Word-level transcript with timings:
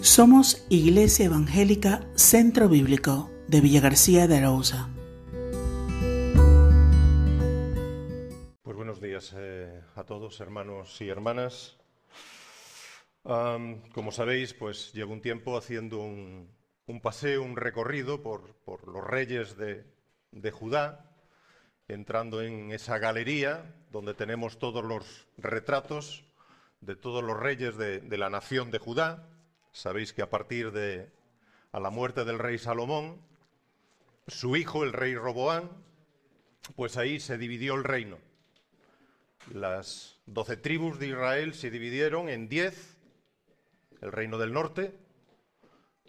Somos 0.00 0.64
Iglesia 0.70 1.26
Evangélica 1.26 2.08
Centro 2.14 2.68
Bíblico 2.68 3.32
de 3.48 3.60
Villa 3.60 3.80
García 3.80 4.28
de 4.28 4.36
Arauza. 4.36 4.88
Pues 8.62 8.76
buenos 8.76 9.00
días 9.00 9.34
eh, 9.36 9.82
a 9.96 10.04
todos, 10.04 10.38
hermanos 10.38 11.00
y 11.00 11.08
hermanas. 11.08 11.76
Como 13.24 14.12
sabéis, 14.12 14.54
pues 14.54 14.92
llevo 14.92 15.12
un 15.12 15.20
tiempo 15.20 15.58
haciendo 15.58 15.98
un, 15.98 16.48
paseo, 17.02 17.42
un 17.42 17.56
recorrido 17.56 18.22
por, 18.22 18.54
por 18.64 18.86
los 18.86 19.04
reyes 19.04 19.56
de, 19.56 19.84
de 20.30 20.50
Judá, 20.52 21.10
entrando 21.88 22.40
en 22.40 22.70
esa 22.70 22.98
galería 22.98 23.74
donde 23.90 24.14
tenemos 24.14 24.60
todos 24.60 24.84
los 24.84 25.26
retratos 25.36 26.24
de 26.80 26.94
todos 26.94 27.24
los 27.24 27.36
reyes 27.36 27.76
de 27.76 28.16
la 28.16 28.30
nación 28.30 28.70
de 28.70 28.78
Judá. 28.78 29.28
Sabéis 29.72 30.12
que 30.12 30.22
a 30.22 30.30
partir 30.30 30.72
de 30.72 31.10
a 31.72 31.80
la 31.80 31.90
muerte 31.90 32.24
del 32.24 32.38
rey 32.38 32.58
Salomón, 32.58 33.20
su 34.26 34.56
hijo, 34.56 34.84
el 34.84 34.92
rey 34.92 35.14
Roboán, 35.14 35.70
pues 36.76 36.96
ahí 36.96 37.20
se 37.20 37.38
dividió 37.38 37.74
el 37.74 37.84
reino. 37.84 38.18
Las 39.52 40.18
doce 40.26 40.56
tribus 40.56 40.98
de 40.98 41.08
Israel 41.08 41.54
se 41.54 41.70
dividieron 41.70 42.28
en 42.28 42.48
diez, 42.48 42.96
el 44.00 44.12
reino 44.12 44.38
del 44.38 44.52
norte, 44.52 44.94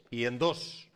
y 0.10 0.26
en 0.26 0.40
dos, 0.40 0.90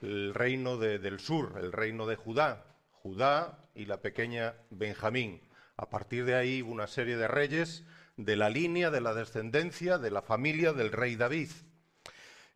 el 0.00 0.34
reino 0.34 0.76
de- 0.76 0.98
del 0.98 1.20
sur, 1.20 1.58
el 1.60 1.72
reino 1.72 2.06
de 2.06 2.16
Judá, 2.16 2.64
Judá 3.02 3.58
y 3.74 3.86
la 3.86 4.00
pequeña 4.00 4.54
Benjamín. 4.70 5.42
A 5.76 5.90
partir 5.90 6.24
de 6.24 6.34
ahí 6.36 6.62
una 6.62 6.86
serie 6.86 7.16
de 7.16 7.28
reyes 7.28 7.84
de 8.16 8.36
la 8.36 8.50
línea, 8.50 8.90
de 8.90 9.00
la 9.00 9.14
descendencia, 9.14 9.98
de 9.98 10.10
la 10.10 10.22
familia 10.22 10.72
del 10.72 10.92
rey 10.92 11.16
David. 11.16 11.50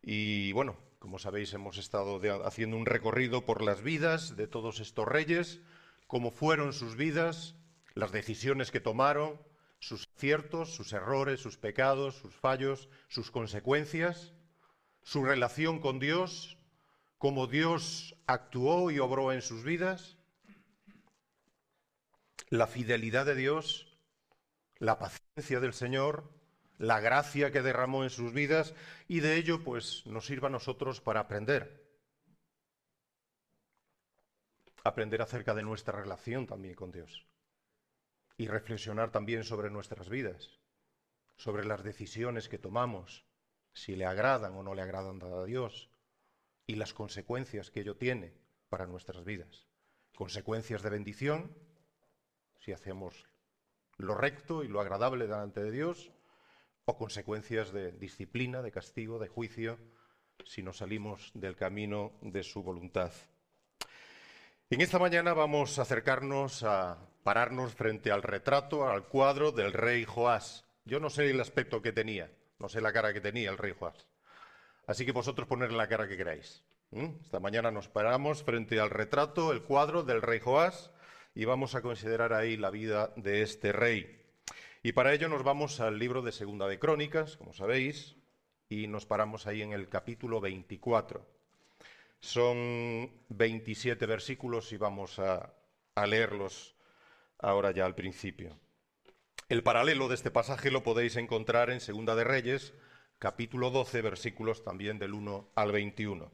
Y 0.01 0.51
bueno, 0.53 0.77
como 0.99 1.19
sabéis, 1.19 1.53
hemos 1.53 1.77
estado 1.77 2.21
haciendo 2.45 2.77
un 2.77 2.85
recorrido 2.85 3.45
por 3.45 3.61
las 3.61 3.81
vidas 3.81 4.35
de 4.35 4.47
todos 4.47 4.79
estos 4.79 5.07
reyes, 5.07 5.59
cómo 6.07 6.31
fueron 6.31 6.73
sus 6.73 6.95
vidas, 6.95 7.55
las 7.93 8.11
decisiones 8.11 8.71
que 8.71 8.79
tomaron, 8.79 9.39
sus 9.79 10.07
aciertos, 10.15 10.73
sus 10.75 10.93
errores, 10.93 11.39
sus 11.39 11.57
pecados, 11.57 12.15
sus 12.15 12.35
fallos, 12.35 12.89
sus 13.07 13.31
consecuencias, 13.31 14.33
su 15.03 15.23
relación 15.23 15.79
con 15.79 15.99
Dios, 15.99 16.57
cómo 17.17 17.47
Dios 17.47 18.15
actuó 18.27 18.91
y 18.91 18.99
obró 18.99 19.31
en 19.31 19.41
sus 19.41 19.63
vidas, 19.63 20.17
la 22.49 22.67
fidelidad 22.67 23.25
de 23.25 23.35
Dios, 23.35 23.97
la 24.79 24.97
paciencia 24.97 25.28
del 25.39 25.73
Señor, 25.73 26.29
la 26.77 26.99
gracia 26.99 27.51
que 27.51 27.61
derramó 27.61 28.03
en 28.03 28.09
sus 28.09 28.33
vidas 28.33 28.73
y 29.07 29.21
de 29.21 29.37
ello 29.37 29.63
pues 29.63 30.05
nos 30.05 30.25
sirva 30.25 30.49
a 30.49 30.51
nosotros 30.51 31.01
para 31.01 31.21
aprender. 31.21 31.87
Aprender 34.83 35.21
acerca 35.21 35.53
de 35.53 35.63
nuestra 35.63 35.99
relación 35.99 36.45
también 36.45 36.75
con 36.75 36.91
Dios 36.91 37.25
y 38.37 38.47
reflexionar 38.47 39.11
también 39.11 39.43
sobre 39.43 39.69
nuestras 39.69 40.09
vidas, 40.09 40.59
sobre 41.35 41.65
las 41.65 41.83
decisiones 41.83 42.49
que 42.49 42.57
tomamos, 42.57 43.25
si 43.73 43.95
le 43.95 44.05
agradan 44.05 44.55
o 44.55 44.63
no 44.63 44.75
le 44.75 44.81
agradan 44.81 45.21
a 45.21 45.43
Dios 45.45 45.89
y 46.65 46.75
las 46.75 46.93
consecuencias 46.93 47.71
que 47.71 47.81
ello 47.81 47.95
tiene 47.95 48.33
para 48.69 48.87
nuestras 48.87 49.23
vidas. 49.23 49.67
Consecuencias 50.15 50.81
de 50.81 50.89
bendición, 50.89 51.55
si 52.59 52.73
hacemos 52.73 53.28
lo 53.99 54.15
recto 54.15 54.63
y 54.63 54.67
lo 54.67 54.81
agradable 54.81 55.27
delante 55.27 55.61
de 55.61 55.71
Dios, 55.71 56.11
o 56.85 56.97
consecuencias 56.97 57.71
de 57.71 57.91
disciplina, 57.91 58.61
de 58.61 58.71
castigo, 58.71 59.19
de 59.19 59.27
juicio, 59.27 59.77
si 60.45 60.63
nos 60.63 60.77
salimos 60.77 61.31
del 61.35 61.55
camino 61.55 62.13
de 62.21 62.41
su 62.41 62.63
voluntad. 62.63 63.11
En 64.69 64.81
esta 64.81 64.99
mañana 64.99 65.33
vamos 65.33 65.77
a 65.77 65.81
acercarnos 65.81 66.63
a 66.63 66.97
pararnos 67.23 67.75
frente 67.75 68.11
al 68.11 68.23
retrato, 68.23 68.87
al 68.87 69.05
cuadro 69.05 69.51
del 69.51 69.73
rey 69.73 70.05
Joás. 70.05 70.65
Yo 70.85 70.99
no 70.99 71.09
sé 71.09 71.29
el 71.29 71.41
aspecto 71.41 71.81
que 71.81 71.91
tenía, 71.91 72.31
no 72.57 72.69
sé 72.69 72.79
la 72.79 72.93
cara 72.93 73.13
que 73.13 73.21
tenía 73.21 73.49
el 73.49 73.57
rey 73.57 73.75
Joás. 73.77 74.07
Así 74.87 75.05
que 75.05 75.11
vosotros 75.11 75.47
ponerle 75.47 75.77
la 75.77 75.89
cara 75.89 76.07
que 76.07 76.17
queráis. 76.17 76.63
Esta 76.91 77.39
mañana 77.39 77.69
nos 77.69 77.89
paramos 77.89 78.43
frente 78.43 78.79
al 78.79 78.89
retrato, 78.89 79.51
el 79.51 79.61
cuadro 79.61 80.03
del 80.03 80.21
rey 80.21 80.39
Joás, 80.39 80.89
y 81.33 81.45
vamos 81.45 81.75
a 81.75 81.81
considerar 81.81 82.33
ahí 82.33 82.57
la 82.57 82.69
vida 82.69 83.13
de 83.15 83.41
este 83.41 83.71
rey. 83.71 84.19
Y 84.81 84.93
para 84.93 85.13
ello 85.13 85.27
nos 85.27 85.43
vamos 85.43 85.79
al 85.79 85.99
libro 85.99 86.21
de 86.21 86.31
Segunda 86.31 86.67
de 86.67 86.79
Crónicas, 86.79 87.37
como 87.37 87.53
sabéis, 87.53 88.15
y 88.69 88.87
nos 88.87 89.05
paramos 89.05 89.47
ahí 89.47 89.61
en 89.61 89.73
el 89.73 89.89
capítulo 89.89 90.39
24. 90.39 91.25
Son 92.21 93.11
27 93.29 94.05
versículos 94.05 94.71
y 94.71 94.77
vamos 94.77 95.19
a, 95.19 95.53
leerlos 96.07 96.75
ahora 97.39 97.71
ya 97.71 97.85
al 97.85 97.95
principio. 97.95 98.57
El 99.49 99.63
paralelo 99.63 100.07
de 100.07 100.15
este 100.15 100.31
pasaje 100.31 100.71
lo 100.71 100.83
podéis 100.83 101.17
encontrar 101.17 101.69
en 101.71 101.81
Segunda 101.81 102.15
de 102.15 102.23
Reyes, 102.23 102.73
capítulo 103.17 103.69
12, 103.71 104.01
versículos 104.01 104.63
también 104.63 104.97
del 104.99 105.13
1 105.13 105.51
al 105.55 105.71
21. 105.73 106.31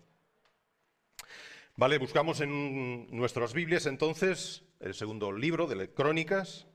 Vale, 1.78 1.98
buscamos 1.98 2.40
en 2.40 3.06
nuestras 3.12 3.54
Biblias 3.54 3.86
entonces 3.86 4.64
el 4.80 4.94
segundo 4.94 5.34
libro 5.34 5.68
de 5.68 5.94
Crónicas, 5.94 6.68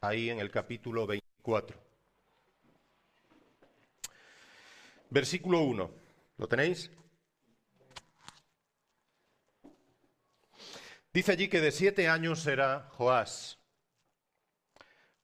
ahí 0.00 0.30
en 0.30 0.38
el 0.38 0.50
capítulo 0.50 1.06
24. 1.06 1.78
Versículo 5.10 5.60
1. 5.60 5.90
¿Lo 6.38 6.48
tenéis? 6.48 6.90
Dice 11.12 11.32
allí 11.32 11.48
que 11.48 11.60
de 11.60 11.70
siete 11.70 12.08
años 12.08 12.46
era 12.46 12.88
Joás 12.92 13.58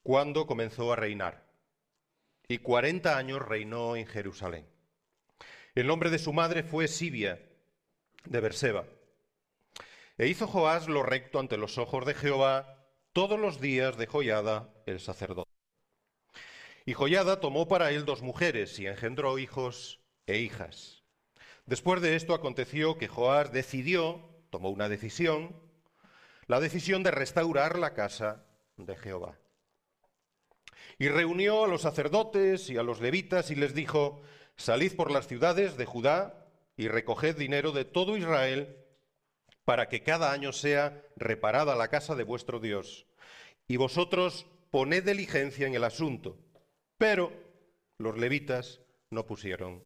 cuando 0.02 0.46
comenzó 0.46 0.92
a 0.92 0.96
reinar, 0.96 1.42
y 2.48 2.58
cuarenta 2.58 3.16
años 3.16 3.40
reinó 3.40 3.96
en 3.96 4.06
Jerusalén. 4.06 4.69
El 5.74 5.86
nombre 5.86 6.10
de 6.10 6.19
su 6.19 6.34
madre 6.34 6.62
fue 6.62 6.86
Sibia, 6.86 7.40
de 8.24 8.40
Berseba. 8.40 8.84
E 10.18 10.26
hizo 10.26 10.46
Joás 10.46 10.88
lo 10.88 11.02
recto 11.02 11.38
ante 11.38 11.56
los 11.56 11.78
ojos 11.78 12.06
de 12.06 12.14
Jehová 12.14 12.78
todos 13.12 13.38
los 13.38 13.60
días 13.60 13.96
de 13.96 14.06
Joyada, 14.06 14.68
el 14.86 15.00
sacerdote. 15.00 15.50
Y 16.84 16.94
Joyada 16.94 17.40
tomó 17.40 17.68
para 17.68 17.90
él 17.90 18.04
dos 18.04 18.22
mujeres 18.22 18.78
y 18.78 18.86
engendró 18.86 19.38
hijos 19.38 20.00
e 20.26 20.38
hijas. 20.38 21.02
Después 21.66 22.02
de 22.02 22.16
esto 22.16 22.34
aconteció 22.34 22.98
que 22.98 23.08
Joás 23.08 23.52
decidió, 23.52 24.28
tomó 24.50 24.70
una 24.70 24.88
decisión, 24.88 25.54
la 26.46 26.60
decisión 26.60 27.02
de 27.02 27.12
restaurar 27.12 27.78
la 27.78 27.94
casa 27.94 28.44
de 28.76 28.96
Jehová. 28.96 29.38
Y 30.98 31.08
reunió 31.08 31.64
a 31.64 31.68
los 31.68 31.82
sacerdotes 31.82 32.68
y 32.68 32.76
a 32.76 32.82
los 32.82 33.00
levitas 33.00 33.50
y 33.50 33.54
les 33.54 33.74
dijo, 33.74 34.22
salid 34.56 34.94
por 34.96 35.10
las 35.10 35.26
ciudades 35.26 35.76
de 35.76 35.86
Judá 35.86 36.41
y 36.76 36.88
recoged 36.88 37.36
dinero 37.36 37.72
de 37.72 37.84
todo 37.84 38.16
Israel 38.16 38.76
para 39.64 39.88
que 39.88 40.02
cada 40.02 40.32
año 40.32 40.52
sea 40.52 41.02
reparada 41.16 41.76
la 41.76 41.88
casa 41.88 42.14
de 42.14 42.24
vuestro 42.24 42.60
Dios. 42.60 43.06
Y 43.68 43.76
vosotros 43.76 44.46
poned 44.70 45.04
diligencia 45.04 45.66
en 45.66 45.74
el 45.74 45.84
asunto. 45.84 46.38
Pero 46.98 47.32
los 47.98 48.18
levitas 48.18 48.80
no 49.10 49.26
pusieron. 49.26 49.84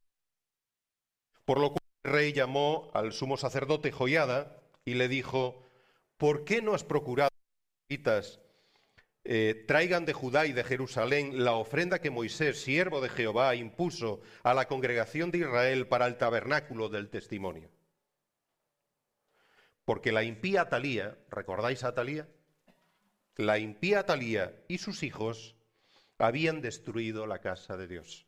Por 1.44 1.60
lo 1.60 1.70
cual 1.70 1.84
el 2.04 2.12
rey 2.12 2.32
llamó 2.32 2.90
al 2.94 3.12
sumo 3.12 3.36
sacerdote 3.36 3.92
Joiada 3.92 4.62
y 4.84 4.94
le 4.94 5.08
dijo, 5.08 5.62
¿por 6.16 6.44
qué 6.44 6.62
no 6.62 6.74
has 6.74 6.84
procurado, 6.84 7.30
levitas, 7.88 8.40
eh, 9.28 9.64
traigan 9.66 10.04
de 10.04 10.12
Judá 10.12 10.46
y 10.46 10.52
de 10.52 10.64
Jerusalén 10.64 11.44
la 11.44 11.52
ofrenda 11.52 12.00
que 12.00 12.10
Moisés, 12.10 12.60
siervo 12.62 13.00
de 13.00 13.08
Jehová, 13.08 13.54
impuso 13.54 14.20
a 14.42 14.54
la 14.54 14.68
congregación 14.68 15.30
de 15.30 15.38
Israel 15.38 15.88
para 15.88 16.06
el 16.06 16.16
tabernáculo 16.16 16.88
del 16.88 17.10
testimonio? 17.10 17.70
Porque 19.84 20.12
la 20.12 20.24
impía 20.24 20.62
Atalía, 20.62 21.18
¿recordáis 21.30 21.84
a 21.84 21.88
Atalía? 21.88 22.28
La 23.36 23.58
impía 23.58 24.00
Atalía 24.00 24.54
y 24.68 24.78
sus 24.78 25.02
hijos 25.02 25.56
habían 26.18 26.60
destruido 26.60 27.26
la 27.26 27.40
casa 27.40 27.76
de 27.76 27.86
Dios. 27.86 28.26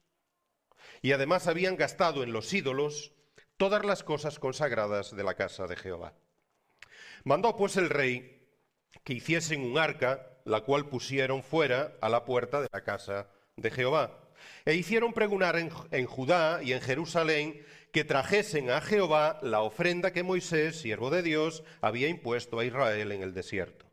Y 1.02 1.12
además 1.12 1.46
habían 1.46 1.76
gastado 1.76 2.22
en 2.22 2.32
los 2.32 2.52
ídolos 2.52 3.12
todas 3.56 3.84
las 3.84 4.04
cosas 4.04 4.38
consagradas 4.38 5.14
de 5.14 5.24
la 5.24 5.34
casa 5.34 5.66
de 5.66 5.76
Jehová. 5.76 6.14
Mandó 7.24 7.56
pues 7.56 7.76
el 7.76 7.90
rey 7.90 8.48
que 9.04 9.14
hiciesen 9.14 9.62
un 9.62 9.78
arca, 9.78 10.37
la 10.48 10.62
cual 10.62 10.88
pusieron 10.88 11.42
fuera 11.42 11.92
a 12.00 12.08
la 12.08 12.24
puerta 12.24 12.60
de 12.60 12.68
la 12.72 12.82
casa 12.82 13.28
de 13.56 13.70
Jehová. 13.70 14.18
E 14.64 14.74
hicieron 14.74 15.12
pregonar 15.12 15.56
en, 15.56 15.70
en 15.90 16.06
Judá 16.06 16.62
y 16.62 16.72
en 16.72 16.80
Jerusalén 16.80 17.64
que 17.92 18.04
trajesen 18.04 18.70
a 18.70 18.80
Jehová 18.80 19.38
la 19.42 19.60
ofrenda 19.60 20.12
que 20.12 20.22
Moisés, 20.22 20.80
siervo 20.80 21.10
de 21.10 21.22
Dios, 21.22 21.64
había 21.80 22.08
impuesto 22.08 22.58
a 22.58 22.64
Israel 22.64 23.12
en 23.12 23.22
el 23.22 23.34
desierto. 23.34 23.86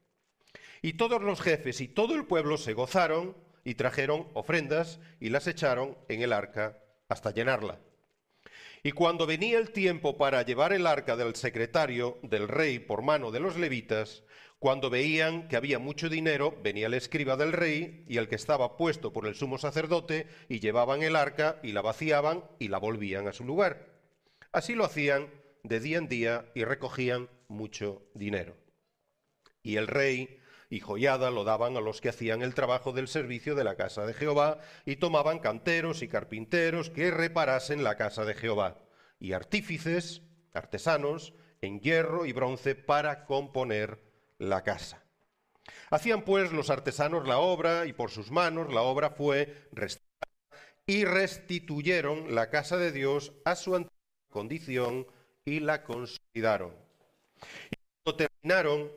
Y 0.82 0.94
todos 0.94 1.22
los 1.22 1.42
jefes 1.42 1.82
y 1.82 1.88
todo 1.88 2.16
el 2.16 2.26
pueblo 2.26 2.58
se 2.58 2.74
gozaron 2.74 3.36
y 3.64 3.76
trajeron 3.76 4.28
ofrendas 4.34 5.00
y 5.20 5.30
las 5.30 5.48
echaron 5.48 5.98
en 6.08 6.22
el 6.22 6.32
arca 6.32 6.78
hasta 7.10 7.32
llenarla. 7.32 7.80
Y 8.84 8.92
cuando 8.92 9.26
venía 9.26 9.58
el 9.58 9.72
tiempo 9.72 10.16
para 10.16 10.44
llevar 10.44 10.72
el 10.72 10.86
arca 10.86 11.16
del 11.16 11.36
secretario 11.36 12.20
del 12.22 12.48
rey 12.48 12.78
por 12.78 13.02
mano 13.02 13.32
de 13.32 13.40
los 13.40 13.58
levitas, 13.58 14.24
cuando 14.66 14.90
veían 14.90 15.48
que 15.48 15.58
había 15.58 15.78
mucho 15.78 16.10
dinero, 16.10 16.58
venía 16.64 16.88
el 16.88 16.96
escriba 16.96 17.38
del 17.38 17.54
rey 17.54 18.04
y 18.10 18.18
el 18.18 18.28
que 18.28 18.34
estaba 18.34 18.78
puesto 18.78 19.14
por 19.14 19.28
el 19.28 19.36
sumo 19.36 19.60
sacerdote 19.60 20.26
y 20.50 20.60
llevaban 20.60 21.04
el 21.04 21.16
arca 21.16 21.60
y 21.62 21.72
la 21.72 21.84
vaciaban 21.84 22.44
y 22.58 22.70
la 22.70 22.80
volvían 22.80 23.28
a 23.28 23.32
su 23.32 23.46
lugar. 23.46 23.94
Así 24.52 24.74
lo 24.74 24.84
hacían 24.84 25.30
de 25.62 25.80
día 25.80 26.00
en 26.00 26.08
día 26.08 26.52
y 26.56 26.64
recogían 26.64 27.30
mucho 27.48 28.10
dinero. 28.16 28.58
Y 29.62 29.76
el 29.76 29.86
rey 29.86 30.40
y 30.72 30.80
joyada 30.80 31.30
lo 31.30 31.44
daban 31.44 31.78
a 31.78 31.80
los 31.80 32.02
que 32.02 32.10
hacían 32.10 32.42
el 32.42 32.56
trabajo 32.56 32.92
del 32.92 33.08
servicio 33.08 33.54
de 33.54 33.66
la 33.66 33.76
casa 33.76 34.08
de 34.08 34.16
Jehová 34.16 34.58
y 34.84 34.96
tomaban 34.96 35.38
canteros 35.38 36.02
y 36.02 36.08
carpinteros 36.08 36.90
que 36.90 37.12
reparasen 37.12 37.84
la 37.84 37.98
casa 37.98 38.26
de 38.26 38.34
Jehová 38.34 38.82
y 39.20 39.34
artífices, 39.34 40.24
artesanos, 40.56 41.36
en 41.62 41.82
hierro 41.82 42.26
y 42.26 42.34
bronce 42.34 42.74
para 42.74 43.26
componer 43.26 44.05
la 44.38 44.64
casa. 44.64 45.04
Hacían 45.90 46.24
pues 46.24 46.52
los 46.52 46.70
artesanos 46.70 47.28
la 47.28 47.40
obra 47.40 47.86
y 47.86 47.94
por 47.94 48.12
sus 48.12 48.32
manos 48.32 48.74
la 48.74 48.82
obra 48.82 49.10
fue 49.10 49.68
restaurada 49.72 50.06
y 50.86 51.06
restituyeron 51.06 52.36
la 52.36 52.50
casa 52.50 52.78
de 52.78 52.92
Dios 52.92 53.34
a 53.44 53.56
su 53.56 53.76
antigua 53.76 53.96
condición 54.36 55.08
y 55.46 55.62
la 55.62 55.84
consolidaron. 55.84 56.74
Y 57.72 57.78
cuando 58.04 58.18
terminaron 58.18 58.92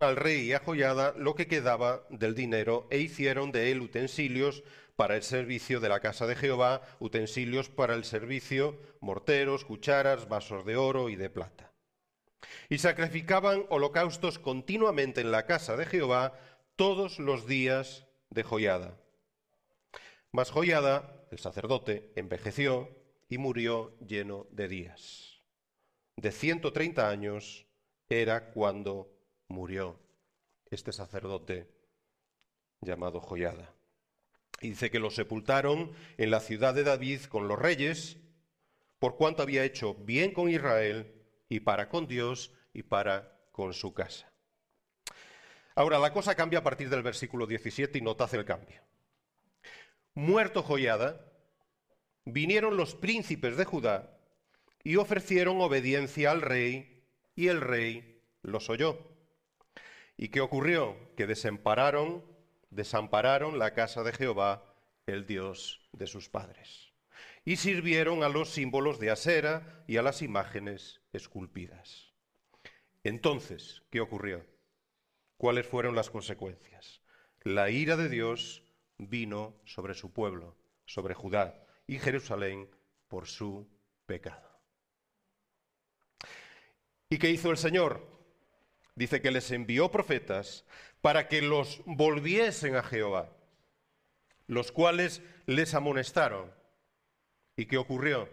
al 0.00 0.16
rey 0.16 0.48
y 0.48 0.52
a 0.52 0.58
Joyada 0.58 1.14
lo 1.16 1.34
que 1.34 1.46
quedaba 1.46 2.06
del 2.10 2.34
dinero 2.34 2.86
e 2.90 2.98
hicieron 2.98 3.52
de 3.52 3.72
él 3.72 3.80
utensilios 3.80 4.62
para 4.96 5.16
el 5.16 5.22
servicio 5.22 5.80
de 5.80 5.88
la 5.88 6.00
casa 6.00 6.26
de 6.26 6.36
Jehová, 6.36 6.82
utensilios 7.00 7.70
para 7.70 7.94
el 7.94 8.04
servicio, 8.04 8.78
morteros, 9.00 9.64
cucharas, 9.64 10.28
vasos 10.28 10.66
de 10.66 10.76
oro 10.76 11.08
y 11.08 11.16
de 11.16 11.30
plata. 11.30 11.65
Y 12.68 12.78
sacrificaban 12.78 13.66
holocaustos 13.70 14.38
continuamente 14.38 15.20
en 15.20 15.30
la 15.30 15.46
casa 15.46 15.76
de 15.76 15.86
Jehová 15.86 16.38
todos 16.76 17.18
los 17.18 17.46
días 17.46 18.06
de 18.30 18.42
Joyada. 18.42 18.98
Mas 20.32 20.50
Joyada, 20.50 21.26
el 21.30 21.38
sacerdote, 21.38 22.12
envejeció 22.16 22.90
y 23.28 23.38
murió 23.38 23.98
lleno 24.00 24.46
de 24.50 24.68
días. 24.68 25.42
De 26.16 26.32
130 26.32 27.08
años 27.08 27.66
era 28.08 28.52
cuando 28.52 29.12
murió 29.48 29.98
este 30.70 30.92
sacerdote 30.92 31.70
llamado 32.80 33.20
Joyada. 33.20 33.74
Y 34.60 34.70
dice 34.70 34.90
que 34.90 34.98
lo 34.98 35.10
sepultaron 35.10 35.92
en 36.16 36.30
la 36.30 36.40
ciudad 36.40 36.74
de 36.74 36.84
David 36.84 37.22
con 37.24 37.48
los 37.48 37.58
reyes, 37.58 38.18
por 38.98 39.16
cuanto 39.16 39.42
había 39.42 39.64
hecho 39.64 39.94
bien 39.94 40.32
con 40.32 40.48
Israel 40.48 41.12
y 41.48 41.60
para 41.60 41.88
con 41.88 42.06
Dios 42.06 42.52
y 42.72 42.82
para 42.82 43.36
con 43.52 43.72
su 43.72 43.94
casa. 43.94 44.30
Ahora, 45.74 45.98
la 45.98 46.12
cosa 46.12 46.34
cambia 46.34 46.60
a 46.60 46.62
partir 46.62 46.88
del 46.88 47.02
versículo 47.02 47.46
17 47.46 47.98
y 47.98 48.00
notad 48.00 48.34
el 48.34 48.44
cambio. 48.44 48.80
Muerto 50.14 50.62
Joyada, 50.62 51.20
vinieron 52.24 52.76
los 52.76 52.94
príncipes 52.94 53.56
de 53.56 53.66
Judá 53.66 54.18
y 54.82 54.96
ofrecieron 54.96 55.60
obediencia 55.60 56.30
al 56.30 56.40
rey, 56.40 57.04
y 57.34 57.48
el 57.48 57.60
rey 57.60 58.22
los 58.42 58.70
oyó. 58.70 59.16
¿Y 60.16 60.28
qué 60.28 60.40
ocurrió? 60.40 60.96
Que 61.16 61.26
desampararon, 61.26 62.24
desampararon 62.70 63.58
la 63.58 63.74
casa 63.74 64.02
de 64.02 64.12
Jehová, 64.12 64.64
el 65.06 65.26
Dios 65.26 65.86
de 65.92 66.06
sus 66.06 66.28
padres. 66.28 66.92
Y 67.44 67.56
sirvieron 67.56 68.22
a 68.22 68.28
los 68.28 68.50
símbolos 68.50 68.98
de 68.98 69.10
Asera 69.10 69.84
y 69.86 69.98
a 69.98 70.02
las 70.02 70.22
imágenes 70.22 71.00
esculpidas. 71.16 72.12
Entonces, 73.02 73.82
¿qué 73.90 74.00
ocurrió? 74.00 74.44
¿Cuáles 75.36 75.66
fueron 75.66 75.94
las 75.94 76.10
consecuencias? 76.10 77.02
La 77.42 77.70
ira 77.70 77.96
de 77.96 78.08
Dios 78.08 78.62
vino 78.98 79.60
sobre 79.64 79.94
su 79.94 80.12
pueblo, 80.12 80.56
sobre 80.84 81.14
Judá 81.14 81.66
y 81.86 81.98
Jerusalén 81.98 82.68
por 83.08 83.26
su 83.26 83.68
pecado. 84.06 84.60
¿Y 87.08 87.18
qué 87.18 87.30
hizo 87.30 87.50
el 87.50 87.56
Señor? 87.56 88.16
dice 88.96 89.20
que 89.20 89.30
les 89.30 89.50
envió 89.52 89.90
profetas 89.90 90.64
para 91.00 91.28
que 91.28 91.42
los 91.42 91.82
volviesen 91.84 92.74
a 92.74 92.82
Jehová, 92.82 93.30
los 94.48 94.72
cuales 94.72 95.22
les 95.44 95.74
amonestaron. 95.74 96.52
¿Y 97.56 97.66
qué 97.66 97.76
ocurrió? 97.76 98.28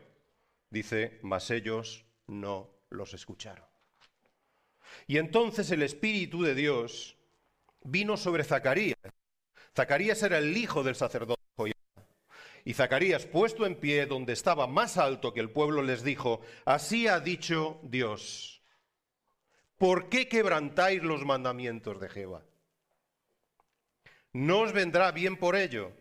Dice, 0.69 1.19
mas 1.21 1.51
ellos 1.51 2.05
no 2.25 2.72
los 2.93 3.13
escucharon. 3.13 3.65
Y 5.07 5.17
entonces 5.17 5.69
el 5.71 5.83
Espíritu 5.83 6.43
de 6.43 6.55
Dios 6.55 7.17
vino 7.83 8.15
sobre 8.17 8.43
Zacarías. 8.43 8.97
Zacarías 9.75 10.21
era 10.23 10.37
el 10.37 10.55
hijo 10.55 10.83
del 10.83 10.95
sacerdote 10.95 11.41
Y 12.63 12.73
Zacarías, 12.73 13.25
puesto 13.25 13.65
en 13.65 13.75
pie 13.75 14.05
donde 14.05 14.33
estaba 14.33 14.67
más 14.67 14.97
alto 14.97 15.33
que 15.33 15.39
el 15.39 15.49
pueblo, 15.49 15.81
les 15.81 16.03
dijo, 16.03 16.41
así 16.65 17.07
ha 17.07 17.19
dicho 17.19 17.79
Dios 17.83 18.53
¿por 19.83 20.07
qué 20.07 20.29
quebrantáis 20.29 21.03
los 21.03 21.25
mandamientos 21.25 21.99
de 21.99 22.07
Jehová? 22.07 22.41
No 24.31 24.61
os 24.61 24.71
vendrá 24.71 25.11
bien 25.11 25.35
por 25.35 25.57
ello. 25.57 25.91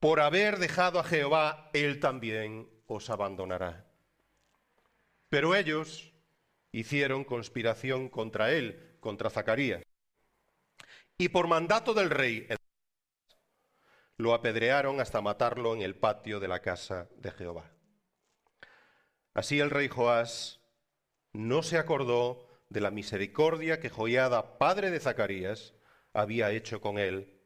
Por 0.00 0.18
haber 0.18 0.58
dejado 0.58 0.98
a 0.98 1.04
Jehová, 1.04 1.70
Él 1.72 2.00
también 2.00 2.68
os 2.88 3.08
abandonará. 3.08 3.87
Pero 5.28 5.54
ellos 5.54 6.12
hicieron 6.72 7.24
conspiración 7.24 8.08
contra 8.08 8.52
Él, 8.52 8.96
contra 9.00 9.30
Zacarías. 9.30 9.82
Y 11.18 11.28
por 11.28 11.48
mandato 11.48 11.94
del 11.94 12.10
rey, 12.10 12.46
lo 14.16 14.34
apedrearon 14.34 15.00
hasta 15.00 15.20
matarlo 15.20 15.74
en 15.74 15.82
el 15.82 15.94
patio 15.94 16.40
de 16.40 16.48
la 16.48 16.60
casa 16.60 17.08
de 17.16 17.30
Jehová. 17.30 17.70
Así 19.34 19.60
el 19.60 19.70
rey 19.70 19.88
Joás 19.88 20.60
no 21.32 21.62
se 21.62 21.78
acordó 21.78 22.48
de 22.68 22.80
la 22.80 22.90
misericordia 22.90 23.80
que 23.80 23.90
Joiada, 23.90 24.58
padre 24.58 24.90
de 24.90 25.00
Zacarías, 25.00 25.74
había 26.12 26.50
hecho 26.50 26.80
con 26.80 26.98
él. 26.98 27.40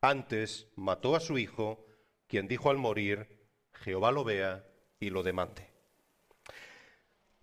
Antes 0.00 0.68
mató 0.76 1.16
a 1.16 1.20
su 1.20 1.38
hijo, 1.38 1.84
quien 2.28 2.46
dijo 2.46 2.70
al 2.70 2.78
morir, 2.78 3.48
Jehová 3.72 4.12
lo 4.12 4.22
vea 4.22 4.64
y 5.00 5.10
lo 5.10 5.22
demande. 5.22 5.73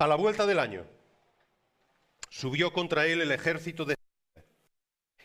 A 0.02 0.08
la 0.08 0.16
vuelta 0.16 0.48
del 0.48 0.58
año, 0.58 0.84
subió 2.32 2.74
contra 2.74 3.06
él 3.06 3.22
el 3.22 3.32
ejército 3.32 3.86
de 3.86 3.94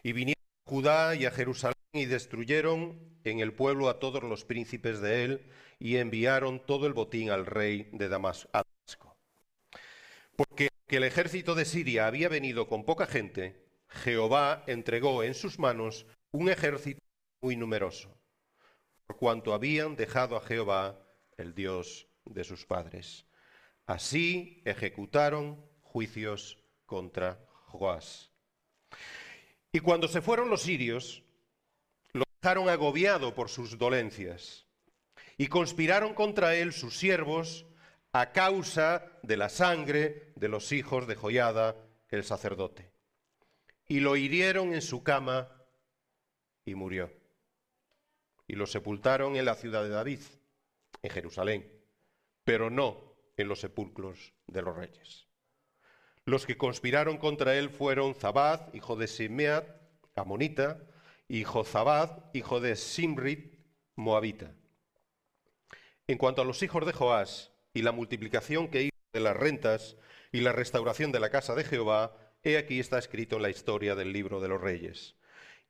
y 0.03 0.13
vinieron 0.13 0.45
a 0.67 0.71
Judá 0.71 1.15
y 1.15 1.25
a 1.25 1.31
Jerusalén 1.31 1.81
y 1.95 2.05
destruyeron 2.05 3.01
en 3.25 3.41
el 3.41 3.55
pueblo 3.55 3.89
a 3.89 3.99
todos 3.99 4.23
los 4.23 4.45
príncipes 4.45 5.01
de 5.01 5.25
él 5.25 5.51
y 5.79 5.97
enviaron 5.97 6.61
todo 6.61 6.87
el 6.87 6.93
botín 6.93 7.31
al 7.31 7.47
rey 7.47 7.89
de 7.93 8.11
Damasco. 8.11 9.17
Porque 10.37 10.69
que 10.87 10.97
el 10.99 11.05
ejército 11.05 11.55
de 11.55 11.65
Siria 11.65 12.07
había 12.07 12.29
venido 12.29 12.69
con 12.69 12.85
poca 12.85 13.07
gente, 13.07 13.65
Jehová 13.89 14.63
entregó 14.67 15.23
en 15.23 15.33
sus 15.33 15.59
manos 15.59 16.05
un 16.33 16.51
ejército 16.51 17.01
muy 17.41 17.57
numeroso, 17.57 18.15
por 19.07 19.17
cuanto 19.17 19.55
habían 19.55 19.97
dejado 19.97 20.37
a 20.37 20.43
Jehová, 20.43 21.01
el 21.39 21.55
Dios 21.55 22.09
de 22.27 22.45
sus 22.45 22.67
padres. 22.67 23.26
Así 23.87 24.63
ejecutaron 24.65 25.65
juicios 25.83 26.59
contra 26.87 27.39
Joás. 27.67 28.33
Y 29.71 29.81
cuando 29.81 30.09
se 30.09 30.21
fueron 30.21 30.51
los 30.51 30.63
sirios, 30.63 31.23
lo 32.13 32.25
dejaron 32.43 32.69
agobiado 32.69 33.35
por 33.35 33.49
sus 33.49 33.79
dolencias, 33.79 34.67
y 35.37 35.47
conspiraron 35.47 36.15
contra 36.15 36.57
él 36.57 36.73
sus 36.73 36.99
siervos, 36.99 37.67
a 38.13 38.33
causa 38.33 39.19
de 39.23 39.37
la 39.37 39.49
sangre 39.49 40.33
de 40.37 40.49
los 40.49 40.73
hijos 40.73 41.07
de 41.07 41.15
Joyada, 41.15 41.77
el 42.09 42.25
sacerdote. 42.25 42.91
Y 43.87 44.01
lo 44.01 44.17
hirieron 44.17 44.73
en 44.73 44.83
su 44.83 45.03
cama 45.03 45.49
y 46.65 46.75
murió. 46.75 47.13
Y 48.49 48.55
lo 48.55 48.67
sepultaron 48.67 49.37
en 49.37 49.45
la 49.45 49.55
ciudad 49.55 49.83
de 49.83 49.91
David, 49.91 50.21
en 51.03 51.11
Jerusalén, 51.11 51.71
pero 52.43 52.71
no 52.71 53.16
en 53.37 53.49
los 53.49 53.61
sepulcros 53.61 54.33
de 54.47 54.63
los 54.63 54.77
reyes. 54.77 55.27
Los 56.25 56.47
que 56.47 56.57
conspiraron 56.57 57.19
contra 57.19 57.57
él 57.57 57.71
fueron 57.71 58.15
Zabad, 58.15 58.73
hijo 58.75 58.97
de 58.97 59.07
Simeat, 59.07 59.65
amonita, 60.17 60.81
y 61.29 61.45
Jozabad, 61.45 62.25
hijo 62.33 62.61
de 62.61 62.77
Simrit, 62.77 63.59
moabita. 63.95 64.55
En 66.07 66.19
cuanto 66.19 66.43
a 66.43 66.45
los 66.45 66.63
hijos 66.63 66.87
de 66.87 66.93
Joás, 66.93 67.53
y 67.75 67.83
la 67.83 67.93
multiplicación 67.93 68.69
que 68.69 68.85
hizo 68.85 68.97
de 69.13 69.21
las 69.21 69.37
rentas 69.37 69.97
y 70.33 70.41
la 70.41 70.53
restauración 70.53 71.13
de 71.13 71.21
la 71.21 71.31
casa 71.31 71.55
de 71.55 71.65
Jehová, 71.65 72.17
he 72.43 72.57
aquí 72.57 72.81
está 72.81 72.99
escrito 72.99 73.37
en 73.37 73.43
la 73.43 73.51
historia 73.51 73.95
del 73.95 74.13
libro 74.13 74.41
de 74.41 74.49
los 74.49 74.61
reyes. 74.61 75.17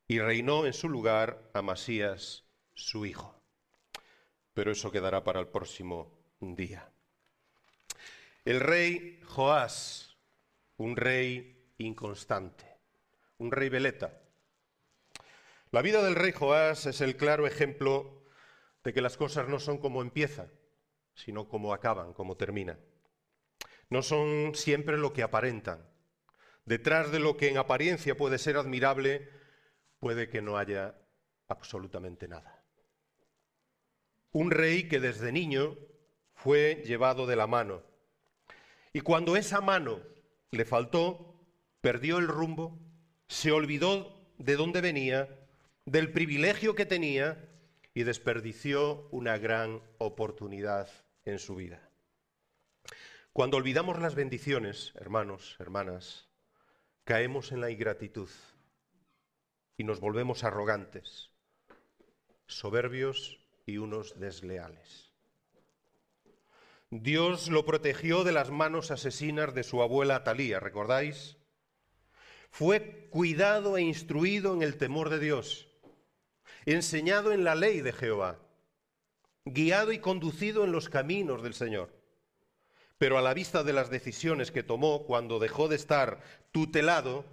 Y 0.07 0.21
reinó 0.21 0.67
en 0.67 0.73
su 0.73 0.89
lugar 0.89 1.51
Amasías, 1.53 2.45
su 2.75 3.07
hijo. 3.07 3.43
pero 4.55 4.71
eso 4.71 4.91
quedará 4.91 5.23
para 5.23 5.41
el 5.41 5.49
próximo 5.49 6.17
día. 6.41 6.96
El 8.47 8.61
rey 8.61 9.19
Joás, 9.25 10.17
un 10.77 10.95
rey 10.95 11.69
inconstante, 11.79 12.65
un 13.39 13.51
rey 13.51 13.69
veleta. 13.69 14.23
La 15.73 15.83
vida 15.83 16.01
del 16.01 16.15
rey 16.15 16.31
Joás 16.31 16.87
es 16.87 17.01
el 17.01 17.17
claro 17.17 17.49
ejemplo 17.49 18.23
de 18.85 18.93
que 18.93 19.01
las 19.01 19.17
cosas 19.17 19.49
no 19.49 19.59
son 19.59 19.79
como 19.79 20.01
empiezan, 20.01 20.49
sino 21.13 21.49
como 21.49 21.75
acaban, 21.75 22.13
como 22.13 22.37
terminan. 22.37 22.79
No 23.91 24.01
son 24.03 24.55
siempre 24.55 24.97
lo 24.97 25.13
que 25.13 25.25
aparentan. 25.25 25.85
Detrás 26.65 27.11
de 27.11 27.19
lo 27.19 27.37
que 27.37 27.49
en 27.49 27.59
apariencia 27.59 28.17
puede 28.17 28.39
ser 28.39 28.59
admirable, 28.59 29.29
puede 29.99 30.29
que 30.29 30.41
no 30.41 30.57
haya 30.57 30.95
absolutamente 31.49 32.29
nada. 32.29 32.65
Un 34.31 34.53
rey 34.53 34.87
que 34.87 35.01
desde 35.01 35.33
niño 35.33 35.77
fue 36.33 36.85
llevado 36.87 37.27
de 37.27 37.35
la 37.35 37.49
mano. 37.49 37.96
Y 38.97 39.03
cuando 39.03 39.37
esa 39.37 39.61
mano 39.61 40.01
le 40.53 40.65
faltó, 40.65 41.39
perdió 41.83 42.17
el 42.17 42.29
rumbo, 42.29 42.79
se 43.29 43.53
olvidó 43.53 44.33
de 44.39 44.57
dónde 44.57 44.81
venía, 44.81 45.29
del 45.85 46.13
privilegio 46.13 46.75
que 46.75 46.87
tenía 46.87 47.47
y 47.93 48.05
desperdició 48.05 49.07
una 49.11 49.37
gran 49.37 49.83
oportunidad 49.99 50.89
en 51.27 51.39
su 51.39 51.57
vida. 51.57 51.91
Cuando 53.35 53.59
olvidamos 53.59 53.99
las 53.99 54.15
bendiciones, 54.15 54.95
hermanos, 54.95 55.57
hermanas, 55.59 56.31
caemos 57.05 57.53
en 57.53 57.61
la 57.61 57.71
ingratitud 57.71 58.31
y 59.77 59.85
nos 59.85 60.01
volvemos 60.01 60.43
arrogantes, 60.43 61.29
soberbios 62.47 63.45
y 63.67 63.77
unos 63.77 64.19
desleales. 64.19 65.06
Dios 66.91 67.49
lo 67.49 67.65
protegió 67.65 68.23
de 68.23 68.31
las 68.31 68.53
manos 68.53 68.93
asesinas 68.93 69.55
de 69.55 69.65
su 69.65 69.83
abuela 69.83 70.23
Talía, 70.23 70.61
¿recordáis? 70.61 71.37
Fue 72.51 73.09
cuidado 73.11 73.77
e 73.77 73.83
instruido 73.83 74.55
en 74.55 74.63
el 74.63 74.77
temor 74.77 75.11
de 75.11 75.19
Dios, 75.19 75.69
enseñado 76.65 77.33
en 77.33 77.43
la 77.43 77.57
ley 77.57 77.81
de 77.81 77.93
Jehová, 77.93 78.39
guiado 79.45 79.91
y 79.91 79.99
conducido 79.99 80.63
en 80.63 80.71
los 80.71 80.89
caminos 80.89 81.43
del 81.43 81.55
Señor. 81.55 81.91
Pero 82.99 83.19
a 83.19 83.23
la 83.23 83.35
vista 83.35 83.65
de 83.65 83.73
las 83.73 83.91
decisiones 83.91 84.53
que 84.53 84.63
tomó 84.63 85.07
cuando 85.07 85.41
dejó 85.41 85.67
de 85.67 85.77
estar 85.77 86.21
tutelado, 86.53 87.25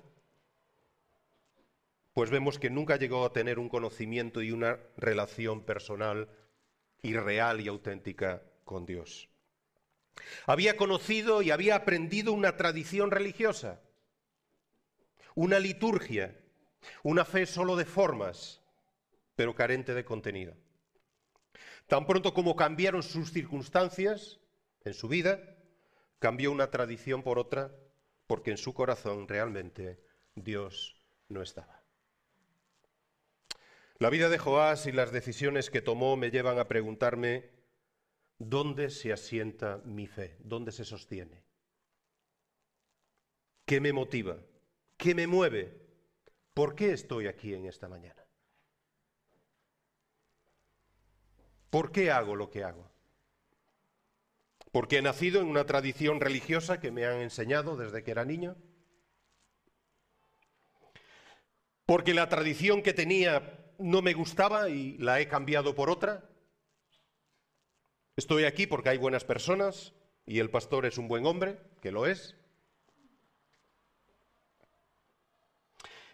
pues 2.14 2.32
vemos 2.32 2.58
que 2.58 2.72
nunca 2.72 2.96
llegó 2.96 3.24
a 3.24 3.34
tener 3.34 3.60
un 3.60 3.70
conocimiento 3.70 4.42
y 4.42 4.52
una 4.52 4.80
relación 4.98 5.62
personal 5.62 6.28
y 7.04 7.14
real 7.14 7.62
y 7.62 7.68
auténtica 7.68 8.42
con 8.66 8.86
Dios. 8.86 9.30
Había 10.46 10.77
conocido 10.77 11.41
y 11.41 11.51
había 11.51 11.75
aprendido 11.75 12.34
una 12.34 12.58
tradición 12.58 13.12
religiosa, 13.12 13.82
una 15.36 15.60
liturgia, 15.60 16.38
una 17.01 17.25
fe 17.25 17.46
solo 17.46 17.75
de 17.75 17.86
formas, 17.86 18.62
pero 19.36 19.55
carente 19.55 19.93
de 19.93 20.05
contenido. 20.05 20.55
Tan 21.88 22.05
pronto 22.05 22.34
como 22.34 22.55
cambiaron 22.55 23.03
sus 23.03 23.32
circunstancias 23.32 24.39
en 24.86 24.93
su 24.93 25.08
vida, 25.08 25.39
Cambió 26.24 26.53
una 26.53 26.72
tradición 26.72 27.22
por 27.22 27.38
otra 27.38 27.75
porque 28.27 28.51
en 28.51 28.58
su 28.58 28.74
corazón 28.74 29.27
realmente 29.27 30.00
Dios 30.36 30.96
no 31.27 31.41
estaba. 31.41 31.84
La 33.98 34.10
vida 34.10 34.29
de 34.29 34.38
Joás 34.38 34.86
y 34.86 34.93
las 34.93 35.12
decisiones 35.12 35.70
que 35.70 35.82
tomó 35.82 36.15
me 36.15 36.32
llevan 36.32 36.60
a 36.60 36.70
preguntarme, 36.70 37.50
¿dónde 38.50 38.90
se 38.90 39.14
asienta 39.14 39.82
mi 39.86 40.08
fe? 40.08 40.38
¿Dónde 40.40 40.72
se 40.72 40.86
sostiene? 40.86 41.44
¿Qué 43.66 43.80
me 43.80 43.94
motiva? 43.94 44.38
¿Qué 44.98 45.16
me 45.16 45.28
mueve? 45.28 45.82
¿Por 46.54 46.76
qué 46.76 46.94
estoy 46.94 47.28
aquí 47.28 47.54
en 47.54 47.66
esta 47.66 47.88
mañana? 47.88 48.24
¿Por 51.70 51.92
qué 51.92 52.12
hago 52.12 52.36
lo 52.36 52.50
que 52.50 52.64
hago? 52.64 52.94
porque 54.74 54.98
he 54.98 55.02
nacido 55.04 55.40
en 55.40 55.46
una 55.46 55.68
tradición 55.68 56.20
religiosa 56.20 56.80
que 56.80 56.90
me 56.90 57.06
han 57.06 57.22
enseñado 57.22 57.78
desde 57.78 58.04
que 58.04 58.10
era 58.10 58.26
niño, 58.26 58.58
porque 61.86 62.16
la 62.16 62.28
tradición 62.28 62.82
que 62.82 62.92
tenía 62.92 63.72
no 63.78 64.02
me 64.02 64.14
gustaba 64.14 64.70
y 64.70 64.98
la 64.98 65.22
he 65.22 65.28
cambiado 65.28 65.76
por 65.76 65.92
otra. 65.92 66.28
Estoy 68.15 68.43
aquí 68.43 68.67
porque 68.67 68.89
hay 68.89 68.98
buenas 68.98 69.24
personas 69.24 69.93
y 70.25 70.39
el 70.39 70.51
pastor 70.51 70.86
es 70.86 70.98
un 70.98 71.08
buen 71.08 71.25
hombre, 71.25 71.58
que 71.82 71.91
lo 71.91 72.05
es. 72.05 72.36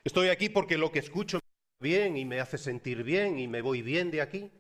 Estoy 0.06 0.30
aquí 0.30 0.48
porque 0.48 0.78
lo 0.78 0.92
que 0.92 1.00
escucho 1.00 1.40
me 1.80 1.90
bien 1.90 2.16
y 2.16 2.24
me 2.24 2.40
hace 2.40 2.58
sentir 2.58 3.04
bien 3.04 3.38
y 3.38 3.48
me 3.48 3.62
voy 3.62 3.82
bien 3.82 4.12
de 4.12 4.22
aquí. 4.22 4.52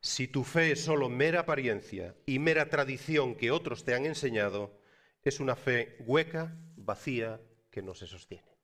Si 0.00 0.28
tu 0.28 0.44
fe 0.44 0.72
es 0.72 0.84
solo 0.84 1.08
mera 1.08 1.40
apariencia 1.40 2.14
y 2.26 2.38
mera 2.38 2.68
tradición 2.68 3.34
que 3.34 3.50
otros 3.50 3.84
te 3.84 3.94
han 3.94 4.04
enseñado, 4.04 4.78
es 5.22 5.40
una 5.40 5.56
fe 5.56 5.96
hueca, 6.00 6.54
vacía, 6.76 7.40
que 7.70 7.80
no 7.80 7.94
se 7.94 8.06
sostiene. 8.06 8.54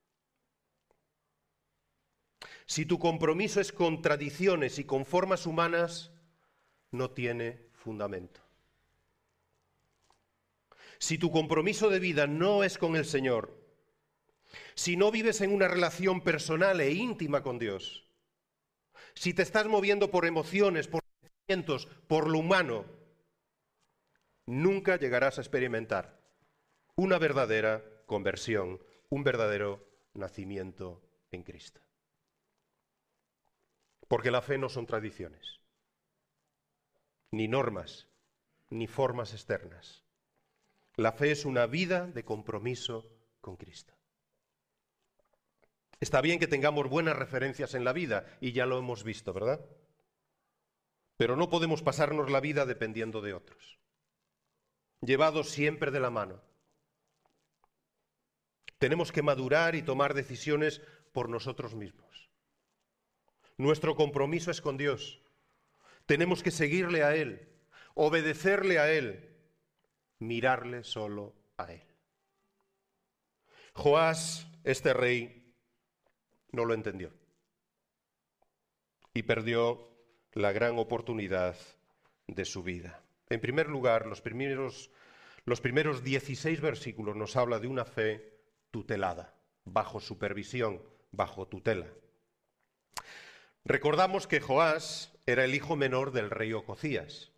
Si 2.67 2.85
tu 2.85 2.99
compromiso 2.99 3.59
es 3.59 3.71
con 3.71 4.03
tradiciones 4.03 4.77
y 4.77 4.83
con 4.85 5.05
formas 5.05 5.47
humanas, 5.47 6.11
no 6.91 7.11
tiene 7.11 7.67
fundamento. 7.73 8.41
Si 10.99 11.17
tu 11.17 11.31
compromiso 11.31 11.89
de 11.89 11.99
vida 11.99 12.27
no 12.27 12.63
es 12.63 12.77
con 12.77 12.95
el 12.95 13.05
Señor, 13.05 13.59
si 14.75 14.97
no 14.97 15.11
vives 15.11 15.41
en 15.41 15.51
una 15.53 15.67
relación 15.67 16.21
personal 16.21 16.79
e 16.79 16.91
íntima 16.91 17.41
con 17.41 17.57
Dios, 17.57 18.05
si 19.13 19.33
te 19.33 19.41
estás 19.41 19.65
moviendo 19.67 20.11
por 20.11 20.25
emociones, 20.25 20.87
por 20.87 21.01
por 22.07 22.29
lo 22.29 22.39
humano, 22.39 22.85
nunca 24.45 24.97
llegarás 24.97 25.37
a 25.37 25.41
experimentar 25.41 26.17
una 26.95 27.17
verdadera 27.17 27.83
conversión, 28.05 28.79
un 29.09 29.23
verdadero 29.23 29.85
nacimiento 30.13 31.01
en 31.31 31.43
Cristo. 31.43 31.81
Porque 34.07 34.31
la 34.31 34.41
fe 34.41 34.57
no 34.57 34.69
son 34.69 34.85
tradiciones, 34.85 35.60
ni 37.31 37.47
normas, 37.47 38.07
ni 38.69 38.87
formas 38.87 39.33
externas. 39.33 40.03
La 40.95 41.13
fe 41.13 41.31
es 41.31 41.45
una 41.45 41.65
vida 41.65 42.07
de 42.07 42.23
compromiso 42.23 43.09
con 43.39 43.55
Cristo. 43.55 43.93
Está 45.99 46.19
bien 46.21 46.39
que 46.39 46.47
tengamos 46.47 46.89
buenas 46.89 47.15
referencias 47.15 47.73
en 47.73 47.83
la 47.83 47.93
vida, 47.93 48.25
y 48.41 48.51
ya 48.51 48.65
lo 48.65 48.77
hemos 48.77 49.03
visto, 49.03 49.33
¿verdad? 49.33 49.63
Pero 51.15 51.35
no 51.35 51.49
podemos 51.49 51.81
pasarnos 51.81 52.31
la 52.31 52.39
vida 52.39 52.65
dependiendo 52.65 53.21
de 53.21 53.33
otros, 53.33 53.79
llevados 55.01 55.49
siempre 55.49 55.91
de 55.91 55.99
la 55.99 56.09
mano. 56.09 56.41
Tenemos 58.79 59.11
que 59.11 59.21
madurar 59.21 59.75
y 59.75 59.83
tomar 59.83 60.15
decisiones 60.15 60.81
por 61.13 61.29
nosotros 61.29 61.75
mismos. 61.75 62.31
Nuestro 63.57 63.95
compromiso 63.95 64.49
es 64.49 64.59
con 64.59 64.77
Dios. 64.77 65.21
Tenemos 66.11 66.43
que 66.43 66.51
seguirle 66.51 67.05
a 67.05 67.15
Él, 67.15 67.47
obedecerle 67.93 68.79
a 68.79 68.91
Él, 68.91 69.29
mirarle 70.19 70.83
solo 70.83 71.33
a 71.55 71.71
Él. 71.71 71.87
Joás, 73.71 74.45
este 74.65 74.93
rey, 74.93 75.55
no 76.51 76.65
lo 76.65 76.73
entendió 76.73 77.13
y 79.13 79.23
perdió 79.23 79.87
la 80.33 80.51
gran 80.51 80.77
oportunidad 80.79 81.55
de 82.27 82.43
su 82.43 82.61
vida. 82.61 83.01
En 83.29 83.39
primer 83.39 83.69
lugar, 83.69 84.05
los 84.05 84.19
primeros, 84.19 84.91
los 85.45 85.61
primeros 85.61 86.03
16 86.03 86.59
versículos 86.59 87.15
nos 87.15 87.37
habla 87.37 87.57
de 87.59 87.67
una 87.67 87.85
fe 87.85 88.37
tutelada, 88.69 89.33
bajo 89.63 90.01
supervisión, 90.01 90.81
bajo 91.11 91.47
tutela. 91.47 91.87
Recordamos 93.63 94.27
que 94.27 94.41
Joás 94.41 95.13
era 95.31 95.45
el 95.45 95.55
hijo 95.55 95.75
menor 95.75 96.11
del 96.11 96.29
rey 96.29 96.53
Ococías. 96.53 97.31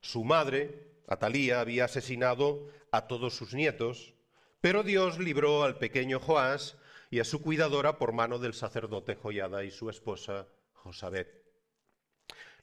Su 0.00 0.24
madre, 0.24 0.92
Atalía, 1.06 1.60
había 1.60 1.84
asesinado 1.84 2.68
a 2.90 3.06
todos 3.06 3.34
sus 3.36 3.54
nietos, 3.54 4.14
pero 4.60 4.82
Dios 4.82 5.18
libró 5.18 5.62
al 5.62 5.78
pequeño 5.78 6.18
Joás 6.20 6.76
y 7.10 7.20
a 7.20 7.24
su 7.24 7.40
cuidadora 7.40 7.98
por 7.98 8.12
mano 8.12 8.38
del 8.38 8.54
sacerdote 8.54 9.14
Joyada 9.14 9.64
y 9.64 9.70
su 9.70 9.88
esposa 9.90 10.46
Josabet. 10.72 11.38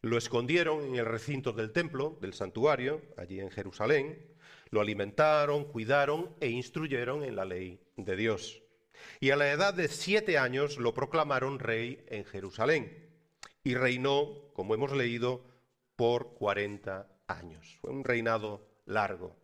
Lo 0.01 0.17
escondieron 0.17 0.83
en 0.83 0.95
el 0.95 1.05
recinto 1.05 1.51
del 1.51 1.71
templo, 1.71 2.17
del 2.21 2.33
santuario, 2.33 3.01
allí 3.17 3.39
en 3.39 3.49
Jerusalén. 3.49 4.35
Lo 4.69 4.81
alimentaron, 4.81 5.65
cuidaron 5.65 6.35
e 6.39 6.49
instruyeron 6.49 7.23
en 7.23 7.35
la 7.35 7.45
ley 7.45 7.79
de 7.95 8.15
Dios. 8.15 8.61
Y 9.19 9.31
a 9.31 9.35
la 9.35 9.51
edad 9.51 9.73
de 9.73 9.87
siete 9.87 10.37
años 10.37 10.77
lo 10.77 10.93
proclamaron 10.93 11.59
rey 11.59 12.03
en 12.07 12.25
Jerusalén. 12.25 13.04
Y 13.65 13.73
reinó, 13.73 14.53
como 14.53 14.75
hemos 14.75 14.93
leído, 14.93 15.43
por 15.95 16.35
40 16.35 17.09
años. 17.27 17.77
Fue 17.81 17.89
un 17.89 18.03
reinado 18.03 18.69
largo. 18.85 19.35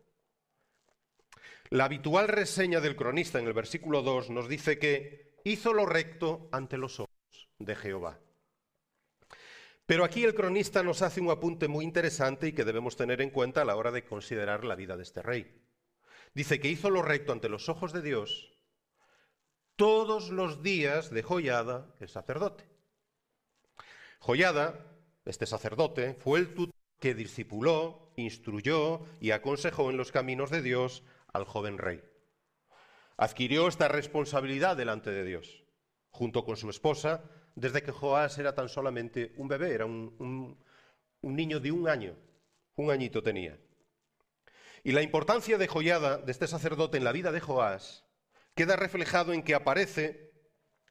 La 1.70 1.86
habitual 1.86 2.28
reseña 2.28 2.80
del 2.80 2.94
cronista 2.94 3.40
en 3.40 3.46
el 3.46 3.52
versículo 3.52 4.00
2 4.02 4.30
nos 4.30 4.48
dice 4.48 4.78
que 4.78 5.40
hizo 5.44 5.72
lo 5.72 5.86
recto 5.86 6.48
ante 6.52 6.78
los 6.78 7.00
ojos 7.00 7.48
de 7.58 7.74
Jehová. 7.74 8.20
Pero 9.86 10.04
aquí 10.04 10.22
el 10.22 10.36
cronista 10.36 10.84
nos 10.84 11.02
hace 11.02 11.20
un 11.20 11.30
apunte 11.30 11.66
muy 11.66 11.84
interesante 11.84 12.46
y 12.46 12.52
que 12.52 12.64
debemos 12.64 12.96
tener 12.96 13.20
en 13.22 13.30
cuenta 13.30 13.62
a 13.62 13.64
la 13.64 13.74
hora 13.74 13.90
de 13.90 14.04
considerar 14.04 14.64
la 14.64 14.76
vida 14.76 14.96
de 14.96 15.02
este 15.02 15.22
rey. 15.22 15.62
Dice 16.32 16.60
que 16.60 16.68
hizo 16.68 16.90
lo 16.90 17.02
recto 17.02 17.32
ante 17.32 17.48
los 17.48 17.68
ojos 17.68 17.92
de 17.92 18.02
Dios 18.02 18.52
todos 19.74 20.30
los 20.30 20.62
días 20.62 21.10
de 21.10 21.24
Joyada, 21.24 21.92
el 21.98 22.08
sacerdote. 22.08 22.71
Joyada, 24.22 24.78
este 25.24 25.46
sacerdote, 25.46 26.14
fue 26.14 26.38
el 26.38 26.54
tutor 26.54 26.72
que 27.00 27.12
discipuló, 27.12 28.12
instruyó 28.14 29.00
y 29.20 29.32
aconsejó 29.32 29.90
en 29.90 29.96
los 29.96 30.12
caminos 30.12 30.48
de 30.48 30.62
Dios 30.62 31.02
al 31.32 31.44
joven 31.44 31.76
rey. 31.76 32.04
Adquirió 33.16 33.66
esta 33.66 33.88
responsabilidad 33.88 34.76
delante 34.76 35.10
de 35.10 35.24
Dios, 35.24 35.64
junto 36.10 36.44
con 36.44 36.56
su 36.56 36.70
esposa, 36.70 37.24
desde 37.56 37.82
que 37.82 37.90
Joás 37.90 38.38
era 38.38 38.54
tan 38.54 38.68
solamente 38.68 39.32
un 39.38 39.48
bebé, 39.48 39.74
era 39.74 39.86
un, 39.86 40.56
niño 41.22 41.58
de 41.58 41.72
un 41.72 41.88
año, 41.88 42.16
un 42.76 42.92
añito 42.92 43.24
tenía. 43.24 43.58
Y 44.84 44.92
la 44.92 45.02
importancia 45.02 45.58
de 45.58 45.66
Joyada, 45.66 46.18
de 46.18 46.30
este 46.30 46.46
sacerdote 46.46 46.96
en 46.96 47.02
la 47.02 47.10
vida 47.10 47.32
de 47.32 47.40
Joás, 47.40 48.04
queda 48.54 48.76
reflejado 48.76 49.32
en 49.32 49.42
que 49.42 49.56
aparece 49.56 50.30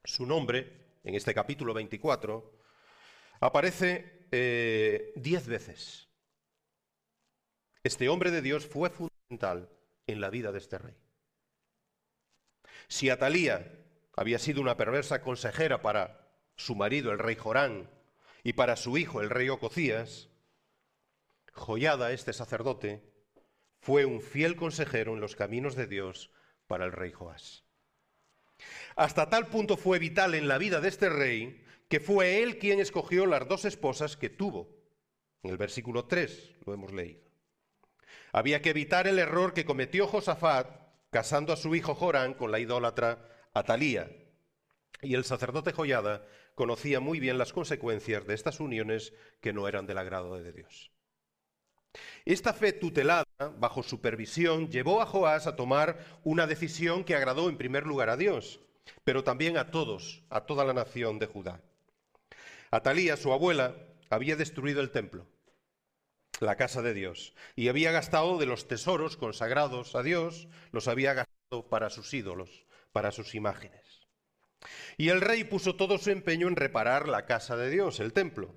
su 0.04 0.26
nombre, 0.26 1.00
en 1.06 1.16
este 1.16 1.34
capítulo 1.34 1.74
24, 1.74 2.60
aparece 3.42 4.28
eh, 4.32 5.12
diez 5.16 5.48
veces. 5.48 6.08
Este 7.84 8.08
hombre 8.08 8.32
de 8.32 8.42
Dios 8.42 8.66
fue 8.68 8.90
fundamental 8.90 9.70
en 10.08 10.22
la 10.22 10.30
vida 10.30 10.52
de 10.52 10.60
este 10.60 10.78
rey. 10.78 10.96
Si 12.88 13.10
Atalía 13.10 13.72
había 14.16 14.40
sido 14.40 14.62
una 14.62 14.78
perversa 14.78 15.22
consejera 15.22 15.82
para 15.82 16.30
su 16.56 16.76
marido, 16.76 17.12
el 17.12 17.20
rey 17.20 17.36
Jorán, 17.36 17.90
y 18.44 18.54
para 18.54 18.76
su 18.76 18.98
hijo, 18.98 19.22
el 19.22 19.30
rey 19.30 19.50
Ococías, 19.50 20.30
Joyada, 21.54 22.12
este 22.12 22.34
sacerdote, 22.34 23.02
fue 23.80 24.06
un 24.06 24.22
fiel 24.22 24.56
consejero 24.56 25.14
en 25.14 25.22
los 25.22 25.36
caminos 25.36 25.76
de 25.76 25.88
Dios 25.88 26.32
para 26.68 26.86
el 26.86 26.92
rey 26.92 27.12
Joás. 27.12 27.64
Hasta 28.96 29.30
tal 29.30 29.48
punto 29.48 29.78
fue 29.78 29.98
vital 29.98 30.36
en 30.36 30.48
la 30.48 30.60
vida 30.60 30.82
de 30.82 30.90
este 30.90 31.10
rey 31.10 31.61
que 31.92 32.00
fue 32.00 32.42
él 32.42 32.58
quien 32.58 32.80
escogió 32.80 33.26
las 33.26 33.46
dos 33.50 33.66
esposas 33.66 34.16
que 34.16 34.30
tuvo. 34.30 34.70
En 35.44 35.52
el 35.52 35.58
versículo 35.58 36.06
3 36.06 36.60
lo 36.66 36.74
hemos 36.74 36.94
leído. 36.94 37.20
Había 38.32 38.62
que 38.62 38.70
evitar 38.70 39.10
el 39.10 39.20
error 39.20 39.54
que 39.54 39.66
cometió 39.66 40.08
Josafat 40.08 40.70
casando 41.10 41.52
a 41.52 41.58
su 41.58 41.76
hijo 41.76 41.94
Jorán 41.94 42.34
con 42.34 42.50
la 42.50 42.60
idólatra 42.60 43.28
Atalía. 43.54 44.10
Y 45.02 45.16
el 45.16 45.26
sacerdote 45.26 45.74
Joyada 45.74 46.26
conocía 46.56 47.02
muy 47.02 47.20
bien 47.20 47.38
las 47.38 47.52
consecuencias 47.52 48.26
de 48.26 48.36
estas 48.36 48.62
uniones 48.62 49.12
que 49.42 49.52
no 49.52 49.68
eran 49.68 49.86
del 49.86 49.98
agrado 49.98 50.38
de 50.38 50.54
Dios. 50.54 50.92
Esta 52.24 52.54
fe 52.54 52.72
tutelada, 52.72 53.26
bajo 53.58 53.84
supervisión, 53.84 54.70
llevó 54.70 55.02
a 55.02 55.06
Joás 55.06 55.46
a 55.46 55.58
tomar 55.58 56.00
una 56.24 56.48
decisión 56.48 57.04
que 57.04 57.16
agradó 57.16 57.50
en 57.50 57.58
primer 57.58 57.86
lugar 57.86 58.10
a 58.10 58.16
Dios, 58.16 58.62
pero 59.04 59.26
también 59.26 59.58
a 59.58 59.72
todos, 59.72 60.24
a 60.30 60.46
toda 60.46 60.64
la 60.64 60.74
nación 60.74 61.20
de 61.20 61.26
Judá. 61.26 61.62
Atalía, 62.72 63.18
su 63.18 63.34
abuela, 63.34 63.76
había 64.10 64.36
destruido 64.36 64.82
el 64.82 64.92
templo 64.92 65.28
la 66.42 66.56
casa 66.56 66.82
de 66.82 66.94
Dios, 66.94 67.34
y 67.56 67.68
había 67.70 67.92
gastado 67.92 68.38
de 68.38 68.48
los 68.48 68.68
tesoros 68.68 69.16
consagrados 69.16 69.96
a 69.96 70.04
Dios, 70.04 70.48
los 70.72 70.88
había 70.88 71.14
gastado 71.14 71.70
para 71.70 71.90
sus 71.90 72.14
ídolos, 72.14 72.66
para 72.92 73.12
sus 73.12 73.36
imágenes. 73.36 74.08
Y 74.98 75.10
el 75.10 75.22
rey 75.22 75.44
puso 75.44 75.76
todo 75.76 75.98
su 75.98 76.10
empeño 76.10 76.48
en 76.48 76.56
reparar 76.56 77.08
la 77.08 77.26
casa 77.26 77.56
de 77.56 77.70
Dios, 77.70 78.00
el 78.00 78.12
templo. 78.12 78.56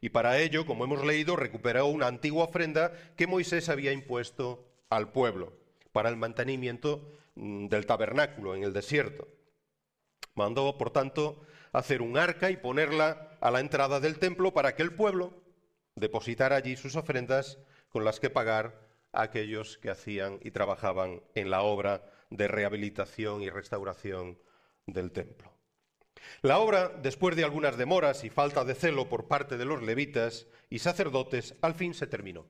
Y 0.00 0.10
para 0.10 0.38
ello, 0.38 0.66
como 0.66 0.84
hemos 0.84 1.04
leído, 1.04 1.36
recuperó 1.36 1.86
una 1.86 2.06
antigua 2.06 2.44
ofrenda 2.44 2.92
que 3.16 3.26
Moisés 3.26 3.68
había 3.68 3.92
impuesto 3.92 4.66
al 4.90 5.12
pueblo 5.12 5.52
para 5.92 6.08
el 6.08 6.16
mantenimiento 6.16 7.12
mm, 7.34 7.66
del 7.68 7.86
tabernáculo 7.86 8.54
en 8.54 8.64
el 8.64 8.72
desierto. 8.72 9.28
Mandó, 10.34 10.78
por 10.78 10.90
tanto, 10.90 11.42
hacer 11.78 12.02
un 12.02 12.18
arca 12.18 12.50
y 12.50 12.56
ponerla 12.56 13.38
a 13.40 13.52
la 13.52 13.60
entrada 13.60 14.00
del 14.00 14.18
templo 14.18 14.52
para 14.52 14.74
que 14.74 14.82
el 14.82 14.94
pueblo 14.94 15.32
depositar 15.94 16.52
allí 16.52 16.76
sus 16.76 16.96
ofrendas 16.96 17.58
con 17.88 18.04
las 18.04 18.18
que 18.18 18.30
pagar 18.30 18.88
a 19.12 19.22
aquellos 19.22 19.78
que 19.78 19.88
hacían 19.88 20.40
y 20.42 20.50
trabajaban 20.50 21.22
en 21.36 21.50
la 21.50 21.62
obra 21.62 22.02
de 22.30 22.48
rehabilitación 22.48 23.42
y 23.42 23.50
restauración 23.50 24.40
del 24.86 25.12
templo. 25.12 25.52
La 26.42 26.58
obra, 26.58 26.88
después 26.88 27.36
de 27.36 27.44
algunas 27.44 27.78
demoras 27.78 28.24
y 28.24 28.28
falta 28.28 28.64
de 28.64 28.74
celo 28.74 29.08
por 29.08 29.28
parte 29.28 29.56
de 29.56 29.64
los 29.64 29.80
levitas 29.80 30.48
y 30.68 30.80
sacerdotes, 30.80 31.54
al 31.62 31.74
fin 31.74 31.94
se 31.94 32.08
terminó. 32.08 32.48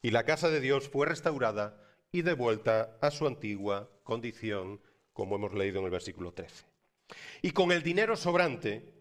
Y 0.00 0.12
la 0.12 0.24
casa 0.24 0.48
de 0.48 0.60
Dios 0.60 0.88
fue 0.88 1.06
restaurada 1.06 1.78
y 2.10 2.22
devuelta 2.22 2.96
a 3.02 3.10
su 3.10 3.26
antigua 3.26 3.90
condición, 4.02 4.80
como 5.12 5.36
hemos 5.36 5.52
leído 5.52 5.80
en 5.80 5.84
el 5.84 5.90
versículo 5.90 6.32
13. 6.32 6.73
Y 7.42 7.50
con 7.50 7.72
el 7.72 7.82
dinero 7.82 8.16
sobrante, 8.16 8.94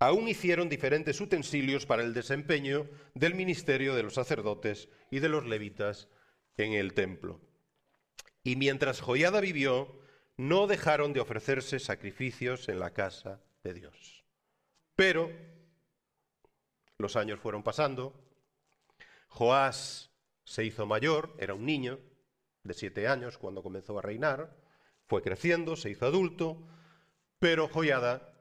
Aún 0.00 0.28
hicieron 0.28 0.68
diferentes 0.68 1.20
utensilios 1.20 1.84
para 1.84 2.04
el 2.04 2.14
desempeño 2.14 2.88
del 3.14 3.34
ministerio 3.34 3.96
de 3.96 4.04
los 4.04 4.14
sacerdotes 4.14 4.88
y 5.10 5.18
de 5.18 5.28
los 5.28 5.44
levitas 5.44 6.08
en 6.56 6.72
el 6.72 6.94
templo. 6.94 7.40
Y 8.44 8.54
mientras 8.54 9.00
Joiada 9.00 9.40
vivió, 9.40 10.00
no 10.36 10.68
dejaron 10.68 11.12
de 11.12 11.20
ofrecerse 11.20 11.80
sacrificios 11.80 12.68
en 12.68 12.78
la 12.78 12.92
casa 12.92 13.42
de 13.64 13.74
Dios. 13.74 14.24
Pero 14.94 15.32
los 16.98 17.16
años 17.16 17.40
fueron 17.40 17.64
pasando, 17.64 18.14
Joás 19.26 20.12
se 20.44 20.64
hizo 20.64 20.86
mayor, 20.86 21.34
era 21.40 21.54
un 21.54 21.66
niño 21.66 21.98
de 22.62 22.74
siete 22.74 23.08
años 23.08 23.36
cuando 23.36 23.64
comenzó 23.64 23.98
a 23.98 24.02
reinar, 24.02 24.56
fue 25.08 25.22
creciendo, 25.22 25.74
se 25.74 25.90
hizo 25.90 26.06
adulto, 26.06 26.68
pero 27.38 27.68
Joiada 27.68 28.34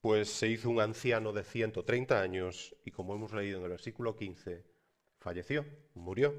pues 0.00 0.30
se 0.30 0.48
hizo 0.48 0.70
un 0.70 0.80
anciano 0.80 1.32
de 1.32 1.44
130 1.44 2.20
años 2.20 2.74
y 2.84 2.90
como 2.90 3.14
hemos 3.14 3.32
leído 3.32 3.58
en 3.58 3.64
el 3.64 3.70
versículo 3.70 4.16
15, 4.16 4.64
falleció, 5.18 5.66
murió. 5.94 6.34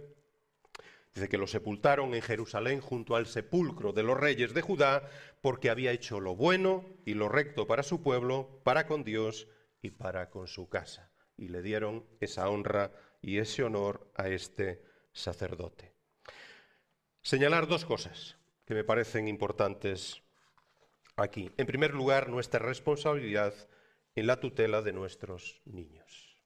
Dice 1.14 1.28
que 1.28 1.38
lo 1.38 1.46
sepultaron 1.46 2.16
en 2.16 2.22
Jerusalén 2.22 2.80
junto 2.80 3.16
al 3.16 3.28
sepulcro 3.28 3.92
de 3.92 4.04
los 4.04 4.18
reyes 4.18 4.54
de 4.54 4.62
Judá 4.62 5.10
porque 5.42 5.70
había 5.70 5.92
hecho 5.92 6.20
lo 6.20 6.36
bueno 6.36 6.86
y 7.06 7.14
lo 7.14 7.28
recto 7.28 7.68
para 7.68 7.84
su 7.84 8.02
pueblo, 8.02 8.62
para 8.64 8.88
con 8.88 9.04
Dios 9.04 9.48
y 9.82 9.92
para 9.92 10.30
con 10.30 10.48
su 10.48 10.70
casa. 10.70 11.12
Y 11.36 11.50
le 11.50 11.62
dieron 11.62 12.06
esa 12.20 12.50
honra 12.50 12.92
y 13.22 13.38
ese 13.38 13.64
honor 13.64 14.10
a 14.16 14.30
este 14.30 14.84
sacerdote. 15.12 15.94
Señalar 17.22 17.68
dos 17.68 17.86
cosas 17.86 18.38
que 18.66 18.74
me 18.74 18.84
parecen 18.84 19.28
importantes 19.28 20.21
aquí. 21.16 21.52
En 21.58 21.68
primer 21.68 21.94
lugar, 21.94 22.30
nuestra 22.30 22.60
responsabilidad 22.60 23.54
en 24.16 24.28
la 24.28 24.40
tutela 24.40 24.82
de 24.82 24.94
nuestros 24.94 25.62
niños. 25.66 26.38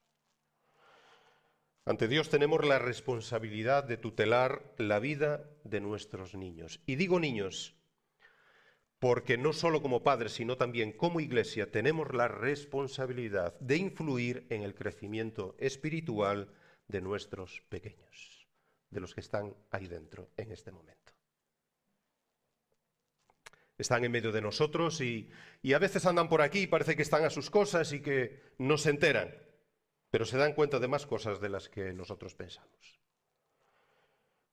Ante 1.84 2.08
Dios 2.08 2.30
tenemos 2.30 2.64
la 2.64 2.78
responsabilidad 2.78 3.84
de 3.84 3.96
tutelar 3.96 4.74
la 4.76 4.98
vida 4.98 5.48
de 5.62 5.80
nuestros 5.80 6.34
niños. 6.34 6.80
Y 6.84 6.96
digo 6.96 7.20
niños 7.20 7.74
porque 8.98 9.36
no 9.36 9.52
solo 9.52 9.82
como 9.82 10.02
padres, 10.02 10.32
sino 10.32 10.56
también 10.56 10.90
como 10.92 11.20
iglesia 11.20 11.70
tenemos 11.70 12.12
la 12.12 12.28
responsabilidad 12.28 13.58
de 13.60 13.76
influir 13.76 14.46
en 14.50 14.62
el 14.62 14.74
crecimiento 14.74 15.54
espiritual 15.58 16.50
de 16.88 17.02
nuestros 17.02 17.62
pequeños, 17.68 18.48
de 18.90 19.00
los 19.00 19.14
que 19.14 19.20
están 19.20 19.54
ahí 19.70 19.86
dentro 19.86 20.30
en 20.36 20.50
este 20.50 20.72
momento 20.72 21.15
están 23.78 24.04
en 24.04 24.12
medio 24.12 24.32
de 24.32 24.40
nosotros 24.40 25.00
y, 25.00 25.30
a 25.74 25.78
veces 25.78 26.06
andan 26.06 26.28
por 26.28 26.42
aquí 26.42 26.60
y 26.60 26.66
parece 26.66 26.96
que 26.96 27.02
están 27.02 27.24
a 27.24 27.30
sus 27.30 27.50
cosas 27.50 27.92
y 27.92 28.00
que 28.00 28.40
no 28.58 28.78
se 28.78 28.90
enteran, 28.90 29.34
pero 30.10 30.24
se 30.24 30.38
dan 30.38 30.54
cuenta 30.54 30.78
de 30.78 30.88
más 30.88 31.06
cosas 31.06 31.40
de 31.40 31.48
las 31.48 31.68
que 31.68 31.92
nosotros 31.92 32.34
pensamos. 32.34 33.00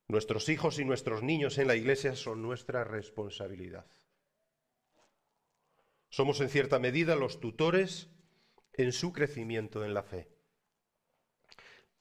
Nuestros 0.08 0.50
hijos 0.50 0.80
y 0.80 0.86
nuestros 0.86 1.24
niños 1.24 1.58
en 1.58 1.68
la 1.68 1.76
iglesia 1.76 2.16
son 2.16 2.42
nuestra 2.42 2.84
responsabilidad. 2.84 3.88
Somos 6.10 6.42
en 6.42 6.50
cierta 6.50 6.78
medida 6.78 7.16
los 7.16 7.40
tutores 7.40 8.10
en 8.74 8.92
su 8.92 9.14
crecimiento 9.14 9.86
en 9.86 9.94
la 9.94 10.04
fe. 10.04 10.30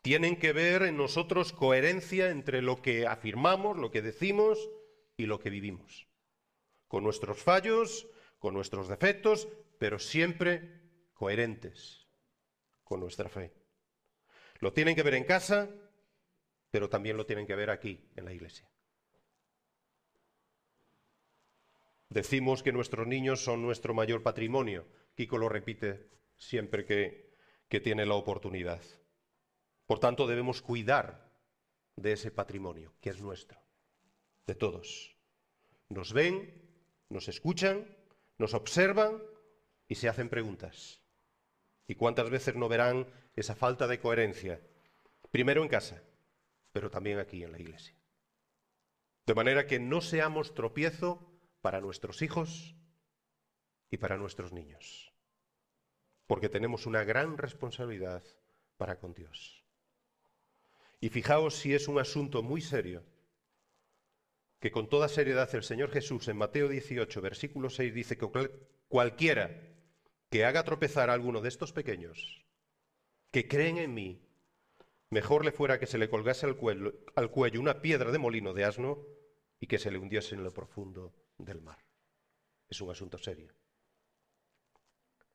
Tienen 0.02 0.37
que 0.37 0.52
ver 0.52 0.82
en 0.82 0.96
nosotros 0.96 1.52
coherencia 1.52 2.30
entre 2.30 2.61
lo 2.61 2.82
que 2.82 3.06
afirmamos, 3.06 3.78
lo 3.78 3.92
que 3.92 4.02
decimos 4.02 4.58
y 5.16 5.26
lo 5.26 5.38
que 5.38 5.50
vivimos 5.50 6.12
con 6.92 7.05
nuestros 7.05 7.42
fallos, 7.42 8.07
con 8.38 8.52
nuestros 8.52 8.87
defectos, 8.87 9.48
pero 9.78 9.98
siempre 9.98 10.83
coherentes, 11.14 12.07
con 12.85 13.00
nuestra 13.00 13.31
fe. 13.31 13.50
Lo 14.61 14.74
tienen 14.74 14.94
que 14.94 15.02
ver 15.02 15.14
en 15.14 15.24
casa, 15.24 15.70
pero 16.70 16.90
también 16.90 17.16
lo 17.16 17.24
tienen 17.24 17.46
que 17.46 17.55
ver 17.55 17.70
aquí, 17.70 18.11
en 18.14 18.26
la 18.26 18.35
iglesia. 18.35 18.70
Decimos 22.11 22.62
que 22.62 22.72
nuestros 22.72 23.07
niños 23.07 23.42
son 23.42 23.62
nuestro 23.62 23.94
mayor 23.94 24.22
patrimonio. 24.22 24.87
Kiko 25.14 25.38
lo 25.38 25.48
repite 25.48 26.11
siempre 26.37 26.85
que, 26.85 27.35
que 27.70 27.81
tiene 27.81 28.05
la 28.05 28.16
oportunidad. 28.16 28.83
Por 29.87 29.98
tanto, 29.98 30.26
debemos 30.26 30.61
cuidar 30.61 31.33
de 31.96 32.12
ese 32.12 32.31
patrimonio 32.31 32.92
que 33.00 33.09
es 33.09 33.22
nuestro, 33.22 33.59
de 34.46 34.55
todos. 34.55 35.16
Nos 35.88 36.12
ven, 36.12 36.62
nos 37.12 37.29
escuchan, 37.29 37.87
nos 38.38 38.55
observan 38.55 39.22
y 39.87 39.94
se 39.94 40.09
hacen 40.09 40.29
preguntas. 40.29 41.01
¿Y 41.87 41.94
cuántas 41.94 42.31
veces 42.31 42.57
no 42.57 42.68
verán 42.68 43.07
esa 43.35 43.55
falta 43.55 43.87
de 43.87 44.01
coherencia? 44.01 44.61
Primero 45.31 45.62
en 45.62 45.68
casa, 45.68 46.03
pero 46.72 46.90
también 46.90 47.18
aquí 47.18 47.44
en 47.44 47.53
la 47.53 47.61
iglesia. 47.61 47.94
De 49.27 49.35
manera 49.35 49.66
que 49.66 49.79
no 49.79 50.01
seamos 50.01 50.55
tropiezo 50.55 51.31
para 51.61 51.81
nuestros 51.81 52.22
hijos 52.22 52.75
y 53.90 53.98
para 53.98 54.16
nuestros 54.16 54.53
niños, 54.53 55.12
porque 56.27 56.48
tenemos 56.48 56.87
una 56.87 57.05
gran 57.05 57.38
responsabilidad 57.38 58.25
para 58.77 58.98
con 58.98 59.14
Dios. 59.14 59.64
Y 61.01 61.11
fijaos 61.11 61.55
si 61.57 61.75
es 61.75 61.88
un 61.88 61.98
asunto 61.98 62.42
muy 62.42 62.61
serio, 62.61 63.05
que 64.62 64.70
con 64.70 64.88
toda 64.88 65.09
seriedad 65.09 65.53
el 65.57 65.64
Señor 65.64 65.90
Jesús 65.90 66.29
en 66.29 66.37
Mateo 66.37 66.68
18, 66.68 67.20
versículo 67.20 67.68
6 67.68 67.92
dice 67.92 68.16
que 68.16 68.29
cualquiera 68.87 69.61
que 70.31 70.44
haga 70.44 70.62
tropezar 70.62 71.11
a 71.11 71.14
alguno 71.14 71.40
de 71.40 71.48
estos 71.48 71.72
pequeños, 71.72 72.46
que 73.33 73.48
creen 73.48 73.79
en 73.79 73.92
mí, 73.92 74.25
mejor 75.11 75.44
le 75.44 75.51
fuera 75.51 75.81
que 75.81 75.88
se 75.88 75.98
le 75.98 76.09
colgase 76.09 76.46
al 76.46 76.55
cuello, 76.55 76.94
al 77.16 77.33
cuello 77.33 77.61
una 77.61 77.83
piedra 77.83 78.12
de 78.12 78.18
molino 78.20 78.55
de 78.55 78.62
asno 78.62 79.05
y 79.59 79.66
que 79.66 79.81
se 79.81 79.90
le 79.90 79.98
hundiese 79.98 80.37
en 80.37 80.44
lo 80.44 80.53
profundo 80.53 81.12
del 81.38 81.61
mar. 81.61 81.85
Es 82.68 82.81
un 82.81 82.92
asunto 82.92 83.18
serio. 83.18 83.53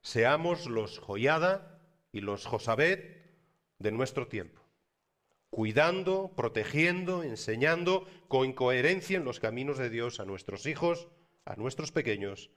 Seamos 0.01 0.67
los 0.67 0.99
Joyada 0.99 1.81
y 2.13 2.21
los 2.21 2.45
Josabet 2.45 3.29
de 3.77 3.91
nuestro 3.91 4.29
tiempo, 4.29 4.61
cuidando, 5.49 6.33
protegiendo, 6.35 7.23
enseñando 7.23 8.07
con 8.27 8.53
coherencia 8.53 9.17
en 9.17 9.25
los 9.25 9.39
caminos 9.39 9.77
de 9.77 9.89
Dios 9.89 10.19
a 10.19 10.25
nuestros 10.25 10.65
hijos, 10.65 11.07
a 11.45 11.55
nuestros 11.55 11.91
pequeños, 11.91 12.51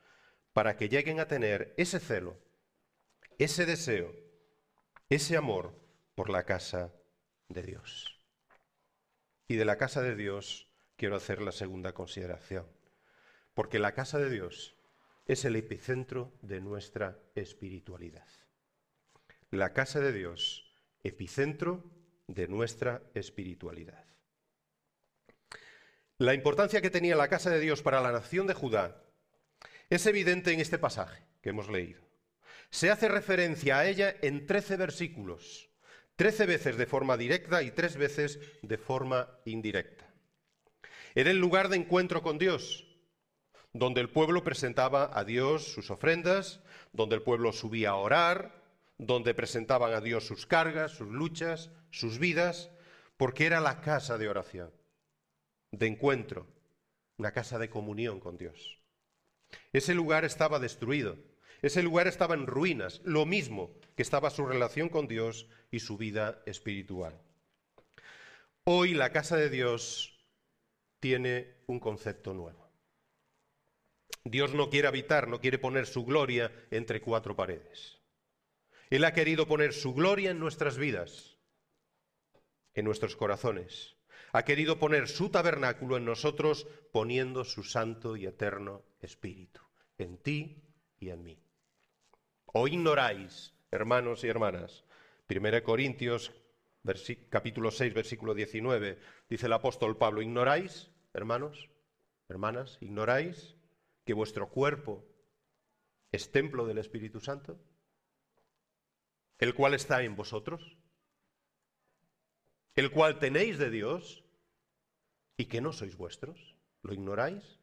para 0.52 0.76
que 0.76 0.88
lleguen 0.88 1.20
a 1.20 1.28
tener 1.28 1.74
ese 1.76 2.00
celo, 2.00 2.36
ese 3.38 3.66
deseo, 3.66 4.12
ese 5.08 5.36
amor 5.36 5.74
por 6.14 6.30
la 6.30 6.44
casa 6.44 6.92
de 7.48 7.62
Dios. 7.62 8.18
Y 9.48 9.56
de 9.56 9.64
la 9.64 9.78
casa 9.78 10.02
de 10.02 10.14
Dios 10.16 10.68
quiero 10.96 11.16
hacer 11.16 11.40
la 11.40 11.52
segunda 11.52 11.92
consideración. 11.92 12.66
Porque 13.54 13.78
la 13.78 13.94
casa 13.94 14.18
de 14.18 14.30
Dios 14.30 14.76
es 15.26 15.44
el 15.44 15.56
epicentro 15.56 16.32
de 16.42 16.60
nuestra 16.60 17.18
espiritualidad. 17.34 18.26
La 19.50 19.72
casa 19.72 20.00
de 20.00 20.12
Dios, 20.12 20.72
epicentro 21.02 21.84
de 22.34 22.46
nuestra 22.46 23.02
espiritualidad. 23.14 24.04
La 26.18 26.34
importancia 26.34 26.80
que 26.80 26.90
tenía 26.90 27.16
la 27.16 27.28
casa 27.28 27.50
de 27.50 27.60
Dios 27.60 27.82
para 27.82 28.00
la 28.00 28.12
nación 28.12 28.46
de 28.46 28.54
Judá 28.54 29.02
es 29.88 30.06
evidente 30.06 30.52
en 30.52 30.60
este 30.60 30.78
pasaje 30.78 31.24
que 31.42 31.50
hemos 31.50 31.68
leído. 31.68 32.00
Se 32.70 32.90
hace 32.90 33.08
referencia 33.08 33.78
a 33.78 33.88
ella 33.88 34.14
en 34.22 34.46
trece 34.46 34.76
versículos, 34.76 35.70
trece 36.14 36.46
veces 36.46 36.76
de 36.76 36.86
forma 36.86 37.16
directa 37.16 37.62
y 37.62 37.72
tres 37.72 37.96
veces 37.96 38.38
de 38.62 38.78
forma 38.78 39.28
indirecta. 39.44 40.08
Era 41.16 41.30
el 41.30 41.38
lugar 41.38 41.68
de 41.68 41.78
encuentro 41.78 42.22
con 42.22 42.38
Dios, 42.38 42.86
donde 43.72 44.00
el 44.00 44.10
pueblo 44.10 44.44
presentaba 44.44 45.10
a 45.12 45.24
Dios 45.24 45.72
sus 45.72 45.90
ofrendas, 45.90 46.60
donde 46.92 47.16
el 47.16 47.22
pueblo 47.22 47.52
subía 47.52 47.90
a 47.90 47.96
orar, 47.96 48.59
donde 49.00 49.32
presentaban 49.34 49.94
a 49.94 50.00
Dios 50.02 50.26
sus 50.26 50.44
cargas, 50.46 50.92
sus 50.92 51.08
luchas, 51.08 51.70
sus 51.90 52.18
vidas, 52.18 52.70
porque 53.16 53.46
era 53.46 53.60
la 53.60 53.80
casa 53.80 54.18
de 54.18 54.28
oración, 54.28 54.70
de 55.72 55.86
encuentro, 55.86 56.46
una 57.16 57.32
casa 57.32 57.58
de 57.58 57.70
comunión 57.70 58.20
con 58.20 58.36
Dios. 58.36 58.78
Ese 59.72 59.94
lugar 59.94 60.26
estaba 60.26 60.58
destruido, 60.58 61.16
ese 61.62 61.82
lugar 61.82 62.08
estaba 62.08 62.34
en 62.34 62.46
ruinas, 62.46 63.00
lo 63.04 63.24
mismo 63.24 63.74
que 63.96 64.02
estaba 64.02 64.28
su 64.28 64.46
relación 64.46 64.90
con 64.90 65.08
Dios 65.08 65.48
y 65.70 65.80
su 65.80 65.96
vida 65.96 66.42
espiritual. 66.44 67.18
Hoy 68.64 68.92
la 68.92 69.12
casa 69.12 69.36
de 69.36 69.48
Dios 69.48 70.14
tiene 71.00 71.54
un 71.66 71.80
concepto 71.80 72.34
nuevo. 72.34 72.70
Dios 74.24 74.52
no 74.52 74.68
quiere 74.68 74.88
habitar, 74.88 75.26
no 75.26 75.40
quiere 75.40 75.58
poner 75.58 75.86
su 75.86 76.04
gloria 76.04 76.52
entre 76.70 77.00
cuatro 77.00 77.34
paredes. 77.34 77.99
Él 78.90 79.04
ha 79.04 79.12
querido 79.12 79.46
poner 79.46 79.72
su 79.72 79.94
gloria 79.94 80.32
en 80.32 80.40
nuestras 80.40 80.76
vidas, 80.76 81.38
en 82.74 82.84
nuestros 82.84 83.14
corazones. 83.14 83.96
Ha 84.32 84.44
querido 84.44 84.78
poner 84.78 85.08
su 85.08 85.30
tabernáculo 85.30 85.96
en 85.96 86.04
nosotros, 86.04 86.66
poniendo 86.92 87.44
su 87.44 87.62
santo 87.62 88.16
y 88.16 88.26
eterno 88.26 88.82
Espíritu, 89.00 89.60
en 89.96 90.18
ti 90.18 90.62
y 90.98 91.10
en 91.10 91.22
mí. 91.22 91.38
O 92.46 92.66
ignoráis, 92.66 93.54
hermanos 93.70 94.24
y 94.24 94.28
hermanas, 94.28 94.84
1 95.28 95.62
Corintios 95.62 96.32
capítulo 97.28 97.70
6, 97.70 97.94
versículo 97.94 98.34
19, 98.34 98.98
dice 99.28 99.46
el 99.46 99.52
apóstol 99.52 99.96
Pablo, 99.98 100.22
¿ignoráis, 100.22 100.90
hermanos, 101.12 101.70
hermanas, 102.28 102.78
ignoráis 102.80 103.54
que 104.04 104.14
vuestro 104.14 104.48
cuerpo 104.48 105.04
es 106.10 106.32
templo 106.32 106.66
del 106.66 106.78
Espíritu 106.78 107.20
Santo, 107.20 107.60
el 109.40 109.54
cual 109.54 109.74
está 109.74 110.02
en 110.02 110.14
vosotros, 110.14 110.76
el 112.76 112.90
cual 112.90 113.18
tenéis 113.18 113.58
de 113.58 113.70
Dios 113.70 114.22
y 115.36 115.46
que 115.46 115.60
no 115.60 115.72
sois 115.72 115.96
vuestros. 115.96 116.56
¿Lo 116.82 116.94
ignoráis? 116.94 117.58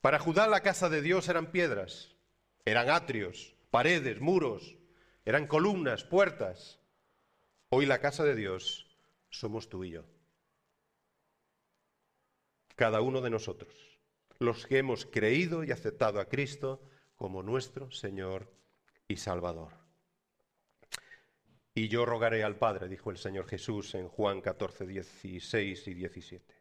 Para 0.00 0.18
Judá 0.18 0.46
la 0.46 0.60
casa 0.60 0.88
de 0.88 1.02
Dios 1.02 1.28
eran 1.28 1.52
piedras, 1.52 2.16
eran 2.64 2.88
atrios, 2.90 3.54
paredes, 3.70 4.20
muros, 4.20 4.76
eran 5.24 5.46
columnas, 5.46 6.04
puertas. 6.04 6.80
Hoy 7.68 7.86
la 7.86 8.00
casa 8.00 8.24
de 8.24 8.34
Dios 8.34 8.86
somos 9.28 9.68
tú 9.68 9.84
y 9.84 9.90
yo. 9.90 10.04
Cada 12.74 13.00
uno 13.02 13.20
de 13.20 13.30
nosotros 13.30 13.88
los 14.38 14.66
que 14.66 14.78
hemos 14.78 15.04
creído 15.04 15.64
y 15.64 15.72
aceptado 15.72 16.20
a 16.20 16.26
Cristo 16.26 16.80
como 17.16 17.42
nuestro 17.42 17.90
Señor 17.90 18.52
y 19.08 19.16
Salvador. 19.16 19.77
Y 21.78 21.86
yo 21.86 22.04
rogaré 22.04 22.42
al 22.42 22.56
Padre, 22.56 22.88
dijo 22.88 23.12
el 23.12 23.18
Señor 23.18 23.46
Jesús 23.46 23.94
en 23.94 24.08
Juan 24.08 24.40
14, 24.40 24.84
16 24.84 25.86
y 25.86 25.94
17. 25.94 26.54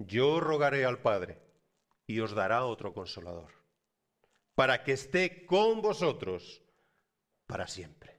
Yo 0.00 0.40
rogaré 0.40 0.84
al 0.84 0.98
Padre 0.98 1.38
y 2.04 2.18
os 2.18 2.34
dará 2.34 2.64
otro 2.64 2.92
consolador, 2.92 3.52
para 4.56 4.82
que 4.82 4.94
esté 4.94 5.46
con 5.46 5.80
vosotros 5.80 6.60
para 7.46 7.68
siempre. 7.68 8.18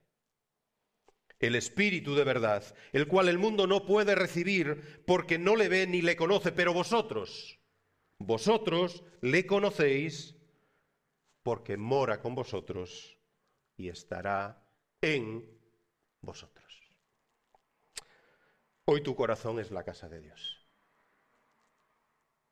El 1.39 1.55
Espíritu 1.55 2.15
de 2.15 2.23
verdad, 2.23 2.63
el 2.93 3.09
cual 3.09 3.27
el 3.27 3.37
mundo 3.37 3.67
no 3.67 3.85
puede 3.85 4.15
recibir 4.15 5.03
porque 5.05 5.37
no 5.37 5.57
le 5.57 5.67
ve 5.67 5.87
ni 5.87 6.01
le 6.01 6.15
conoce, 6.15 6.53
pero 6.53 6.73
vosotros, 6.73 7.59
vosotros 8.17 9.03
le 9.19 9.45
conocéis 9.45 10.37
porque 11.43 11.75
mora 11.75 12.21
con 12.21 12.33
vosotros 12.33 13.19
y 13.75 13.89
estará 13.89 14.65
en 15.01 15.54
vosotros. 16.25 16.81
Hoy 18.85 19.01
tu 19.01 19.15
corazón 19.15 19.59
es 19.59 19.71
la 19.71 19.83
casa 19.83 20.09
de 20.09 20.21
Dios. 20.21 20.67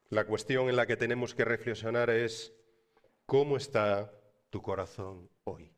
La 0.09 0.25
cuestión 0.25 0.69
en 0.69 0.75
la 0.75 0.85
que 0.85 0.97
tenemos 0.97 1.33
que 1.33 1.45
reflexionar 1.45 2.09
es, 2.09 2.53
¿cómo 3.25 3.57
está 3.57 4.11
tu 4.49 4.61
corazón 4.61 5.29
hoy? 5.43 5.75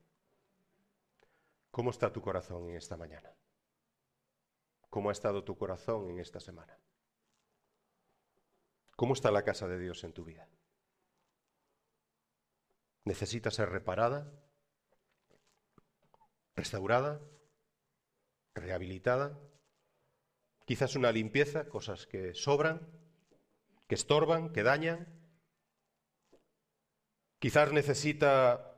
¿Cómo 1.72 1.90
está 1.90 2.12
tu 2.12 2.22
corazón 2.22 2.70
en 2.70 2.78
esta 2.78 2.96
mañana? 2.96 3.36
¿Cómo 4.90 5.10
ha 5.10 5.12
estado 5.12 5.44
tu 5.44 5.58
corazón 5.58 6.10
en 6.10 6.20
esta 6.20 6.40
semana? 6.40 6.80
¿Cómo 8.96 9.14
está 9.14 9.30
la 9.30 9.44
casa 9.44 9.68
de 9.68 9.78
Dios 9.78 10.04
en 10.06 10.14
tu 10.14 10.24
vida? 10.24 10.48
¿Necesita 13.04 13.52
ser 13.52 13.70
reparada? 13.70 14.32
¿Restaurada? 16.56 17.20
¿Rehabilitada? 18.56 19.38
Quizás 20.66 20.96
una 20.96 21.12
limpieza, 21.12 21.68
cosas 21.70 22.08
que 22.08 22.34
sobran, 22.34 22.82
que 23.88 23.96
estorban, 23.96 24.52
que 24.52 24.64
dañan. 24.64 25.08
Quizás 27.38 27.72
necesita 27.72 28.74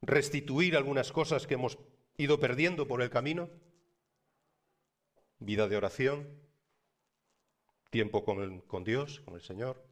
restituir 0.00 0.76
algunas 0.76 1.12
cosas 1.12 1.46
que 1.46 1.54
hemos 1.54 1.78
ido 2.16 2.40
perdiendo 2.40 2.86
por 2.86 3.02
el 3.02 3.10
camino. 3.10 3.50
Vida 5.38 5.68
de 5.68 5.76
oración, 5.76 6.40
tiempo 7.90 8.24
con, 8.24 8.60
con 8.60 8.84
Dios, 8.84 9.20
con 9.20 9.34
el 9.34 9.42
Señor. 9.42 9.84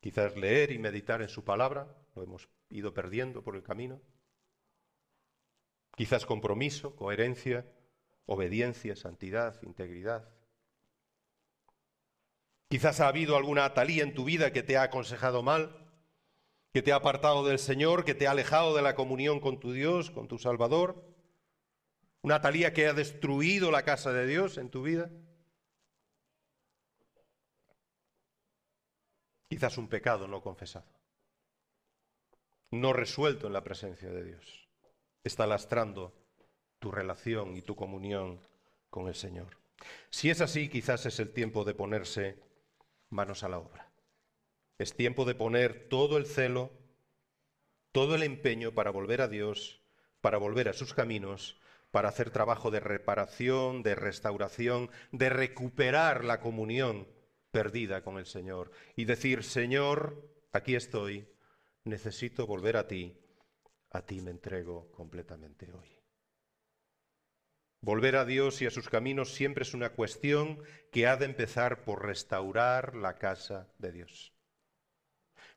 Quizás 0.00 0.36
leer 0.36 0.72
y 0.72 0.78
meditar 0.78 1.22
en 1.22 1.28
su 1.28 1.44
palabra, 1.44 1.96
lo 2.14 2.22
hemos 2.22 2.48
ido 2.68 2.92
perdiendo 2.92 3.42
por 3.42 3.54
el 3.54 3.62
camino. 3.62 4.00
Quizás 6.00 6.24
compromiso, 6.24 6.96
coherencia, 6.96 7.66
obediencia, 8.24 8.96
santidad, 8.96 9.60
integridad. 9.60 10.26
Quizás 12.70 13.00
ha 13.00 13.08
habido 13.08 13.36
alguna 13.36 13.66
atalía 13.66 14.02
en 14.02 14.14
tu 14.14 14.24
vida 14.24 14.50
que 14.50 14.62
te 14.62 14.78
ha 14.78 14.84
aconsejado 14.84 15.42
mal, 15.42 15.92
que 16.72 16.80
te 16.80 16.92
ha 16.92 16.96
apartado 16.96 17.44
del 17.44 17.58
Señor, 17.58 18.06
que 18.06 18.14
te 18.14 18.26
ha 18.26 18.30
alejado 18.30 18.74
de 18.74 18.80
la 18.80 18.94
comunión 18.94 19.40
con 19.40 19.60
tu 19.60 19.72
Dios, 19.72 20.10
con 20.10 20.26
tu 20.26 20.38
Salvador. 20.38 21.04
Una 22.22 22.36
atalía 22.36 22.72
que 22.72 22.86
ha 22.86 22.94
destruido 22.94 23.70
la 23.70 23.82
casa 23.82 24.10
de 24.10 24.26
Dios 24.26 24.56
en 24.56 24.70
tu 24.70 24.82
vida. 24.82 25.10
Quizás 29.50 29.76
un 29.76 29.86
pecado 29.86 30.26
no 30.26 30.40
confesado, 30.40 30.88
no 32.70 32.94
resuelto 32.94 33.48
en 33.48 33.52
la 33.52 33.62
presencia 33.62 34.08
de 34.08 34.24
Dios. 34.24 34.69
Está 35.22 35.46
lastrando 35.46 36.14
tu 36.78 36.90
relación 36.90 37.56
y 37.56 37.62
tu 37.62 37.76
comunión 37.76 38.40
con 38.88 39.08
el 39.08 39.14
Señor. 39.14 39.58
Si 40.10 40.30
es 40.30 40.40
así, 40.40 40.68
quizás 40.68 41.06
es 41.06 41.20
el 41.20 41.32
tiempo 41.32 41.64
de 41.64 41.74
ponerse 41.74 42.38
manos 43.08 43.42
a 43.44 43.48
la 43.48 43.58
obra. 43.58 43.90
Es 44.78 44.94
tiempo 44.94 45.24
de 45.24 45.34
poner 45.34 45.88
todo 45.88 46.16
el 46.16 46.26
celo, 46.26 46.70
todo 47.92 48.14
el 48.14 48.22
empeño 48.22 48.72
para 48.72 48.90
volver 48.90 49.20
a 49.20 49.28
Dios, 49.28 49.82
para 50.20 50.38
volver 50.38 50.68
a 50.68 50.72
sus 50.72 50.94
caminos, 50.94 51.60
para 51.90 52.08
hacer 52.08 52.30
trabajo 52.30 52.70
de 52.70 52.80
reparación, 52.80 53.82
de 53.82 53.94
restauración, 53.94 54.90
de 55.12 55.28
recuperar 55.28 56.24
la 56.24 56.40
comunión 56.40 57.08
perdida 57.50 58.02
con 58.02 58.18
el 58.18 58.26
Señor 58.26 58.70
y 58.96 59.04
decir, 59.04 59.42
Señor, 59.42 60.30
aquí 60.52 60.76
estoy, 60.76 61.28
necesito 61.84 62.46
volver 62.46 62.76
a 62.76 62.86
ti, 62.86 63.18
a 63.90 64.02
ti 64.02 64.20
me 64.20 64.30
entrego 64.30 64.90
completamente 64.92 65.72
hoy. 65.72 66.00
Volver 67.82 68.16
a 68.16 68.24
Dios 68.24 68.60
y 68.60 68.66
a 68.66 68.70
sus 68.70 68.88
caminos 68.88 69.32
siempre 69.32 69.62
es 69.62 69.72
una 69.72 69.90
cuestión 69.90 70.62
que 70.92 71.06
ha 71.06 71.16
de 71.16 71.24
empezar 71.24 71.82
por 71.84 72.04
restaurar 72.04 72.94
la 72.94 73.16
casa 73.16 73.72
de 73.78 73.92
Dios, 73.92 74.34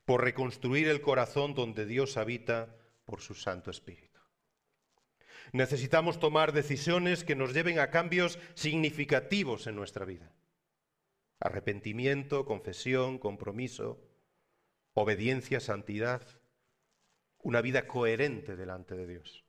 por 0.04 0.24
reconstruir 0.24 0.88
el 0.88 1.02
corazón 1.02 1.54
donde 1.54 1.84
Dios 1.84 2.16
habita 2.16 2.74
por 3.04 3.20
su 3.20 3.34
Santo 3.34 3.70
Espíritu. 3.70 4.20
Necesitamos 5.52 6.18
tomar 6.18 6.52
decisiones 6.52 7.24
que 7.24 7.36
nos 7.36 7.52
lleven 7.52 7.78
a 7.78 7.90
cambios 7.90 8.38
significativos 8.54 9.66
en 9.66 9.76
nuestra 9.76 10.06
vida. 10.06 10.32
Arrepentimiento, 11.40 12.46
confesión, 12.46 13.18
compromiso, 13.18 14.00
obediencia, 14.94 15.60
santidad, 15.60 16.26
una 17.44 17.60
vida 17.60 17.86
coherente 17.86 18.56
delante 18.56 18.96
de 18.96 19.06
Dios. 19.06 19.44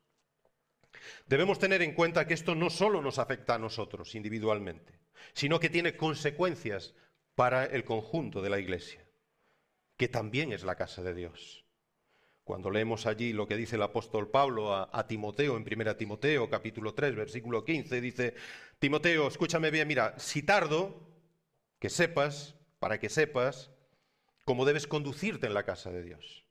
Debemos 1.28 1.60
tener 1.60 1.82
en 1.82 1.94
cuenta 1.94 2.28
que 2.28 2.34
esto 2.34 2.56
no 2.56 2.70
solo 2.70 3.02
nos 3.02 3.20
afecta 3.20 3.56
a 3.56 3.60
nosotros 3.60 4.16
individualmente, 4.16 5.00
sino 5.34 5.60
que 5.60 5.70
tiene 5.70 5.98
consecuencias 5.98 6.94
para 7.36 7.66
el 7.66 7.84
conjunto 7.84 8.42
de 8.42 8.50
la 8.50 8.60
Iglesia, 8.60 9.06
que 9.98 10.08
también 10.08 10.52
es 10.54 10.64
la 10.64 10.76
casa 10.76 11.02
de 11.04 11.14
Dios. 11.14 11.66
Cuando 12.44 12.70
leemos 12.70 13.08
allí 13.08 13.34
lo 13.34 13.48
que 13.48 13.58
dice 13.58 13.76
el 13.76 13.82
apóstol 13.82 14.30
Pablo 14.30 14.76
a, 14.76 15.08
Timoteo, 15.08 15.58
en 15.58 15.66
1 15.68 15.96
Timoteo 15.96 16.50
capítulo 16.50 16.94
3, 16.94 17.16
versículo 17.16 17.66
15, 17.66 18.02
dice, 18.02 18.36
Timoteo, 18.78 19.28
escúchame 19.28 19.72
bien, 19.72 19.88
mira, 19.88 20.14
si 20.20 20.44
tardo, 20.44 21.02
que 21.80 21.90
sepas, 21.90 22.56
para 22.78 23.00
que 23.00 23.10
sepas, 23.10 23.72
cómo 24.44 24.64
debes 24.64 24.86
conducirte 24.86 25.48
en 25.48 25.56
la 25.56 25.64
casa 25.64 25.92
de 25.92 26.04
Dios, 26.04 26.45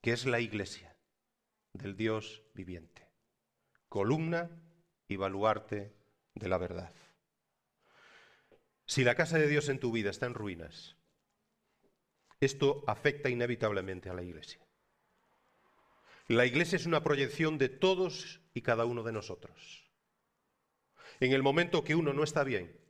que 0.00 0.12
es 0.12 0.26
la 0.26 0.40
iglesia 0.40 0.96
del 1.72 1.96
Dios 1.96 2.42
viviente, 2.54 3.06
columna 3.88 4.50
y 5.08 5.16
baluarte 5.16 5.94
de 6.34 6.48
la 6.48 6.58
verdad. 6.58 6.92
Si 8.86 9.04
la 9.04 9.14
casa 9.14 9.38
de 9.38 9.46
Dios 9.46 9.68
en 9.68 9.78
tu 9.78 9.92
vida 9.92 10.10
está 10.10 10.26
en 10.26 10.34
ruinas, 10.34 10.96
esto 12.40 12.82
afecta 12.86 13.28
inevitablemente 13.28 14.08
a 14.08 14.14
la 14.14 14.22
iglesia. 14.22 14.66
La 16.26 16.46
iglesia 16.46 16.76
es 16.76 16.86
una 16.86 17.02
proyección 17.02 17.58
de 17.58 17.68
todos 17.68 18.40
y 18.54 18.62
cada 18.62 18.84
uno 18.84 19.02
de 19.02 19.12
nosotros. 19.12 19.90
En 21.18 21.32
el 21.32 21.42
momento 21.42 21.84
que 21.84 21.94
uno 21.94 22.12
no 22.12 22.24
está 22.24 22.44
bien, 22.44 22.80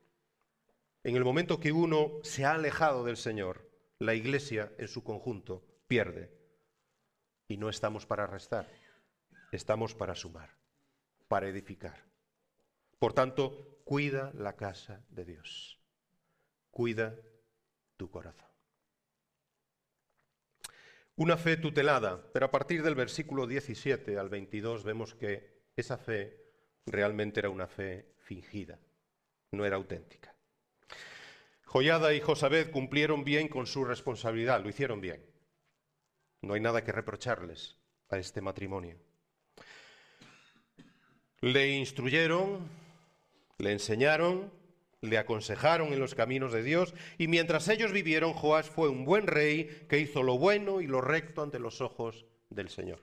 en 1.03 1.17
el 1.17 1.25
momento 1.25 1.59
que 1.59 1.73
uno 1.73 2.21
se 2.23 2.45
ha 2.45 2.53
alejado 2.53 3.05
del 3.05 3.17
Señor, 3.17 3.69
la 3.99 4.15
iglesia 4.15 4.73
en 4.79 4.89
su 4.89 5.03
conjunto 5.03 5.67
pierde 5.89 6.31
y 7.51 7.57
no 7.57 7.69
estamos 7.69 8.07
para 8.07 8.29
restar, 8.29 8.69
estamos 9.51 9.93
para 9.93 10.15
sumar, 10.15 10.51
para 11.27 11.49
edificar. 11.49 12.05
Por 13.01 13.13
tanto, 13.13 13.81
cuida 13.85 14.31
la 14.35 14.55
casa 14.55 15.05
de 15.09 15.25
Dios. 15.25 15.81
Cuida 16.71 17.17
tu 17.97 18.09
corazón. 18.09 18.47
Una 21.17 21.37
fe 21.37 21.57
tutelada, 21.57 22.25
pero 22.33 22.47
a 22.47 22.53
partir 22.53 22.85
del 22.85 22.95
versículo 22.95 23.49
17 23.49 24.17
al 24.17 24.29
22 24.29 24.85
vemos 24.85 25.17
que 25.17 25.65
esa 25.75 25.99
fe 25.99 26.53
realmente 26.87 27.41
era 27.41 27.51
una 27.51 27.67
fe 27.67 28.15
fingida, 28.21 28.79
no 29.51 29.67
era 29.67 29.75
auténtica. 29.75 30.33
Joyada 31.65 32.15
y 32.15 32.21
Josabed 32.21 32.71
cumplieron 32.71 33.25
bien 33.25 33.49
con 33.49 33.67
su 33.67 33.85
responsabilidad, 33.85 34.63
lo 34.63 34.69
hicieron 34.69 35.01
bien. 35.01 35.30
No 36.43 36.55
hay 36.55 36.61
nada 36.61 36.85
que 36.85 36.93
reprocharles 36.93 37.77
a 38.09 38.19
este 38.19 38.41
matrimonio. 38.41 38.97
Le 41.41 41.71
instruyeron, 41.71 42.69
le 43.59 43.73
enseñaron, 43.73 44.53
le 45.01 45.19
aconsejaron 45.19 45.93
en 45.93 46.01
los 46.01 46.15
caminos 46.15 46.53
de 46.53 46.63
Dios, 46.63 46.95
y 47.19 47.29
mientras 47.29 47.69
ellos 47.69 47.93
vivieron, 47.93 48.35
Joás 48.35 48.69
fue 48.69 48.89
un 48.89 49.05
buen 49.05 49.27
rey 49.27 49.87
que 49.89 49.99
hizo 49.99 50.23
lo 50.23 50.39
bueno 50.39 50.81
y 50.81 50.87
lo 50.87 51.01
recto 51.01 51.43
ante 51.43 51.59
los 51.59 51.81
ojos 51.81 52.27
del 52.51 52.69
Señor. 52.69 53.01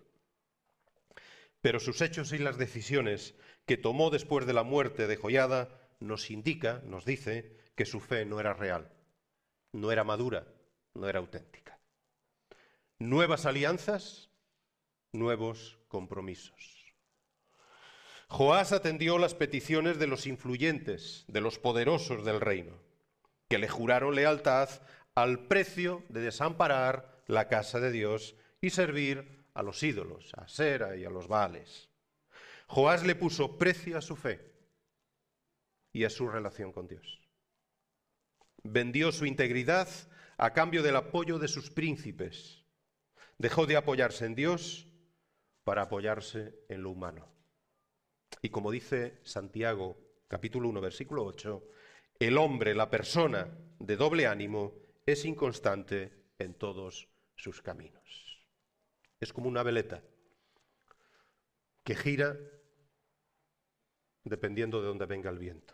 Pero 1.61 1.79
sus 1.79 2.01
hechos 2.01 2.31
y 2.33 2.37
las 2.37 2.57
decisiones 2.57 3.35
que 3.65 3.77
tomó 3.77 4.09
después 4.09 4.45
de 4.45 4.53
la 4.53 4.63
muerte 4.63 5.07
de 5.07 5.17
Joyada 5.17 5.69
nos 5.99 6.29
indica, 6.29 6.81
nos 6.85 7.05
dice, 7.05 7.57
que 7.75 7.85
su 7.85 7.99
fe 7.99 8.25
no 8.25 8.39
era 8.39 8.53
real, 8.53 8.91
no 9.71 9.91
era 9.91 10.03
madura, 10.03 10.47
no 10.95 11.07
era 11.07 11.19
auténtica. 11.19 11.76
Nuevas 12.99 13.45
alianzas, 13.45 14.31
nuevos 15.11 15.77
compromisos. 15.87 16.95
Joás 18.27 18.71
atendió 18.71 19.19
las 19.19 19.35
peticiones 19.35 19.99
de 19.99 20.07
los 20.07 20.25
influyentes, 20.25 21.23
de 21.27 21.39
los 21.39 21.59
poderosos 21.59 22.25
del 22.25 22.41
reino, 22.41 22.73
que 23.49 23.59
le 23.59 23.69
juraron 23.69 24.15
lealtad 24.15 24.69
al 25.13 25.45
precio 25.47 26.05
de 26.09 26.21
desamparar 26.21 27.21
la 27.27 27.47
casa 27.49 27.79
de 27.79 27.91
Dios 27.91 28.35
y 28.61 28.71
servir 28.71 29.45
a 29.53 29.61
los 29.61 29.83
ídolos, 29.83 30.33
a 30.33 30.47
Sera 30.47 30.95
y 30.95 31.05
a 31.05 31.11
los 31.11 31.27
Baales. 31.27 31.89
Joás 32.65 33.05
le 33.05 33.13
puso 33.13 33.59
precio 33.59 33.99
a 33.99 34.01
su 34.01 34.15
fe 34.15 34.53
y 35.93 36.03
a 36.03 36.09
su 36.09 36.27
relación 36.27 36.71
con 36.71 36.87
Dios. 36.87 37.21
Vendió 38.63 39.11
su 39.11 39.27
integridad 39.27 39.87
a 40.37 40.51
cambio 40.53 40.81
del 40.81 40.95
apoyo 40.95 41.37
de 41.37 41.47
sus 41.47 41.69
príncipes 41.69 42.56
Dejó 43.37 43.65
de 43.65 43.77
apoyarse 43.77 44.25
en 44.25 44.35
Dios 44.35 44.87
para 45.63 45.83
apoyarse 45.83 46.59
en 46.69 46.83
lo 46.83 46.91
humano. 46.91 47.27
Y 48.41 48.49
como 48.49 48.71
dice 48.71 49.19
Santiago 49.23 49.97
capítulo 50.27 50.69
1 50.69 50.81
versículo 50.81 51.23
8, 51.25 51.63
el 52.19 52.37
hombre, 52.37 52.73
la 52.73 52.89
persona 52.89 53.47
de 53.79 53.95
doble 53.95 54.27
ánimo, 54.27 54.73
es 55.05 55.23
inconstante 55.25 56.11
en 56.39 56.55
todos 56.55 57.07
sus 57.35 57.61
caminos. 57.61 58.47
Es 59.19 59.31
como 59.31 59.47
una 59.47 59.63
veleta 59.63 60.03
que 61.83 61.95
gira 61.95 62.37
dependiendo 64.23 64.81
de 64.81 64.87
dónde 64.87 65.05
venga 65.05 65.29
el 65.29 65.39
viento. 65.39 65.73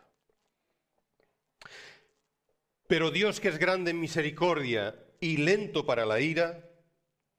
Pero 2.86 3.10
Dios 3.10 3.40
que 3.40 3.48
es 3.48 3.58
grande 3.58 3.90
en 3.90 4.00
misericordia 4.00 4.94
y 5.18 5.38
lento 5.38 5.86
para 5.86 6.06
la 6.06 6.20
ira, 6.20 6.70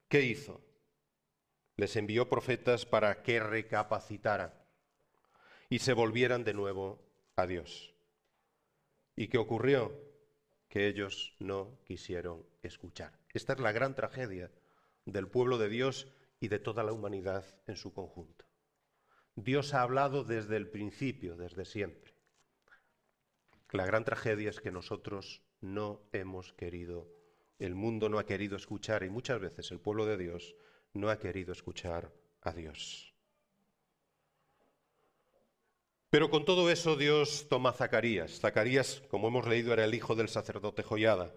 ¿Qué 0.08 0.22
hizo? 0.22 0.62
Les 1.78 1.96
envió 1.96 2.30
profetas 2.30 2.86
para 2.86 3.24
que 3.24 3.40
recapacitaran 3.40 4.54
y 5.70 5.80
se 5.80 5.94
volvieran 5.94 6.44
de 6.44 6.54
nuevo 6.54 7.04
a 7.36 7.48
Dios. 7.48 7.94
¿Y 9.16 9.28
qué 9.28 9.38
ocurrió? 9.38 9.94
Que 10.70 10.88
ellos 10.88 11.36
no 11.40 11.80
quisieron 11.86 12.46
escuchar. 12.62 13.18
Esta 13.34 13.54
es 13.54 13.60
la 13.60 13.72
gran 13.72 13.96
tragedia 13.96 14.52
del 15.06 15.28
pueblo 15.28 15.58
de 15.58 15.70
Dios 15.70 16.08
y 16.40 16.50
de 16.50 16.60
toda 16.60 16.84
la 16.84 16.94
humanidad 16.94 17.46
en 17.66 17.76
su 17.76 17.94
conjunto. 17.94 18.46
Dios 19.36 19.74
ha 19.74 19.82
hablado 19.82 20.24
desde 20.24 20.56
el 20.56 20.70
principio, 20.70 21.36
desde 21.36 21.66
siempre. 21.66 22.14
La 23.72 23.86
gran 23.86 24.06
tragedia 24.06 24.50
es 24.50 24.62
que 24.62 24.72
nosotros 24.72 25.42
no 25.60 26.08
hemos 26.14 26.54
querido, 26.54 27.10
el 27.60 27.76
mundo 27.76 28.10
no 28.10 28.20
ha 28.20 28.26
querido 28.26 28.56
escuchar 28.56 29.04
y 29.04 29.10
muchas 29.10 29.40
veces 29.40 29.72
el 29.72 29.80
pueblo 29.80 30.06
de 30.06 30.18
Dios 30.18 30.56
no 30.94 31.10
ha 31.10 31.20
querido 31.20 31.52
escuchar 31.52 32.12
a 32.42 32.52
Dios. 32.54 33.14
Pero 36.10 36.30
con 36.30 36.46
todo 36.46 36.70
eso 36.70 36.96
Dios 36.96 37.48
toma 37.50 37.72
a 37.72 37.74
Zacarías. 37.74 38.40
Zacarías, 38.40 39.02
como 39.10 39.28
hemos 39.28 39.48
leído, 39.48 39.74
era 39.74 39.84
el 39.84 39.94
hijo 39.94 40.16
del 40.16 40.30
sacerdote 40.30 40.84
Joyada. 40.84 41.34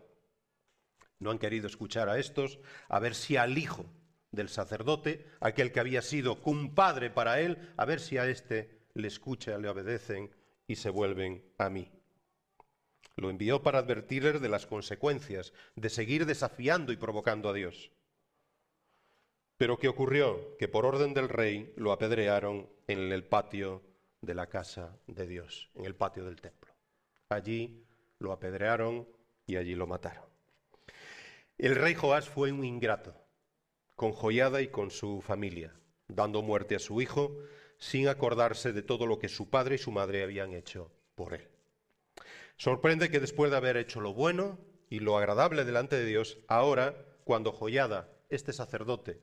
No 1.19 1.31
han 1.31 1.39
querido 1.39 1.67
escuchar 1.67 2.09
a 2.09 2.19
estos, 2.19 2.61
a 2.89 3.01
ver 3.01 3.15
si 3.15 3.37
al 3.37 3.59
hijo 3.59 3.87
del 4.31 4.49
sacerdote, 4.49 5.27
aquel 5.41 5.73
que 5.73 5.81
había 5.81 6.03
sido 6.03 6.39
un 6.45 6.75
padre 6.75 7.11
para 7.11 7.41
él, 7.41 7.73
a 7.77 7.85
ver 7.85 7.99
si 7.99 8.19
a 8.19 8.29
éste 8.29 8.87
le 8.95 9.09
escucha, 9.09 9.59
le 9.59 9.69
obedecen 9.69 10.31
y 10.67 10.77
se 10.77 10.91
vuelven 10.91 11.45
a 11.59 11.71
mí. 11.71 11.91
Lo 13.19 13.31
envió 13.31 13.65
para 13.65 13.81
advertirles 13.81 14.41
de 14.41 14.49
las 14.49 14.65
consecuencias 14.67 15.53
de 15.75 15.91
seguir 15.91 16.25
desafiando 16.25 16.93
y 16.93 16.97
provocando 16.97 17.49
a 17.49 17.53
Dios. 17.53 17.91
Pero 19.57 19.77
¿qué 19.77 19.89
ocurrió? 19.89 20.57
Que 20.57 20.69
por 20.69 20.87
orden 20.87 21.15
del 21.15 21.29
rey 21.29 21.73
lo 21.75 21.91
apedrearon 21.91 22.71
en 22.87 23.11
el 23.11 23.25
patio 23.25 23.83
de 24.21 24.35
la 24.35 24.47
casa 24.47 24.97
de 25.09 25.27
Dios, 25.27 25.69
en 25.75 25.85
el 25.85 25.97
patio 25.97 26.25
del 26.25 26.41
templo. 26.41 26.73
Allí 27.29 27.85
lo 28.21 28.31
apedrearon 28.31 29.09
y 29.49 29.57
allí 29.57 29.75
lo 29.75 29.89
mataron. 29.89 30.25
El 31.59 31.75
rey 31.75 31.95
Joás 31.95 32.29
fue 32.29 32.53
un 32.53 32.65
ingrato, 32.65 33.17
con 33.97 34.13
Joyada 34.13 34.63
y 34.63 34.69
con 34.69 34.93
su 34.93 35.23
familia, 35.23 35.75
dando 36.07 36.41
muerte 36.41 36.77
a 36.77 36.79
su 36.79 37.01
hijo 37.01 37.37
sin 37.79 38.07
acordarse 38.07 38.73
de 38.73 38.83
todo 38.83 39.07
lo 39.07 39.19
que 39.19 39.29
su 39.29 39.51
padre 39.51 39.75
y 39.75 39.79
su 39.79 39.91
madre 39.91 40.23
habían 40.23 40.53
hecho 40.53 40.93
por 41.17 41.35
él. 41.35 41.58
Sorprende 42.59 43.09
que 43.09 43.21
después 43.21 43.53
de 43.53 43.57
haber 43.57 43.77
hecho 43.77 44.01
lo 44.01 44.13
bueno 44.13 44.59
y 44.91 44.99
lo 44.99 45.17
agradable 45.17 45.65
delante 45.65 45.97
de 45.97 46.05
Dios, 46.05 46.39
ahora, 46.49 47.07
cuando 47.23 47.53
Joyada, 47.53 48.11
este 48.31 48.53
sacerdote, 48.53 49.21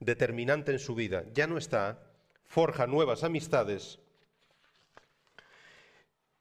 determinante 0.00 0.72
en 0.72 0.80
su 0.80 0.96
vida, 0.96 1.24
ya 1.32 1.46
no 1.46 1.56
está, 1.56 2.10
forja 2.44 2.88
nuevas 2.88 3.22
amistades 3.22 4.00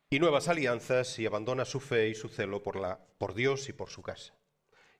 y 0.09 0.19
nuevas 0.19 0.47
alianzas 0.47 1.19
y 1.19 1.27
abandona 1.27 1.65
su 1.65 1.79
fe 1.79 2.09
y 2.09 2.15
su 2.15 2.29
celo 2.29 2.63
por, 2.63 3.33
Dios 3.35 3.69
y 3.69 3.73
por 3.73 3.89
su 3.89 4.01
casa 4.01 4.33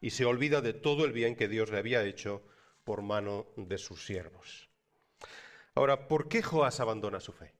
y 0.02 0.12
se 0.12 0.26
olvida 0.26 0.62
de 0.62 0.74
todo 0.74 1.04
el 1.04 1.13
bien 1.13 1.36
que 1.36 1.48
Dios 1.48 1.72
le 1.72 1.80
había 1.80 2.04
hecho 2.04 2.43
por 2.84 3.02
mano 3.02 3.48
de 3.56 3.80
sus 3.80 4.06
siervos. 4.06 4.69
Ahora, 5.74 6.08
¿por 6.08 6.28
qué 6.28 6.43
Joás 6.43 6.80
abandona 6.80 7.19
su 7.19 7.32
fe? 7.32 7.54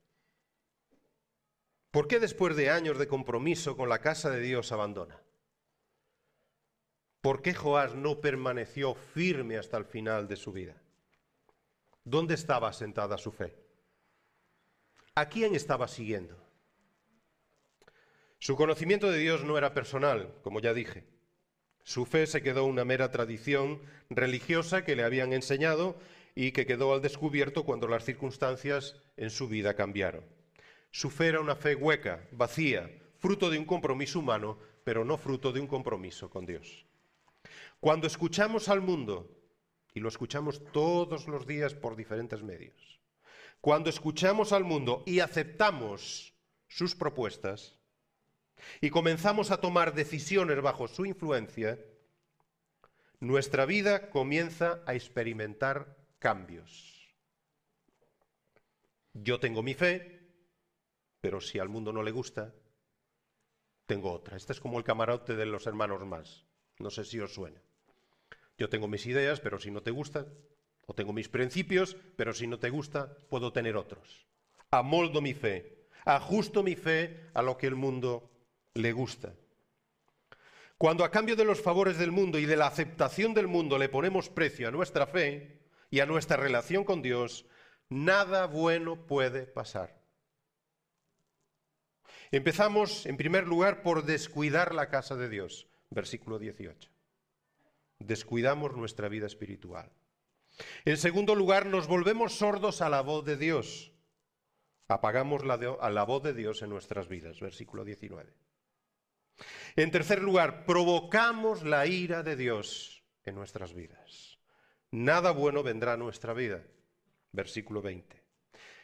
¿Por 1.94 2.08
qué 2.08 2.20
después 2.20 2.56
de 2.56 2.72
años 2.72 2.98
de 2.98 3.08
compromiso 3.08 3.78
con 3.78 3.88
la 3.88 4.00
casa 4.00 4.32
de 4.32 4.40
Dios 4.42 4.72
abandona? 4.72 5.22
¿Por 7.22 7.44
qué 7.44 7.54
Joás 7.54 7.94
no 7.94 8.20
permaneció 8.20 8.96
firme 8.96 9.60
hasta 9.60 9.78
el 9.78 9.86
final 9.86 10.28
de 10.28 10.36
su 10.36 10.52
vida? 10.52 10.82
¿Dónde 12.04 12.34
estaba 12.34 12.74
sentada 12.74 13.20
su 13.20 13.32
fe? 13.32 13.56
¿A 15.14 15.30
quién 15.30 15.54
estaba 15.54 15.88
siguiendo? 15.88 16.36
Su 18.40 18.56
conocimiento 18.56 19.12
de 19.12 19.20
Dios 19.20 19.44
no 19.44 19.56
era 19.56 19.76
personal, 19.76 20.34
como 20.42 20.62
ya 20.62 20.74
dije. 20.74 21.06
Su 21.84 22.08
fe 22.08 22.26
se 22.26 22.42
quedó 22.42 22.66
una 22.66 22.86
mera 22.86 23.12
tradición 23.12 23.84
religiosa 24.10 24.84
que 24.84 24.96
le 24.96 25.04
habían 25.04 25.32
enseñado 25.32 26.00
y 26.34 26.54
que 26.54 26.66
quedó 26.66 26.96
al 26.96 27.04
descubierto 27.04 27.66
cuando 27.66 27.88
las 27.88 28.04
circunstancias 28.04 28.96
en 29.16 29.30
su 29.30 29.48
vida 29.48 29.76
cambiaron. 29.76 30.33
Su 30.94 31.10
fe 31.10 31.30
era 31.30 31.42
una 31.42 31.56
fe 31.56 31.74
hueca, 31.74 32.28
vacía, 32.34 32.88
fruto 33.18 33.50
de 33.50 33.58
un 33.58 33.66
compromiso 33.66 34.20
humano, 34.20 34.60
pero 34.84 35.04
no 35.04 35.18
fruto 35.18 35.52
de 35.52 35.60
un 35.60 35.66
compromiso 35.66 36.30
con 36.30 36.46
Dios. 36.46 36.86
Cuando 37.80 38.06
escuchamos 38.06 38.70
al 38.70 38.82
mundo, 38.82 39.28
y 39.96 40.00
lo 40.02 40.08
escuchamos 40.08 40.64
todos 40.72 41.28
los 41.28 41.48
días 41.48 41.74
por 41.74 41.96
diferentes 41.96 42.44
medios, 42.44 43.00
cuando 43.60 43.90
escuchamos 43.90 44.54
al 44.54 44.66
mundo 44.66 45.02
y 45.08 45.20
aceptamos 45.22 46.36
sus 46.68 46.94
propuestas, 46.94 47.80
y 48.80 48.92
comenzamos 48.92 49.50
a 49.50 49.60
tomar 49.60 49.96
decisiones 49.96 50.62
bajo 50.62 50.88
su 50.88 51.08
influencia, 51.08 51.80
nuestra 53.20 53.66
vida 53.66 54.12
comienza 54.12 54.84
a 54.86 54.94
experimentar 54.94 55.98
cambios. 56.20 57.10
Yo 59.14 59.40
tengo 59.40 59.64
mi 59.64 59.74
fe, 59.74 60.13
pero 61.24 61.40
si 61.40 61.58
al 61.58 61.70
mundo 61.70 61.94
no 61.94 62.04
le 62.04 62.12
gusta, 62.12 62.54
tengo 63.86 64.12
otra. 64.12 64.36
Este 64.36 64.52
es 64.52 64.60
como 64.60 64.78
el 64.78 64.84
camarote 64.84 65.38
de 65.38 65.46
los 65.46 65.66
hermanos 65.68 66.06
más. 66.06 66.44
No 66.80 66.90
sé 66.90 67.06
si 67.06 67.18
os 67.22 67.34
suena. 67.34 67.62
Yo 68.58 68.68
tengo 68.68 68.90
mis 68.90 69.06
ideas, 69.06 69.40
pero 69.40 69.58
si 69.58 69.72
no 69.72 69.82
te 69.82 69.92
gusta, 69.92 70.28
o 70.86 70.94
tengo 70.94 71.14
mis 71.14 71.30
principios, 71.30 71.96
pero 72.18 72.34
si 72.34 72.46
no 72.46 72.60
te 72.60 72.70
gusta, 72.70 73.16
puedo 73.30 73.54
tener 73.54 73.78
otros. 73.78 74.28
Amoldo 74.70 75.22
mi 75.22 75.34
fe, 75.34 75.88
ajusto 76.04 76.62
mi 76.62 76.76
fe 76.76 77.30
a 77.34 77.42
lo 77.42 77.56
que 77.58 77.68
el 77.68 77.76
mundo 77.76 78.30
le 78.74 78.92
gusta. 78.92 79.34
Cuando 80.78 81.06
a 81.06 81.12
cambio 81.12 81.38
de 81.38 81.46
los 81.46 81.62
favores 81.62 81.98
del 81.98 82.12
mundo 82.12 82.38
y 82.38 82.46
de 82.46 82.58
la 82.58 82.68
aceptación 82.68 83.34
del 83.34 83.48
mundo 83.48 83.78
le 83.78 83.88
ponemos 83.88 84.28
precio 84.28 84.68
a 84.68 84.72
nuestra 84.72 85.08
fe 85.08 85.62
y 85.90 86.02
a 86.02 86.06
nuestra 86.06 86.36
relación 86.36 86.84
con 86.84 87.02
Dios, 87.02 87.46
nada 87.88 88.46
bueno 88.46 89.06
puede 89.06 89.46
pasar. 89.46 90.03
Empezamos, 92.34 93.06
en 93.06 93.16
primer 93.16 93.46
lugar, 93.46 93.84
por 93.84 94.06
descuidar 94.06 94.74
la 94.74 94.90
casa 94.90 95.16
de 95.16 95.30
Dios, 95.30 95.68
versículo 95.92 96.40
18. 96.40 96.90
Descuidamos 98.00 98.76
nuestra 98.76 99.08
vida 99.08 99.28
espiritual. 99.28 99.92
En 100.84 100.98
segundo 100.98 101.36
lugar, 101.36 101.68
nos 101.68 101.86
volvemos 101.86 102.34
sordos 102.34 102.82
a 102.82 102.90
la 102.90 103.02
voz 103.02 103.24
de 103.24 103.38
Dios. 103.38 103.92
Apagamos 104.88 105.46
la, 105.46 105.60
a 105.80 105.92
la 105.92 106.04
voz 106.06 106.24
de 106.24 106.34
Dios 106.34 106.64
en 106.64 106.72
nuestras 106.72 107.08
vidas, 107.08 107.40
versículo 107.40 107.86
19. 107.86 108.34
En 109.76 109.92
tercer 109.92 110.24
lugar, 110.24 110.66
provocamos 110.66 111.62
la 111.62 111.86
ira 111.86 112.24
de 112.24 112.36
Dios 112.36 113.04
en 113.26 113.36
nuestras 113.36 113.76
vidas. 113.76 114.40
Nada 114.90 115.30
bueno 115.30 115.62
vendrá 115.62 115.94
a 115.94 115.98
nuestra 115.98 116.34
vida. 116.34 116.64
Versículo 117.32 117.84
20. 117.84 118.23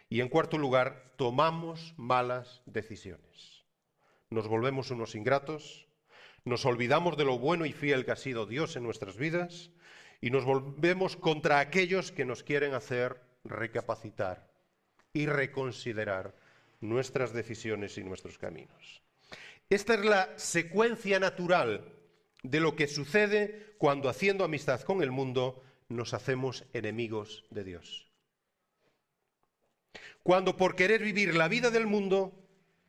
Y 0.09 0.21
en 0.21 0.29
cuarto 0.29 0.57
lugar, 0.57 1.13
tomamos 1.17 1.93
malas 1.95 2.61
decisiones. 2.65 3.63
Nos 4.31 4.47
volvemos 4.47 4.89
unos 4.91 5.15
ingratos, 5.15 5.87
nos 6.45 6.65
olvidamos 6.65 7.15
de 7.15 7.25
lo 7.25 7.37
bueno 7.37 7.65
y 7.65 7.73
fiel 7.73 8.05
que 8.05 8.11
ha 8.11 8.15
sido 8.15 8.45
Dios 8.45 8.75
en 8.75 8.83
nuestras 8.83 9.17
vidas 9.17 9.69
y 10.19 10.31
nos 10.31 10.45
volvemos 10.45 11.15
contra 11.15 11.59
aquellos 11.59 12.11
que 12.11 12.25
nos 12.25 12.43
quieren 12.43 12.73
hacer 12.73 13.21
recapacitar 13.43 14.49
y 15.13 15.27
reconsiderar 15.27 16.35
nuestras 16.81 17.33
decisiones 17.33 17.97
y 17.97 18.03
nuestros 18.03 18.37
caminos. 18.37 19.01
Esta 19.69 19.93
es 19.93 20.05
la 20.05 20.37
secuencia 20.37 21.19
natural 21.19 21.93
de 22.41 22.59
lo 22.59 22.75
que 22.75 22.87
sucede 22.87 23.75
cuando 23.77 24.09
haciendo 24.09 24.43
amistad 24.43 24.81
con 24.81 25.03
el 25.03 25.11
mundo 25.11 25.61
nos 25.87 26.13
hacemos 26.13 26.65
enemigos 26.73 27.45
de 27.49 27.63
Dios. 27.63 28.08
Cuando 30.23 30.57
por 30.57 30.75
querer 30.75 31.01
vivir 31.01 31.35
la 31.35 31.47
vida 31.47 31.71
del 31.71 31.87
mundo 31.87 32.33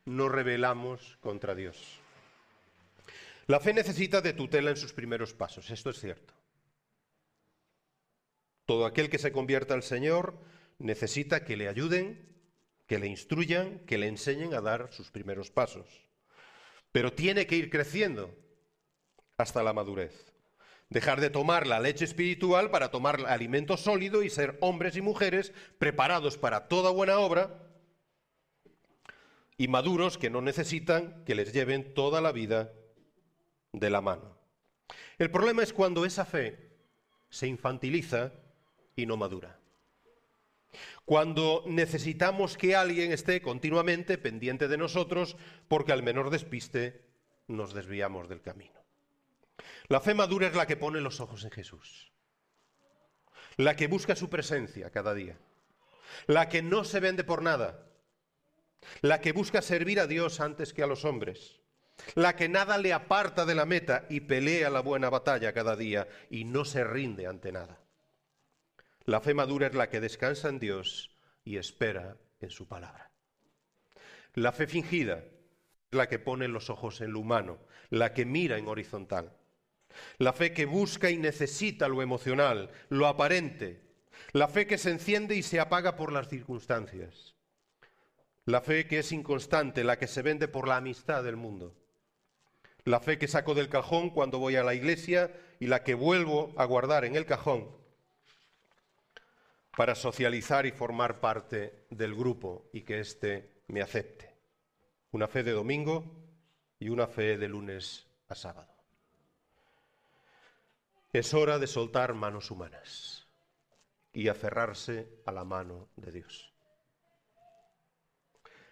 nos 0.05 0.31
rebelamos 0.31 1.19
contra 1.21 1.55
Dios. 1.55 2.01
La 3.47 3.61
fe 3.61 3.75
necesita 3.75 4.21
de 4.21 4.33
tutela 4.33 4.71
en 4.71 4.77
sus 4.77 4.93
primeros 4.93 5.35
pasos, 5.35 5.71
esto 5.71 5.91
es 5.91 6.01
cierto. 6.01 6.35
Todo 8.67 8.87
aquel 8.87 9.11
que 9.11 9.19
se 9.19 9.33
convierta 9.33 9.75
al 9.75 9.83
Señor 9.83 10.39
necesita 10.79 11.45
que 11.45 11.57
le 11.57 11.69
ayuden, 11.69 12.29
que 12.87 12.99
le 12.99 13.09
instruyan, 13.09 13.81
que 13.81 13.99
le 13.99 14.07
enseñen 14.07 14.55
a 14.55 14.61
dar 14.61 14.93
sus 14.93 15.11
primeros 15.11 15.51
pasos 15.51 16.11
pero 16.93 17.13
tiene 17.13 17.47
que 17.47 17.57
ir 17.57 17.71
creciendo 17.71 18.35
hasta 19.37 19.63
la 19.63 19.73
madurez. 19.73 20.30
Dejar 20.91 21.21
de 21.21 21.31
tomar 21.31 21.67
la 21.67 21.81
leche 21.81 22.05
espiritual 22.05 22.71
para 22.71 22.91
tomar 22.91 23.25
alimento 23.27 23.77
sólido 23.77 24.23
y 24.25 24.31
ser 24.31 24.59
hombres 24.61 24.97
y 24.97 25.01
mujeres 25.01 25.53
preparados 25.79 26.37
para 26.37 26.67
toda 26.67 26.91
buena 26.91 27.19
obra 27.19 27.71
y 29.57 29.69
maduros 29.69 30.19
que 30.19 30.31
no 30.31 30.41
necesitan 30.41 31.23
que 31.25 31.35
les 31.37 31.53
lleven 31.53 31.95
toda 31.95 32.21
la 32.21 32.33
vida 32.33 32.73
de 33.73 33.91
la 33.91 34.01
mano. 34.01 34.37
El 35.19 35.31
problema 35.31 35.63
es 35.63 35.73
cuando 35.73 36.05
esa 36.05 36.25
fe 36.25 36.73
se 37.29 37.47
infantiliza 37.47 38.33
y 38.97 39.07
no 39.07 39.17
madura. 39.17 39.61
Cuando 41.05 41.63
necesitamos 41.67 42.57
que 42.57 42.75
alguien 42.75 43.13
esté 43.13 43.43
continuamente 43.43 44.19
pendiente 44.19 44.67
de 44.67 44.79
nosotros 44.79 45.37
porque 45.69 45.93
al 45.93 46.03
menor 46.03 46.31
despiste 46.31 47.05
nos 47.47 47.75
desviamos 47.75 48.29
del 48.29 48.41
camino. 48.41 48.80
La 49.89 50.01
fe 50.01 50.15
madura 50.15 50.47
es 50.47 50.55
la 50.55 50.67
que 50.67 50.77
pone 50.77 51.01
los 51.01 51.21
ojos 51.21 51.45
en 51.45 51.51
Jesús. 51.51 52.11
la 53.57 53.77
que 53.77 53.89
busca 53.89 54.17
su 54.17 54.31
presencia 54.31 54.91
cada 54.91 55.15
día, 55.15 55.39
la 56.27 56.49
que 56.49 56.63
no 56.63 56.85
se 56.85 57.01
vende 57.01 57.25
por 57.25 57.43
nada, 57.43 57.87
la 59.03 59.21
que 59.21 59.33
busca 59.33 59.61
servir 59.61 60.01
a 60.01 60.07
Dios 60.07 60.41
antes 60.41 60.73
que 60.73 60.83
a 60.83 60.87
los 60.87 61.05
hombres, 61.05 61.61
la 62.15 62.37
que 62.37 62.49
nada 62.49 62.79
le 62.79 62.93
aparta 62.93 63.45
de 63.45 63.55
la 63.55 63.67
meta 63.67 64.07
y 64.09 64.21
pelea 64.21 64.71
la 64.71 64.81
buena 64.81 65.11
batalla 65.11 65.53
cada 65.53 65.77
día 65.77 66.09
y 66.31 66.45
no 66.45 66.65
se 66.65 66.85
rinde 66.85 67.27
ante 67.27 67.53
nada. 67.53 67.81
La 69.05 69.21
fe 69.21 69.35
madura 69.35 69.67
es 69.67 69.75
la 69.75 69.91
que 69.91 70.01
descansa 70.01 70.49
en 70.49 70.59
Dios 70.59 71.11
y 71.45 71.57
espera 71.57 72.17
en 72.41 72.51
su 72.51 72.67
palabra. 72.67 73.11
La 74.35 74.53
fe 74.53 74.67
fingida 74.67 75.19
es 75.19 75.97
la 75.97 76.09
que 76.09 76.19
pone 76.19 76.49
los 76.49 76.71
ojos 76.71 77.01
en 77.01 77.13
lo 77.13 77.21
humano, 77.21 77.59
la 77.91 78.15
que 78.15 78.25
mira 78.25 78.57
en 78.57 78.69
horizontal. 78.69 79.37
La 80.21 80.35
fe 80.35 80.53
que 80.53 80.67
busca 80.67 81.09
y 81.09 81.17
necesita 81.17 81.89
lo 81.89 82.03
emocional, 82.03 82.71
lo 82.91 83.07
aparente. 83.07 83.81
La 84.33 84.49
fe 84.49 84.67
que 84.67 84.77
se 84.77 84.91
enciende 84.91 85.35
y 85.35 85.43
se 85.43 85.59
apaga 85.59 85.97
por 85.97 86.13
las 86.13 86.29
circunstancias. 86.29 87.35
La 88.45 88.61
fe 88.61 88.87
que 88.87 88.99
es 88.99 89.13
inconstante, 89.13 89.83
la 89.83 89.99
que 89.99 90.07
se 90.07 90.21
vende 90.21 90.47
por 90.47 90.69
la 90.69 90.77
amistad 90.77 91.25
del 91.25 91.37
mundo. 91.37 91.75
La 92.85 93.01
fe 93.01 93.17
que 93.17 93.29
saco 93.29 93.55
del 93.55 93.71
cajón 93.71 94.11
cuando 94.11 94.39
voy 94.39 94.57
a 94.57 94.63
la 94.63 94.75
iglesia 94.75 95.33
y 95.59 95.69
la 95.69 95.83
que 95.85 95.95
vuelvo 95.95 96.53
a 96.59 96.67
guardar 96.67 97.07
en 97.07 97.17
el 97.17 97.25
cajón 97.25 97.71
para 99.75 99.95
socializar 99.95 100.67
y 100.67 100.71
formar 100.71 101.21
parte 101.21 101.87
del 101.89 102.15
grupo 102.15 102.69
y 102.75 102.83
que 102.83 103.01
éste 103.01 103.63
me 103.69 103.81
acepte. 103.81 104.35
Una 105.13 105.29
fe 105.29 105.43
de 105.43 105.53
domingo 105.53 106.05
y 106.79 106.91
una 106.91 107.07
fe 107.07 107.39
de 107.39 107.49
lunes 107.49 108.07
a 108.29 108.35
sábado. 108.35 108.70
Es 111.13 111.35
hora 111.35 111.59
de 111.59 111.67
soltar 111.67 112.15
manos 112.15 112.53
humanas 112.53 113.27
y 114.13 114.29
aferrarse 114.29 115.09
a 115.27 115.33
la 115.33 115.45
mano 115.45 115.89
de 115.97 116.13
Dios. 116.13 116.53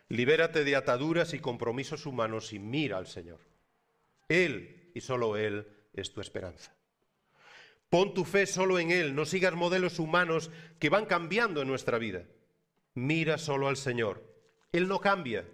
Libérate 0.08 0.62
de 0.62 0.76
ataduras 0.76 1.34
y 1.34 1.40
compromisos 1.40 2.06
humanos 2.06 2.52
y 2.52 2.60
mira 2.60 2.96
al 2.96 3.08
Señor. 3.08 3.40
Él 4.28 4.92
y 4.94 5.00
solo 5.00 5.36
Él 5.36 5.66
es 5.92 6.12
tu 6.12 6.20
esperanza. 6.20 6.72
Pon 7.90 8.14
tu 8.14 8.24
fe 8.24 8.46
solo 8.46 8.78
en 8.78 8.92
Él, 8.92 9.14
no 9.14 9.24
sigas 9.24 9.54
modelos 9.54 9.98
humanos 9.98 10.50
que 10.78 10.90
van 10.90 11.06
cambiando 11.06 11.62
en 11.62 11.68
nuestra 11.68 11.98
vida. 11.98 12.24
Mira 12.94 13.38
solo 13.38 13.66
al 13.66 13.76
Señor. 13.76 14.22
Él 14.70 14.86
no 14.86 15.00
cambia 15.00 15.44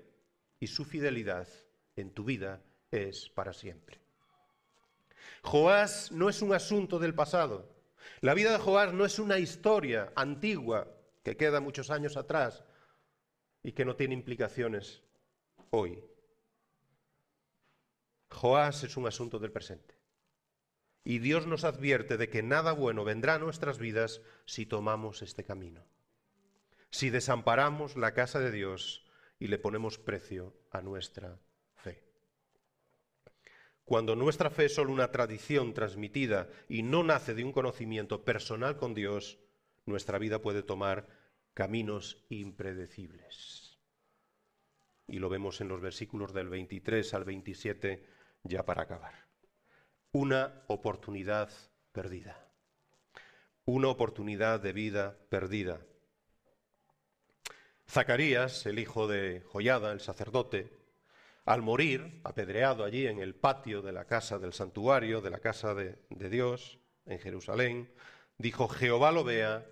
y 0.61 0.67
su 0.67 0.85
fidelidad 0.85 1.49
en 1.97 2.11
tu 2.11 2.25
vida 2.25 2.63
es 2.91 3.31
para 3.31 3.55
siempre. 3.55 4.04
Joás 5.45 6.11
no 6.11 6.31
es 6.31 6.41
un 6.43 6.55
asunto 6.55 6.99
del 6.99 7.15
pasado. 7.15 7.71
La 8.23 8.35
vida 8.35 8.51
de 8.53 8.59
Joás 8.59 8.93
no 8.95 9.05
es 9.05 9.19
una 9.19 9.39
historia 9.39 10.11
antigua 10.17 10.89
que 11.23 11.37
queda 11.37 11.61
muchos 11.61 11.91
años 11.91 12.17
atrás 12.17 12.65
y 13.63 13.73
que 13.73 13.85
no 13.85 13.95
tiene 13.95 14.15
implicaciones 14.15 15.03
hoy. 15.71 16.03
Joás 18.31 18.83
es 18.85 18.97
un 18.97 19.07
asunto 19.07 19.39
del 19.39 19.53
presente. 19.53 19.95
Y 21.05 21.19
Dios 21.19 21.47
nos 21.47 21.65
advierte 21.65 22.17
de 22.17 22.31
que 22.31 22.43
nada 22.43 22.73
bueno 22.73 23.05
vendrá 23.05 23.35
a 23.35 23.39
nuestras 23.39 23.79
vidas 23.79 24.23
si 24.47 24.65
tomamos 24.65 25.21
este 25.21 25.45
camino. 25.45 25.85
Si 26.91 27.11
desamparamos 27.11 27.97
la 27.97 28.15
casa 28.15 28.41
de 28.41 28.51
Dios 28.51 29.07
y 29.39 29.49
le 29.49 29.59
ponemos 29.59 29.99
precio 29.99 30.57
a 30.71 30.81
nuestra. 30.81 31.39
Cuando 33.85 34.17
nuestra 34.17 34.51
fe 34.51 34.67
es 34.67 34.75
solo 34.75 34.93
una 34.93 35.11
tradición 35.11 35.75
transmitida 35.75 36.49
y 36.69 36.83
no 36.83 37.03
nace 37.03 37.35
de 37.35 37.45
un 37.45 37.53
conocimiento 37.53 38.25
personal 38.25 38.77
con 38.77 38.95
Dios, 38.95 39.39
nuestra 39.85 40.19
vida 40.19 40.41
puede 40.41 40.63
tomar 40.63 41.07
caminos 41.53 42.25
impredecibles. 42.31 43.79
Y 45.07 45.19
lo 45.19 45.29
vemos 45.29 45.61
en 45.61 45.69
los 45.69 45.81
versículos 45.81 46.33
del 46.33 46.49
23 46.49 47.13
al 47.15 47.25
27 47.25 48.07
ya 48.45 48.65
para 48.65 48.83
acabar 48.83 49.25
una 50.15 50.63
oportunidad 50.69 51.51
perdida. 51.91 52.49
Una 53.65 53.89
oportunidad 53.89 54.61
de 54.61 54.73
vida 54.73 55.19
perdida. 55.29 55.81
Zacarías, 57.91 58.65
el 58.67 58.79
hijo 58.79 59.09
de 59.09 59.43
Joyada, 59.49 59.91
el 59.91 60.01
sacerdote, 60.01 60.71
al 61.45 61.63
morir, 61.63 62.21
apedreado 62.25 62.85
allí 62.85 63.07
en 63.07 63.19
el 63.19 63.35
patio 63.35 63.83
de 63.83 63.93
la 63.93 64.07
casa 64.07 64.39
del 64.39 64.53
santuario, 64.53 65.21
de 65.21 65.31
la 65.31 65.39
casa 65.39 65.75
de, 65.75 65.99
Dios, 66.09 66.79
en 67.07 67.19
Jerusalén, 67.19 67.93
dijo, 68.39 68.69
Jehová 68.69 69.13
lo 69.13 69.25
vea 69.25 69.67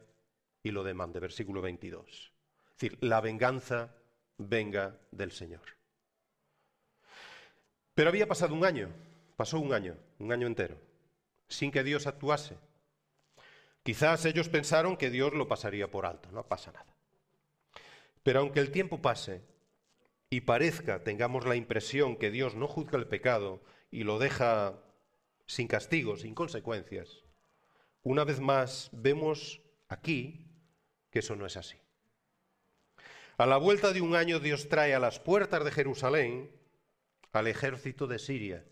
y 0.63 0.71
lo 0.71 0.85
demande, 0.85 1.21
versículo 1.21 1.63
22. 1.63 2.07
Es 2.07 2.73
decir, 2.79 2.99
la 3.01 3.21
venganza 3.21 3.95
venga 4.39 4.99
del 5.11 5.33
Señor. 5.33 5.63
Pero 7.95 8.09
había 8.09 8.27
pasado 8.27 8.55
un 8.55 8.65
año, 8.65 8.89
Pasó 9.37 9.59
un 9.59 9.73
año, 9.73 9.97
un 10.19 10.33
año 10.33 10.47
entero, 10.47 10.77
sin 11.49 11.73
que 11.73 11.83
Dios 11.83 12.07
actuase. 12.07 12.57
Quizás 13.83 14.25
ellos 14.25 14.49
pensaron 14.49 14.97
que 14.97 15.11
Dios 15.11 15.33
lo 15.33 15.49
pasaría 15.49 15.91
por 15.91 16.07
alto, 16.07 16.31
no 16.31 16.47
pasa 16.47 16.71
nada. 16.71 16.95
Pero 18.23 18.41
aunque 18.41 18.61
el 18.61 18.71
tiempo 18.71 19.03
pase 19.03 19.41
y 20.33 20.41
parezca, 20.41 21.05
tengamos 21.05 21.45
la 21.45 21.57
impresión 21.57 22.17
que 22.17 22.31
Dios 22.31 22.55
no 22.55 22.67
juzga 22.67 22.97
el 22.99 23.07
pecado 23.07 23.61
y 23.91 24.05
lo 24.05 24.19
deja 24.19 24.83
sin 25.45 25.69
castigo, 25.69 26.17
sin 26.17 26.35
consecuencias, 26.35 27.23
una 28.03 28.25
vez 28.25 28.41
más 28.41 28.89
vemos 28.93 29.61
aquí 29.91 30.47
que 31.11 31.19
eso 31.19 31.37
no 31.37 31.45
es 31.45 31.59
así. 31.59 31.77
A 33.37 33.45
la 33.45 33.59
vuelta 33.59 33.93
de 33.93 34.01
un 34.01 34.17
año 34.17 34.41
Dios 34.41 34.71
trae 34.71 34.95
a 34.95 34.99
las 34.99 35.21
puertas 35.21 35.67
de 35.67 35.71
Jerusalén 35.71 36.51
al 37.33 37.47
ejército 37.47 38.07
de 38.07 38.19
Siria 38.19 38.65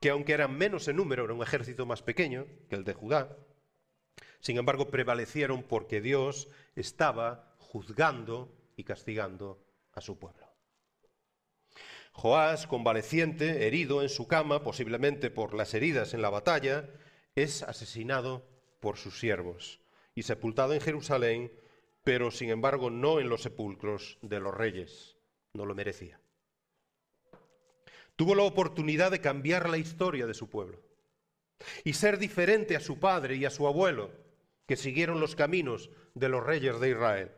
que 0.00 0.10
aunque 0.10 0.32
eran 0.32 0.58
menos 0.58 0.88
en 0.88 0.96
número, 0.96 1.22
era 1.22 1.34
un 1.34 1.42
ejército 1.44 1.86
más 1.86 2.02
pequeño 2.02 2.48
que 2.68 2.74
el 2.74 2.82
de 2.82 2.94
Judá, 2.94 3.36
sin 4.40 4.58
embargo 4.58 4.90
prevalecieron 4.90 5.62
porque 5.62 6.00
Dios 6.00 6.48
estaba 6.74 7.54
juzgando 7.58 8.52
y 8.76 8.82
castigando 8.82 9.64
a 9.92 10.00
su 10.00 10.18
pueblo. 10.18 10.43
Joás, 12.14 12.68
convaleciente, 12.68 13.66
herido 13.66 14.00
en 14.00 14.08
su 14.08 14.28
cama, 14.28 14.62
posiblemente 14.62 15.30
por 15.30 15.52
las 15.52 15.74
heridas 15.74 16.14
en 16.14 16.22
la 16.22 16.30
batalla, 16.30 16.88
es 17.34 17.62
asesinado 17.64 18.46
por 18.80 18.96
sus 18.96 19.18
siervos 19.18 19.80
y 20.14 20.22
sepultado 20.22 20.74
en 20.74 20.80
Jerusalén, 20.80 21.52
pero 22.04 22.30
sin 22.30 22.50
embargo 22.50 22.88
no 22.88 23.18
en 23.18 23.28
los 23.28 23.42
sepulcros 23.42 24.18
de 24.22 24.38
los 24.38 24.54
reyes. 24.54 25.16
No 25.54 25.66
lo 25.66 25.74
merecía. 25.74 26.20
Tuvo 28.16 28.36
la 28.36 28.44
oportunidad 28.44 29.10
de 29.10 29.20
cambiar 29.20 29.68
la 29.68 29.76
historia 29.76 30.26
de 30.26 30.34
su 30.34 30.48
pueblo 30.48 30.80
y 31.82 31.94
ser 31.94 32.18
diferente 32.18 32.76
a 32.76 32.80
su 32.80 33.00
padre 33.00 33.36
y 33.36 33.44
a 33.44 33.50
su 33.50 33.66
abuelo, 33.66 34.12
que 34.66 34.76
siguieron 34.76 35.20
los 35.20 35.34
caminos 35.34 35.90
de 36.14 36.28
los 36.28 36.44
reyes 36.44 36.78
de 36.78 36.90
Israel. 36.90 37.32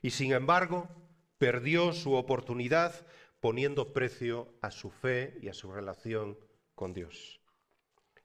Y 0.00 0.10
sin 0.10 0.32
embargo, 0.32 0.88
perdió 1.36 1.92
su 1.92 2.14
oportunidad 2.14 3.06
poniendo 3.42 3.92
precio 3.92 4.54
a 4.62 4.70
su 4.70 4.88
fe 4.88 5.36
y 5.42 5.48
a 5.48 5.52
su 5.52 5.72
relación 5.72 6.38
con 6.76 6.94
Dios. 6.94 7.40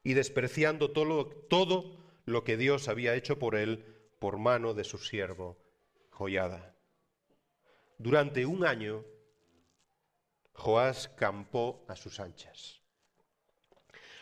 Y 0.03 0.13
despreciando 0.13 0.91
todo, 0.91 1.97
lo 2.25 2.43
que 2.43 2.55
Dios 2.55 2.87
había 2.87 3.15
hecho 3.15 3.39
por 3.39 3.55
él 3.55 3.83
por 4.19 4.37
mano 4.37 4.75
de 4.75 4.83
su 4.83 4.99
siervo 4.99 5.57
Joyada. 6.11 6.75
Durante 7.97 8.45
un 8.45 8.63
año 8.63 9.03
Joás 10.53 11.07
campó 11.07 11.83
a 11.87 11.95
sus 11.95 12.19
anchas. 12.19 12.81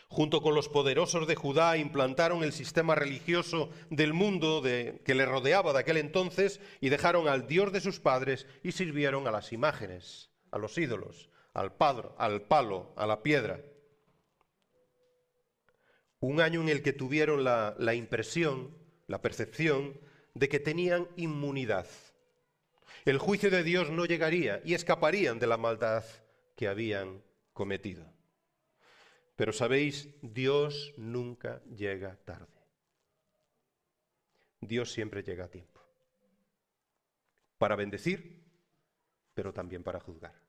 Junto 0.08 0.40
con 0.40 0.54
los 0.54 0.70
poderosos 0.70 1.26
de 1.26 1.34
Judá 1.34 1.76
implantaron 1.76 2.42
el 2.42 2.54
sistema 2.54 2.94
religioso 2.94 3.68
del 3.90 4.14
mundo 4.14 4.62
que 4.62 5.14
le 5.14 5.26
rodeaba 5.26 5.74
de 5.74 5.80
aquel 5.80 5.98
entonces 5.98 6.58
y 6.80 6.88
dejaron 6.88 7.28
al 7.28 7.46
Dios 7.46 7.70
de 7.70 7.82
sus 7.82 8.00
padres 8.00 8.46
y 8.62 8.72
sirvieron 8.72 9.26
a 9.26 9.30
las 9.30 9.52
imágenes, 9.52 10.30
a 10.56 10.58
los 10.58 10.76
ídolos, 10.76 11.30
al, 11.54 11.76
padro, 11.76 12.14
al 12.18 12.42
palo, 12.42 12.92
a 12.96 13.06
la 13.06 13.22
piedra. 13.22 13.62
Un 16.20 16.40
año 16.40 16.60
en 16.62 16.68
el 16.68 16.82
que 16.82 16.92
tuvieron 16.92 17.44
la 17.44 17.94
impresión, 17.94 18.76
la 19.06 19.22
percepción 19.22 20.00
de 20.34 20.48
que 20.48 20.60
tenían 20.60 21.08
inmunidad. 21.16 21.86
El 23.04 23.18
juicio 23.18 23.50
de 23.50 23.62
Dios 23.62 23.90
no 23.90 24.04
llegaría 24.04 24.60
y 24.64 24.74
escaparían 24.74 25.38
de 25.38 25.46
la 25.46 25.56
maldad 25.56 26.04
que 26.56 26.68
habían 26.68 27.22
cometido. 27.52 28.04
Pero 29.36 29.52
sabéis, 29.52 30.08
Dios 30.22 30.94
nunca 30.96 31.62
llega 31.64 32.16
tarde. 32.24 32.46
Dios 34.60 34.92
siempre 34.92 35.22
llega 35.22 35.44
a 35.44 35.50
tiempo. 35.50 35.80
Para 37.58 37.76
bendecir, 37.76 38.42
pero 39.34 39.52
también 39.52 39.82
para 39.82 40.00
juzgar. 40.00 40.45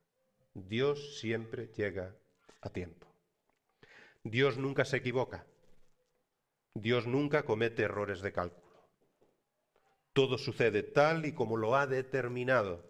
Dios 0.57 1.19
siempre 1.19 1.67
llega 1.77 2.15
a 2.61 2.71
tiempo. 2.71 3.05
Dios 4.23 4.57
nunca 4.57 4.85
se 4.85 4.97
equivoca. 4.97 5.45
Dios 6.73 7.05
nunca 7.05 7.43
comete 7.43 7.83
errores 7.83 8.21
de 8.21 8.33
cálculo. 8.33 8.65
Todo 10.13 10.39
sucede 10.39 10.81
tal 10.81 11.27
y 11.27 11.33
como 11.33 11.57
lo 11.57 11.75
ha 11.75 11.85
determinado 11.85 12.83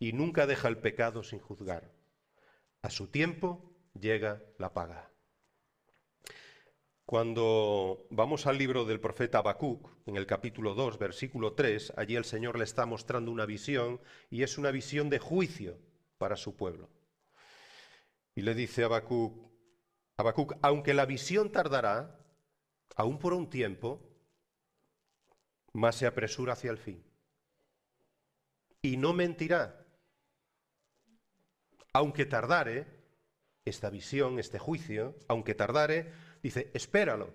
y 0.00 0.12
nunca 0.12 0.48
deja 0.48 0.66
el 0.66 0.78
pecado 0.78 1.22
sin 1.22 1.38
juzgar. 1.38 1.88
A 2.82 2.90
su 2.90 3.06
tiempo 3.06 3.72
llega 3.94 4.42
la 4.58 4.74
paga. 4.74 5.08
Cuando 7.06 8.08
vamos 8.10 8.46
al 8.48 8.58
libro 8.58 8.84
del 8.84 8.98
profeta 8.98 9.38
Habacuc, 9.38 9.88
en 10.06 10.16
el 10.16 10.26
capítulo 10.26 10.74
2, 10.74 10.98
versículo 10.98 11.52
3, 11.52 11.92
allí 11.96 12.16
el 12.16 12.24
Señor 12.24 12.58
le 12.58 12.64
está 12.64 12.86
mostrando 12.86 13.30
una 13.30 13.46
visión 13.46 14.00
y 14.30 14.42
es 14.42 14.58
una 14.58 14.72
visión 14.72 15.08
de 15.10 15.20
juicio 15.20 15.78
para 16.18 16.36
su 16.36 16.56
pueblo. 16.56 16.90
Y 18.34 18.42
le 18.42 18.54
dice 18.54 18.84
a 18.84 18.86
Habacuc, 18.86 20.56
aunque 20.62 20.94
la 20.94 21.06
visión 21.06 21.50
tardará, 21.50 22.20
aún 22.96 23.18
por 23.18 23.32
un 23.32 23.48
tiempo, 23.48 24.00
más 25.72 25.96
se 25.96 26.06
apresura 26.06 26.52
hacia 26.52 26.70
el 26.70 26.78
fin. 26.78 27.04
Y 28.82 28.96
no 28.96 29.12
mentirá. 29.12 29.86
Aunque 31.92 32.26
tardare, 32.26 32.86
esta 33.64 33.90
visión, 33.90 34.38
este 34.38 34.58
juicio, 34.58 35.16
aunque 35.28 35.54
tardare, 35.54 36.12
dice, 36.42 36.70
espéralo, 36.74 37.34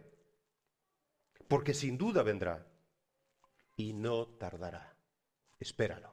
porque 1.48 1.74
sin 1.74 1.98
duda 1.98 2.24
vendrá. 2.24 2.68
Y 3.76 3.94
no 3.94 4.28
tardará. 4.28 4.96
Espéralo. 5.60 6.13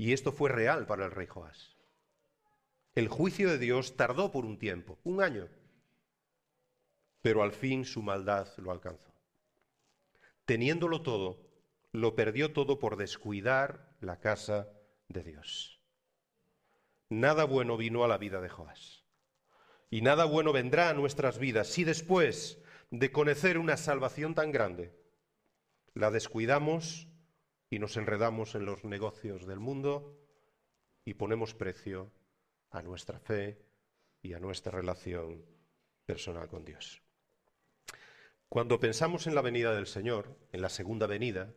Y 0.00 0.14
esto 0.14 0.32
fue 0.32 0.48
real 0.48 0.86
para 0.86 1.04
el 1.04 1.10
rey 1.10 1.26
Joás. 1.26 1.76
El 2.94 3.08
juicio 3.08 3.50
de 3.50 3.58
Dios 3.58 3.98
tardó 3.98 4.32
por 4.32 4.46
un 4.46 4.58
tiempo, 4.58 4.98
un 5.04 5.22
año, 5.22 5.46
pero 7.20 7.42
al 7.42 7.52
fin 7.52 7.84
su 7.84 8.00
maldad 8.00 8.48
lo 8.56 8.70
alcanzó. 8.70 9.12
Teniéndolo 10.46 11.02
todo, 11.02 11.50
lo 11.92 12.14
perdió 12.14 12.54
todo 12.54 12.78
por 12.78 12.96
descuidar 12.96 13.94
la 14.00 14.20
casa 14.20 14.70
de 15.08 15.22
Dios. 15.22 15.82
Nada 17.10 17.44
bueno 17.44 17.76
vino 17.76 18.02
a 18.02 18.08
la 18.08 18.16
vida 18.16 18.40
de 18.40 18.48
Joás. 18.48 19.04
Y 19.90 20.00
nada 20.00 20.24
bueno 20.24 20.54
vendrá 20.54 20.88
a 20.88 20.94
nuestras 20.94 21.38
vidas 21.38 21.68
si 21.68 21.84
después 21.84 22.62
de 22.90 23.12
conocer 23.12 23.58
una 23.58 23.76
salvación 23.76 24.34
tan 24.34 24.50
grande, 24.50 24.98
la 25.92 26.10
descuidamos 26.10 27.09
y 27.70 27.78
nos 27.78 27.96
enredamos 27.96 28.56
en 28.56 28.66
los 28.66 28.84
negocios 28.84 29.46
del 29.46 29.60
mundo 29.60 30.18
y 31.04 31.14
ponemos 31.14 31.54
precio 31.54 32.10
a 32.70 32.82
nuestra 32.82 33.20
fe 33.20 33.64
y 34.20 34.34
a 34.34 34.40
nuestra 34.40 34.72
relación 34.72 35.44
personal 36.04 36.48
con 36.48 36.64
Dios. 36.64 37.00
Cuando 38.48 38.80
pensamos 38.80 39.28
en 39.28 39.36
la 39.36 39.42
venida 39.42 39.72
del 39.72 39.86
Señor, 39.86 40.36
en 40.50 40.60
la 40.60 40.68
segunda 40.68 41.06
venida, 41.06 41.54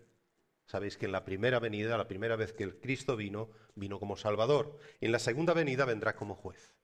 sabéis 0.67 0.95
que 0.95 1.07
en 1.07 1.11
la 1.11 1.25
primera 1.25 1.59
venida, 1.59 1.97
la 1.97 2.07
primera 2.07 2.35
vez 2.35 2.53
que 2.53 2.63
el 2.63 2.79
Cristo 2.79 3.15
vino, 3.15 3.49
vino 3.73 3.99
como 3.99 4.15
Salvador. 4.15 4.77
En 5.01 5.11
la 5.11 5.17
segunda 5.17 5.55
venida 5.55 5.85
vendrá 5.85 6.15
como 6.15 6.35
juez. 6.35 6.75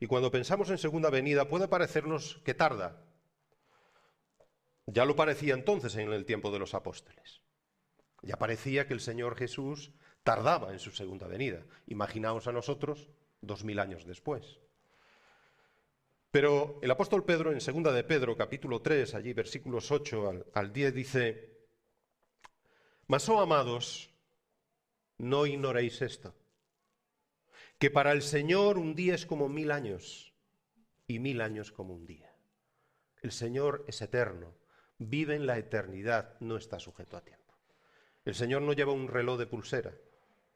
Y 0.00 0.08
cuando 0.08 0.32
pensamos 0.32 0.70
en 0.70 0.78
segunda 0.78 1.08
venida 1.08 1.48
puede 1.48 1.68
parecernos 1.68 2.42
que 2.44 2.54
tarda. 2.54 3.00
Ya 4.86 5.04
lo 5.04 5.14
parecía 5.14 5.54
entonces 5.54 5.94
en 5.94 6.12
el 6.12 6.24
tiempo 6.24 6.50
de 6.50 6.58
los 6.58 6.74
apóstoles. 6.74 7.43
Ya 8.24 8.36
parecía 8.36 8.86
que 8.86 8.94
el 8.94 9.00
Señor 9.00 9.36
Jesús 9.36 9.92
tardaba 10.22 10.72
en 10.72 10.78
su 10.78 10.90
segunda 10.90 11.26
venida. 11.26 11.62
Imaginaos 11.86 12.46
a 12.46 12.52
nosotros 12.52 13.10
dos 13.42 13.64
mil 13.64 13.78
años 13.78 14.06
después. 14.06 14.58
Pero 16.30 16.80
el 16.82 16.90
apóstol 16.90 17.24
Pedro, 17.24 17.52
en 17.52 17.60
segunda 17.60 17.92
de 17.92 18.02
Pedro, 18.02 18.36
capítulo 18.36 18.80
3, 18.80 19.14
allí 19.14 19.32
versículos 19.34 19.90
8 19.92 20.28
al, 20.28 20.46
al 20.54 20.72
10, 20.72 20.94
dice, 20.94 21.58
Mas, 23.06 23.28
oh 23.28 23.40
amados, 23.40 24.10
no 25.18 25.46
ignoréis 25.46 26.02
esto, 26.02 26.34
que 27.78 27.90
para 27.90 28.10
el 28.12 28.22
Señor 28.22 28.78
un 28.78 28.94
día 28.94 29.14
es 29.14 29.26
como 29.26 29.48
mil 29.48 29.70
años 29.70 30.34
y 31.06 31.18
mil 31.18 31.40
años 31.40 31.70
como 31.70 31.94
un 31.94 32.06
día. 32.06 32.34
El 33.22 33.30
Señor 33.30 33.84
es 33.86 34.02
eterno, 34.02 34.54
vive 34.98 35.36
en 35.36 35.46
la 35.46 35.58
eternidad, 35.58 36.36
no 36.40 36.56
está 36.56 36.80
sujeto 36.80 37.16
a 37.16 37.20
tiempo. 37.22 37.43
El 38.24 38.34
Señor 38.34 38.62
no 38.62 38.72
lleva 38.72 38.92
un 38.92 39.08
reloj 39.08 39.38
de 39.38 39.46
pulsera, 39.46 39.94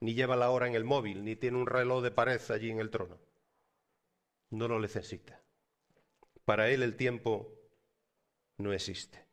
ni 0.01 0.15
lleva 0.15 0.37
la 0.37 0.51
hora 0.51 0.67
en 0.67 0.75
el 0.75 0.85
móvil, 0.85 1.25
ni 1.25 1.37
tiene 1.37 1.59
un 1.59 1.67
reloj 1.67 2.03
de 2.03 2.11
pared 2.11 2.41
allí 2.51 2.71
en 2.71 2.81
el 2.81 2.91
trono. 2.91 3.19
No 4.51 4.69
lo 4.69 4.81
necesita. 4.81 5.43
Para 6.45 6.71
Él 6.71 6.83
el 6.83 6.97
tiempo 6.97 7.53
no 8.57 8.73
existe. 8.73 9.27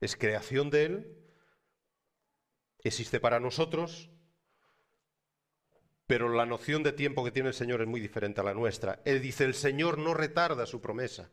Es 0.00 0.16
creación 0.16 0.70
de 0.70 0.84
Él, 0.84 1.16
existe 2.82 3.20
para 3.20 3.40
nosotros, 3.40 4.10
pero 6.06 6.28
la 6.28 6.46
noción 6.46 6.82
de 6.82 6.92
tiempo 6.92 7.24
que 7.24 7.30
tiene 7.30 7.50
el 7.50 7.54
Señor 7.54 7.82
es 7.82 7.86
muy 7.86 8.00
diferente 8.00 8.40
a 8.40 8.44
la 8.44 8.54
nuestra. 8.54 9.00
Él 9.04 9.20
dice, 9.20 9.44
el 9.44 9.54
Señor 9.54 9.98
no 9.98 10.14
retarda 10.14 10.66
su 10.66 10.80
promesa. 10.80 11.30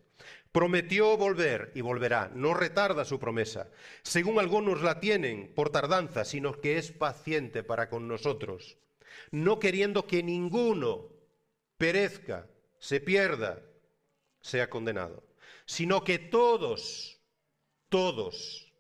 Prometió 0.58 1.16
volver 1.18 1.72
y 1.76 1.82
volverá, 1.82 2.32
no 2.34 2.56
retarda 2.56 3.06
su 3.06 3.20
promesa. 3.20 3.70
Según 4.02 4.40
algunos 4.40 4.82
la 4.82 5.00
tienen 5.00 5.54
por 5.54 5.70
tardanza, 5.70 6.26
sino 6.26 6.60
que 6.60 6.80
es 6.80 6.92
paciente 6.92 7.62
para 7.62 7.92
con 7.92 8.08
nosotros, 8.08 8.76
no 9.30 9.60
queriendo 9.60 10.08
que 10.08 10.24
ninguno 10.24 11.10
perezca, 11.78 12.50
se 12.80 13.00
pierda, 13.00 13.62
sea 14.42 14.68
condenado, 14.68 15.24
sino 15.68 16.04
que 16.04 16.18
todos, 16.18 17.22
todos 17.88 18.74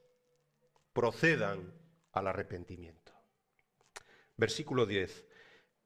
procedan 0.93 1.75
al 2.11 2.25
arrepentimiento. 2.25 3.13
Versículo 4.35 4.87
10 4.87 5.27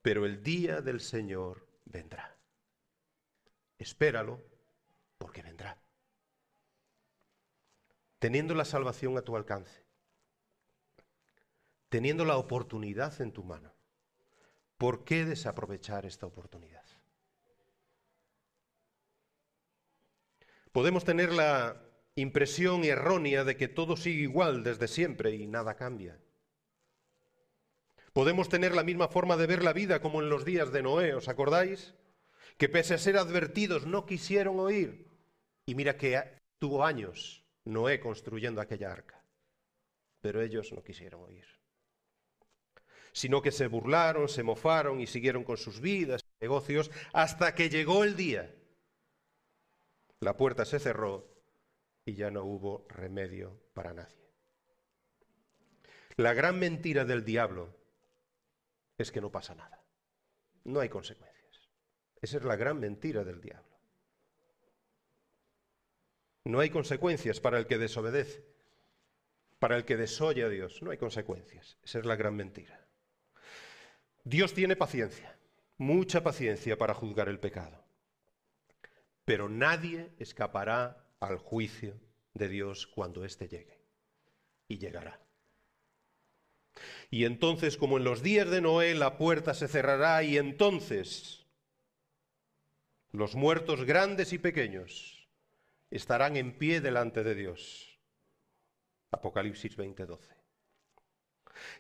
pero 0.02 0.26
el 0.26 0.42
día 0.42 0.80
del 0.80 1.02
Señor 1.02 1.68
vendrá. 1.84 2.34
Espéralo, 3.78 4.42
porque 5.18 5.44
vendrá. 5.44 5.78
Teniendo 8.22 8.54
la 8.54 8.66
salvación 8.66 9.18
a 9.18 9.24
tu 9.24 9.36
alcance, 9.36 9.84
teniendo 11.90 12.24
la 12.24 12.38
oportunidad 12.38 13.20
en 13.20 13.32
tu 13.32 13.44
mano, 13.44 13.74
¿por 14.78 15.04
qué 15.06 15.26
desaprovechar 15.26 16.06
esta 16.06 16.28
oportunidad? 16.28 16.86
Podemos 20.72 21.04
tener 21.04 21.34
la 21.34 21.82
impresión 22.14 22.84
errónea 22.84 23.44
de 23.44 23.58
que 23.58 23.68
todo 23.68 23.98
sigue 23.98 24.22
igual 24.22 24.64
desde 24.64 24.88
siempre 24.88 25.34
y 25.34 25.48
nada 25.48 25.76
cambia. 25.76 26.20
Podemos 28.14 28.50
tener 28.50 28.76
la 28.76 28.84
misma 28.84 29.08
forma 29.08 29.36
de 29.36 29.48
ver 29.48 29.64
la 29.64 29.74
vida 29.74 30.00
como 30.00 30.22
en 30.22 30.30
los 30.30 30.46
días 30.46 30.72
de 30.72 30.84
Noé, 30.84 31.16
¿os 31.16 31.28
acordáis? 31.28 31.96
Que 32.60 32.70
pese 32.70 32.94
a 32.94 33.00
ser 33.00 33.18
advertidos 33.18 33.88
no 33.88 34.06
quisieron 34.06 34.60
oír. 34.60 35.08
Y 35.66 35.74
mira 35.74 35.98
que 35.98 36.22
tuvo 36.60 36.86
años 36.86 37.41
Noé 37.66 38.00
construyendo 38.00 38.62
aquella 38.62 38.92
arca, 38.92 39.24
pero 40.20 40.42
ellos 40.42 40.72
no 40.74 40.84
quisieron 40.84 41.24
oír. 41.24 41.46
Sino 43.14 43.42
que 43.42 43.52
se 43.52 43.68
burlaron, 43.68 44.30
se 44.30 44.44
mofaron 44.44 45.02
y 45.02 45.08
siguieron 45.08 45.44
con 45.44 45.58
sus 45.58 45.82
vidas, 45.82 46.26
negocios, 46.40 46.90
hasta 47.14 47.54
que 47.54 47.70
llegó 47.70 48.04
el 48.04 48.16
día. 48.16 48.56
La 50.20 50.38
puerta 50.38 50.66
se 50.66 50.80
cerró 50.80 51.28
y 52.06 52.16
ya 52.16 52.32
no 52.32 52.44
hubo 52.44 52.86
remedio 52.90 53.62
para 53.74 53.94
nadie. 53.94 54.22
La 56.18 56.34
gran 56.34 56.60
mentira 56.60 57.06
del 57.06 57.24
diablo 57.24 57.76
es 58.98 59.12
que 59.12 59.22
no 59.22 59.32
pasa 59.32 59.56
nada. 59.56 59.84
No 60.64 60.80
hay 60.80 60.90
consecuencias. 60.90 61.70
Esa 62.22 62.38
es 62.38 62.44
la 62.44 62.56
gran 62.56 62.80
mentira 62.80 63.24
del 63.24 63.42
diablo. 63.42 63.71
No 66.44 66.60
hay 66.60 66.70
consecuencias 66.70 67.40
para 67.40 67.60
el 67.60 67.68
que 67.68 67.78
desobedece, 67.78 68.44
para 69.60 69.78
el 69.78 69.86
que 69.86 69.98
desoye 69.98 70.44
a 70.44 70.50
Dios. 70.50 70.82
No 70.82 70.92
hay 70.92 70.98
consecuencias. 70.98 71.78
Esa 71.84 72.00
es 72.00 72.06
la 72.06 72.16
gran 72.16 72.36
mentira. 72.36 72.88
Dios 74.24 74.54
tiene 74.54 74.76
paciencia, 74.76 75.38
mucha 75.78 76.24
paciencia 76.24 76.78
para 76.78 76.94
juzgar 76.94 77.30
el 77.30 77.40
pecado. 77.40 77.84
Pero 79.26 79.50
nadie 79.50 80.10
escapará 80.18 81.06
al 81.20 81.38
juicio 81.38 82.00
de 82.34 82.48
Dios 82.48 82.88
cuando 82.88 83.24
éste 83.24 83.48
llegue. 83.48 83.80
Y 84.68 84.78
llegará. 84.78 85.20
Y 87.10 87.26
entonces, 87.26 87.78
como 87.78 87.98
en 87.98 88.04
los 88.04 88.24
días 88.24 88.50
de 88.50 88.62
Noé, 88.62 88.96
la 88.96 89.18
puerta 89.18 89.54
se 89.54 89.68
cerrará 89.68 90.24
y 90.24 90.38
entonces 90.38 91.46
los 93.12 93.36
muertos 93.36 93.84
grandes 93.84 94.32
y 94.32 94.38
pequeños 94.38 95.21
estarán 95.92 96.38
en 96.38 96.58
pie 96.58 96.82
delante 96.82 97.24
de 97.24 97.36
Dios. 97.36 98.00
Apocalipsis 99.12 99.78
20:12. 99.78 100.36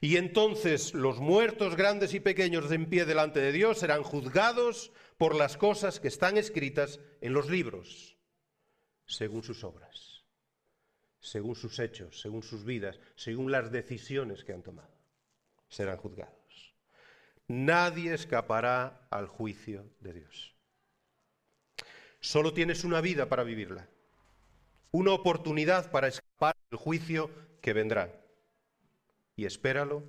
Y 0.01 0.18
entonces 0.18 0.93
los 0.93 1.20
muertos 1.20 1.76
grandes 1.76 2.14
y 2.14 2.20
pequeños 2.20 2.72
en 2.72 2.88
pie 2.88 3.05
delante 3.05 3.39
de 3.39 3.51
Dios 3.51 3.80
serán 3.80 4.03
juzgados 4.03 4.91
por 5.18 5.34
las 5.34 5.57
cosas 5.57 5.99
que 5.99 6.09
están 6.09 6.38
escritas 6.38 6.99
en 7.22 7.34
los 7.34 7.49
libros, 7.49 8.18
según 9.05 9.43
sus 9.43 9.64
obras. 9.64 10.12
según 11.22 11.55
sus 11.55 11.78
hechos, 11.80 12.20
según 12.20 12.41
sus 12.41 12.66
vidas, 12.66 12.99
según 13.16 13.51
las 13.51 13.72
decisiones 13.72 14.43
que 14.43 14.53
han 14.53 14.64
tomado. 14.64 14.91
Serán 15.70 15.97
juzgados. 15.97 16.74
Nadie 17.47 18.14
escapará 18.16 19.07
al 19.12 19.28
juicio 19.28 19.93
de 19.99 20.14
Dios. 20.14 20.55
Solo 22.20 22.53
tienes 22.53 22.84
una 22.84 23.01
vida 23.01 23.30
para 23.30 23.43
vivirla, 23.43 23.88
una 24.92 25.14
oportunidad 25.14 25.92
para 25.92 26.08
escapar 26.08 26.56
del 26.70 26.80
juicio 26.80 27.30
que 27.62 27.74
vendrá. 27.74 28.14
Y 29.36 29.46
espéralo 29.46 30.04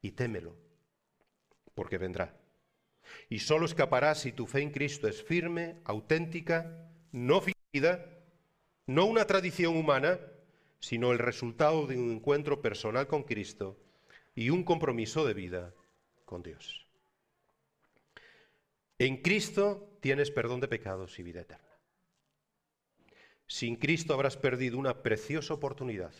y 0.00 0.12
témelo, 0.12 0.56
porque 1.74 1.98
vendrá. 1.98 2.34
Y 3.28 3.40
solo 3.40 3.66
escaparás 3.66 4.20
si 4.20 4.32
tu 4.32 4.46
fe 4.46 4.62
en 4.62 4.70
Cristo 4.70 5.08
es 5.08 5.22
firme, 5.22 5.80
auténtica, 5.84 6.88
no 7.12 7.40
fingida, 7.40 8.06
no 8.86 9.06
una 9.06 9.26
tradición 9.26 9.76
humana, 9.76 10.18
sino 10.80 11.12
el 11.12 11.18
resultado 11.18 11.86
de 11.86 11.96
un 11.96 12.12
encuentro 12.12 12.60
personal 12.60 13.06
con 13.06 13.22
Cristo 13.22 13.78
y 14.34 14.50
un 14.50 14.64
compromiso 14.64 15.26
de 15.26 15.34
vida 15.34 15.74
con 16.24 16.42
Dios. 16.42 16.86
En 18.98 19.22
Cristo 19.22 19.98
tienes 20.00 20.30
perdón 20.30 20.60
de 20.60 20.68
pecados 20.68 21.18
y 21.18 21.22
vida 21.22 21.40
eterna. 21.40 21.73
Sin 23.54 23.76
Cristo 23.76 24.14
habrás 24.14 24.36
perdido 24.36 24.78
una 24.78 25.04
preciosa 25.04 25.54
oportunidad 25.54 26.12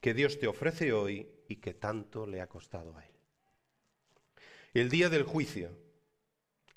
que 0.00 0.14
Dios 0.14 0.40
te 0.40 0.46
ofrece 0.46 0.90
hoy 0.94 1.30
y 1.48 1.56
que 1.56 1.74
tanto 1.74 2.26
le 2.26 2.40
ha 2.40 2.46
costado 2.46 2.96
a 2.96 3.04
Él. 3.04 3.12
El 4.72 4.88
día 4.88 5.10
del 5.10 5.24
juicio, 5.24 5.70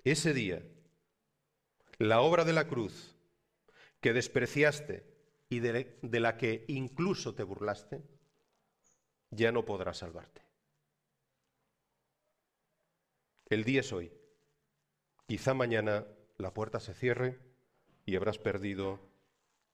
ese 0.03 0.33
día, 0.33 0.61
la 1.97 2.19
obra 2.19 2.43
de 2.43 2.51
la 2.51 2.67
cruz 2.67 3.15
que 4.01 4.11
despreciaste 4.11 5.05
y 5.47 5.61
de, 5.61 6.19
la 6.19 6.35
que 6.35 6.65
incluso 6.67 7.33
te 7.33 7.43
burlaste, 7.43 8.03
ya 9.29 9.53
no 9.53 9.63
podrá 9.63 9.93
salvarte. 9.93 10.41
El 13.45 13.63
día 13.63 13.79
es 13.79 13.93
hoy. 13.93 14.11
Quizá 15.25 15.53
mañana 15.53 16.05
la 16.35 16.53
puerta 16.53 16.81
se 16.81 16.93
cierre 16.93 17.39
y 18.05 18.17
habrás 18.17 18.39
perdido 18.39 19.12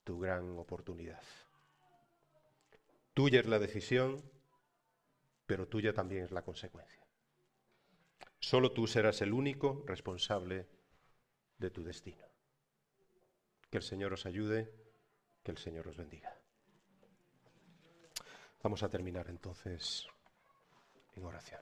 tu 0.10 0.18
gran 0.18 0.57
oportunidad. 0.57 1.22
Tuya 3.14 3.41
es 3.41 3.45
la 3.45 3.60
decisión, 3.60 4.20
pero 5.45 5.68
tuya 5.68 5.93
también 5.93 6.24
es 6.24 6.32
la 6.32 6.41
consecuencia. 6.41 7.05
Solo 8.39 8.72
tú 8.72 8.88
serás 8.88 9.22
el 9.22 9.34
único 9.34 9.84
responsable 9.86 10.68
de 11.60 11.70
tu 11.70 11.84
destino. 11.84 12.26
Que 13.70 13.78
el 13.78 13.84
Señor 13.84 14.12
os 14.14 14.26
ayude 14.26 14.74
que 15.43 15.51
el 15.51 15.60
Señor 15.60 15.88
os 15.88 15.97
bendiga. 15.97 16.36
Vamos 18.64 18.82
a 18.82 18.89
terminar 18.89 19.30
entonces 19.30 20.07
en 21.14 21.24
oración. 21.24 21.62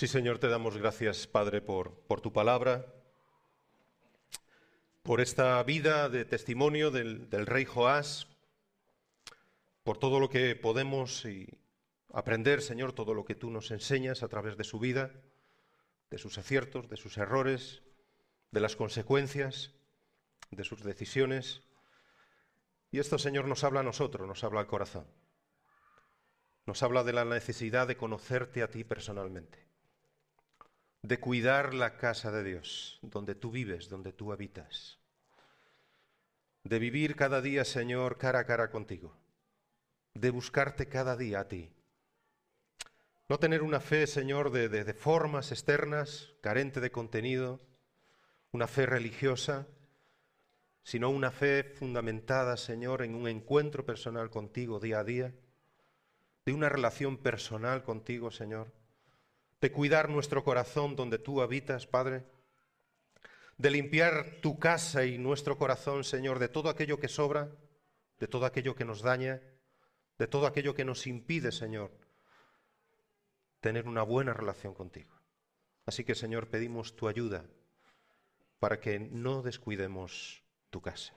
Sí, 0.00 0.08
Señor, 0.08 0.38
te 0.38 0.48
damos 0.48 0.78
gracias, 0.78 1.26
Padre, 1.26 1.60
por, 1.60 1.92
tu 2.22 2.32
palabra, 2.32 2.86
por 5.02 5.20
esta 5.20 5.62
vida 5.62 6.08
de 6.08 6.24
testimonio 6.24 6.90
del, 6.90 7.28
del 7.28 7.44
rey 7.44 7.66
Joás, 7.66 8.26
por 9.82 9.98
todo 9.98 10.18
lo 10.18 10.30
que 10.30 10.56
podemos 10.56 11.26
aprender, 12.14 12.62
Señor, 12.62 12.94
todo 12.94 13.12
lo 13.12 13.26
que 13.26 13.34
tú 13.34 13.50
nos 13.50 13.70
enseñas 13.72 14.22
a 14.22 14.28
través 14.28 14.56
de 14.56 14.64
su 14.64 14.78
vida, 14.78 15.12
de 16.08 16.16
sus 16.16 16.38
aciertos, 16.38 16.88
de 16.88 16.96
sus 16.96 17.18
errores, 17.18 17.82
de 18.52 18.60
las 18.60 18.76
consecuencias 18.76 19.74
de 20.50 20.64
sus 20.64 20.82
decisiones. 20.82 21.60
Y 22.90 23.00
esto, 23.00 23.18
Señor, 23.18 23.46
nos 23.46 23.64
habla 23.64 23.80
a 23.80 23.82
nosotros, 23.82 24.26
nos 24.26 24.44
habla 24.44 24.60
al 24.60 24.66
corazón. 24.66 25.06
Nos 26.64 26.82
habla 26.82 27.04
de 27.04 27.12
la 27.12 27.26
necesidad 27.26 27.86
de 27.86 27.98
conocerte 27.98 28.62
a 28.62 28.70
ti 28.70 28.82
personalmente, 28.82 29.69
de 31.02 31.18
cuidar 31.18 31.74
la 31.74 31.96
casa 31.96 32.30
de 32.30 32.44
Dios, 32.44 32.98
donde 33.02 33.34
tú 33.34 33.50
vives, 33.50 33.88
donde 33.88 34.12
tú 34.12 34.32
habitas, 34.32 34.98
de 36.64 36.78
vivir 36.78 37.16
cada 37.16 37.40
día, 37.40 37.64
Señor, 37.64 38.18
cara 38.18 38.40
a 38.40 38.44
cara 38.44 38.70
contigo, 38.70 39.16
de 40.14 40.30
buscarte 40.30 40.88
cada 40.88 41.16
día 41.16 41.40
a 41.40 41.48
ti. 41.48 41.70
No 43.28 43.38
tener 43.38 43.62
una 43.62 43.80
fe, 43.80 44.06
Señor, 44.06 44.50
de, 44.50 44.68
de 44.68 44.94
formas 44.94 45.52
externas, 45.52 46.34
carente 46.42 46.80
de 46.80 46.90
contenido, 46.90 47.60
una 48.52 48.66
fe 48.66 48.86
religiosa, 48.86 49.68
sino 50.82 51.10
una 51.10 51.30
fe 51.30 51.62
fundamentada, 51.62 52.56
Señor, 52.56 53.02
en 53.02 53.14
un 53.14 53.28
encuentro 53.28 53.86
personal 53.86 54.30
contigo 54.30 54.80
día 54.80 54.98
a 54.98 55.04
día, 55.04 55.34
de 56.44 56.52
una 56.52 56.68
relación 56.68 57.18
personal 57.18 57.84
contigo, 57.84 58.30
Señor, 58.30 58.72
de 59.60 59.72
cuidar 59.72 60.08
nuestro 60.08 60.42
corazón 60.42 60.96
donde 60.96 61.18
tú 61.18 61.42
habitas, 61.42 61.86
Padre, 61.86 62.24
de 63.58 63.70
limpiar 63.70 64.40
tu 64.40 64.58
casa 64.58 65.04
y 65.04 65.18
nuestro 65.18 65.58
corazón, 65.58 66.02
Señor, 66.02 66.38
de 66.38 66.48
todo 66.48 66.70
aquello 66.70 66.98
que 66.98 67.08
sobra, 67.08 67.50
de 68.18 68.26
todo 68.26 68.46
aquello 68.46 68.74
que 68.74 68.86
nos 68.86 69.02
daña, 69.02 69.42
de 70.18 70.26
todo 70.26 70.46
aquello 70.46 70.74
que 70.74 70.84
nos 70.84 71.06
impide, 71.06 71.52
Señor, 71.52 71.90
tener 73.60 73.86
una 73.86 74.02
buena 74.02 74.32
relación 74.32 74.72
contigo. 74.72 75.14
Así 75.84 76.04
que, 76.04 76.14
Señor, 76.14 76.48
pedimos 76.48 76.96
tu 76.96 77.08
ayuda 77.08 77.44
para 78.58 78.80
que 78.80 78.98
no 78.98 79.42
descuidemos 79.42 80.42
tu 80.70 80.80
casa. 80.80 81.14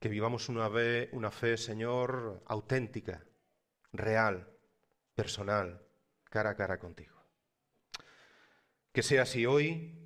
Que 0.00 0.08
vivamos 0.08 0.48
una 0.48 0.68
fe, 0.70 1.08
una 1.12 1.30
fe, 1.30 1.56
Señor, 1.56 2.42
auténtica, 2.46 3.24
real, 3.92 4.55
personal, 5.16 5.82
cara 6.30 6.50
a 6.50 6.54
cara 6.54 6.78
contigo. 6.78 7.16
Que 8.92 9.02
sea 9.02 9.22
así 9.22 9.44
hoy 9.44 9.98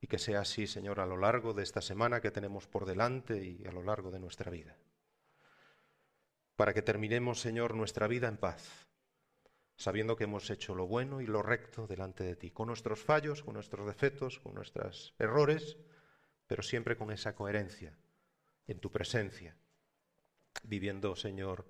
y 0.00 0.06
que 0.06 0.18
sea 0.18 0.40
así, 0.40 0.68
Señor, 0.68 1.00
a 1.00 1.06
lo 1.06 1.16
largo 1.16 1.52
de 1.52 1.64
esta 1.64 1.80
semana 1.80 2.20
que 2.20 2.30
tenemos 2.30 2.68
por 2.68 2.86
delante 2.86 3.42
y 3.42 3.66
a 3.66 3.72
lo 3.72 3.82
largo 3.82 4.12
de 4.12 4.20
nuestra 4.20 4.52
vida. 4.52 4.76
Para 6.54 6.72
que 6.72 6.82
terminemos, 6.82 7.40
Señor, 7.40 7.74
nuestra 7.74 8.06
vida 8.06 8.28
en 8.28 8.36
paz 8.36 8.84
sabiendo 9.76 10.16
que 10.16 10.24
hemos 10.24 10.48
hecho 10.50 10.74
lo 10.74 10.86
bueno 10.86 11.20
y 11.20 11.26
lo 11.26 11.42
recto 11.42 11.86
delante 11.86 12.24
de 12.24 12.36
ti, 12.36 12.50
con 12.50 12.68
nuestros 12.68 13.02
fallos, 13.02 13.42
con 13.42 13.54
nuestros 13.54 13.86
defectos, 13.86 14.38
con 14.38 14.54
nuestros 14.54 15.14
errores, 15.18 15.76
pero 16.46 16.62
siempre 16.62 16.96
con 16.96 17.10
esa 17.10 17.34
coherencia 17.34 17.98
en 18.66 18.78
tu 18.78 18.90
presencia, 18.92 19.56
viviendo, 20.62 21.16
Señor, 21.16 21.66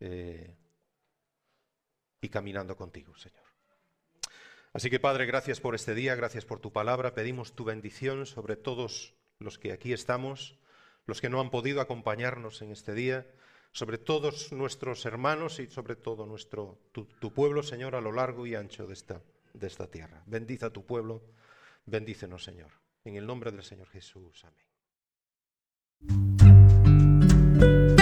eh, 0.00 0.56
y 2.24 2.30
caminando 2.30 2.76
contigo, 2.76 3.14
Señor. 3.16 3.44
Así 4.72 4.88
que 4.88 4.98
Padre, 4.98 5.26
gracias 5.26 5.60
por 5.60 5.74
este 5.74 5.94
día, 5.94 6.14
gracias 6.14 6.46
por 6.46 6.58
tu 6.58 6.72
palabra. 6.72 7.14
Pedimos 7.14 7.52
tu 7.52 7.64
bendición 7.64 8.24
sobre 8.24 8.56
todos 8.56 9.14
los 9.38 9.58
que 9.58 9.72
aquí 9.72 9.92
estamos, 9.92 10.58
los 11.06 11.20
que 11.20 11.28
no 11.28 11.40
han 11.40 11.50
podido 11.50 11.82
acompañarnos 11.82 12.62
en 12.62 12.72
este 12.72 12.94
día, 12.94 13.26
sobre 13.72 13.98
todos 13.98 14.52
nuestros 14.52 15.04
hermanos 15.04 15.60
y 15.60 15.66
sobre 15.66 15.96
todo 15.96 16.24
nuestro, 16.24 16.78
tu, 16.92 17.04
tu 17.04 17.32
pueblo, 17.32 17.62
Señor, 17.62 17.94
a 17.94 18.00
lo 18.00 18.10
largo 18.10 18.46
y 18.46 18.54
ancho 18.54 18.86
de 18.86 18.94
esta, 18.94 19.20
de 19.52 19.66
esta 19.66 19.90
tierra. 19.90 20.22
Bendiza 20.26 20.66
a 20.66 20.70
tu 20.70 20.86
pueblo, 20.86 21.22
bendícenos, 21.84 22.42
Señor. 22.42 22.70
En 23.04 23.16
el 23.16 23.26
nombre 23.26 23.52
del 23.52 23.62
Señor 23.62 23.88
Jesús. 23.88 24.46
Amén. 26.00 27.93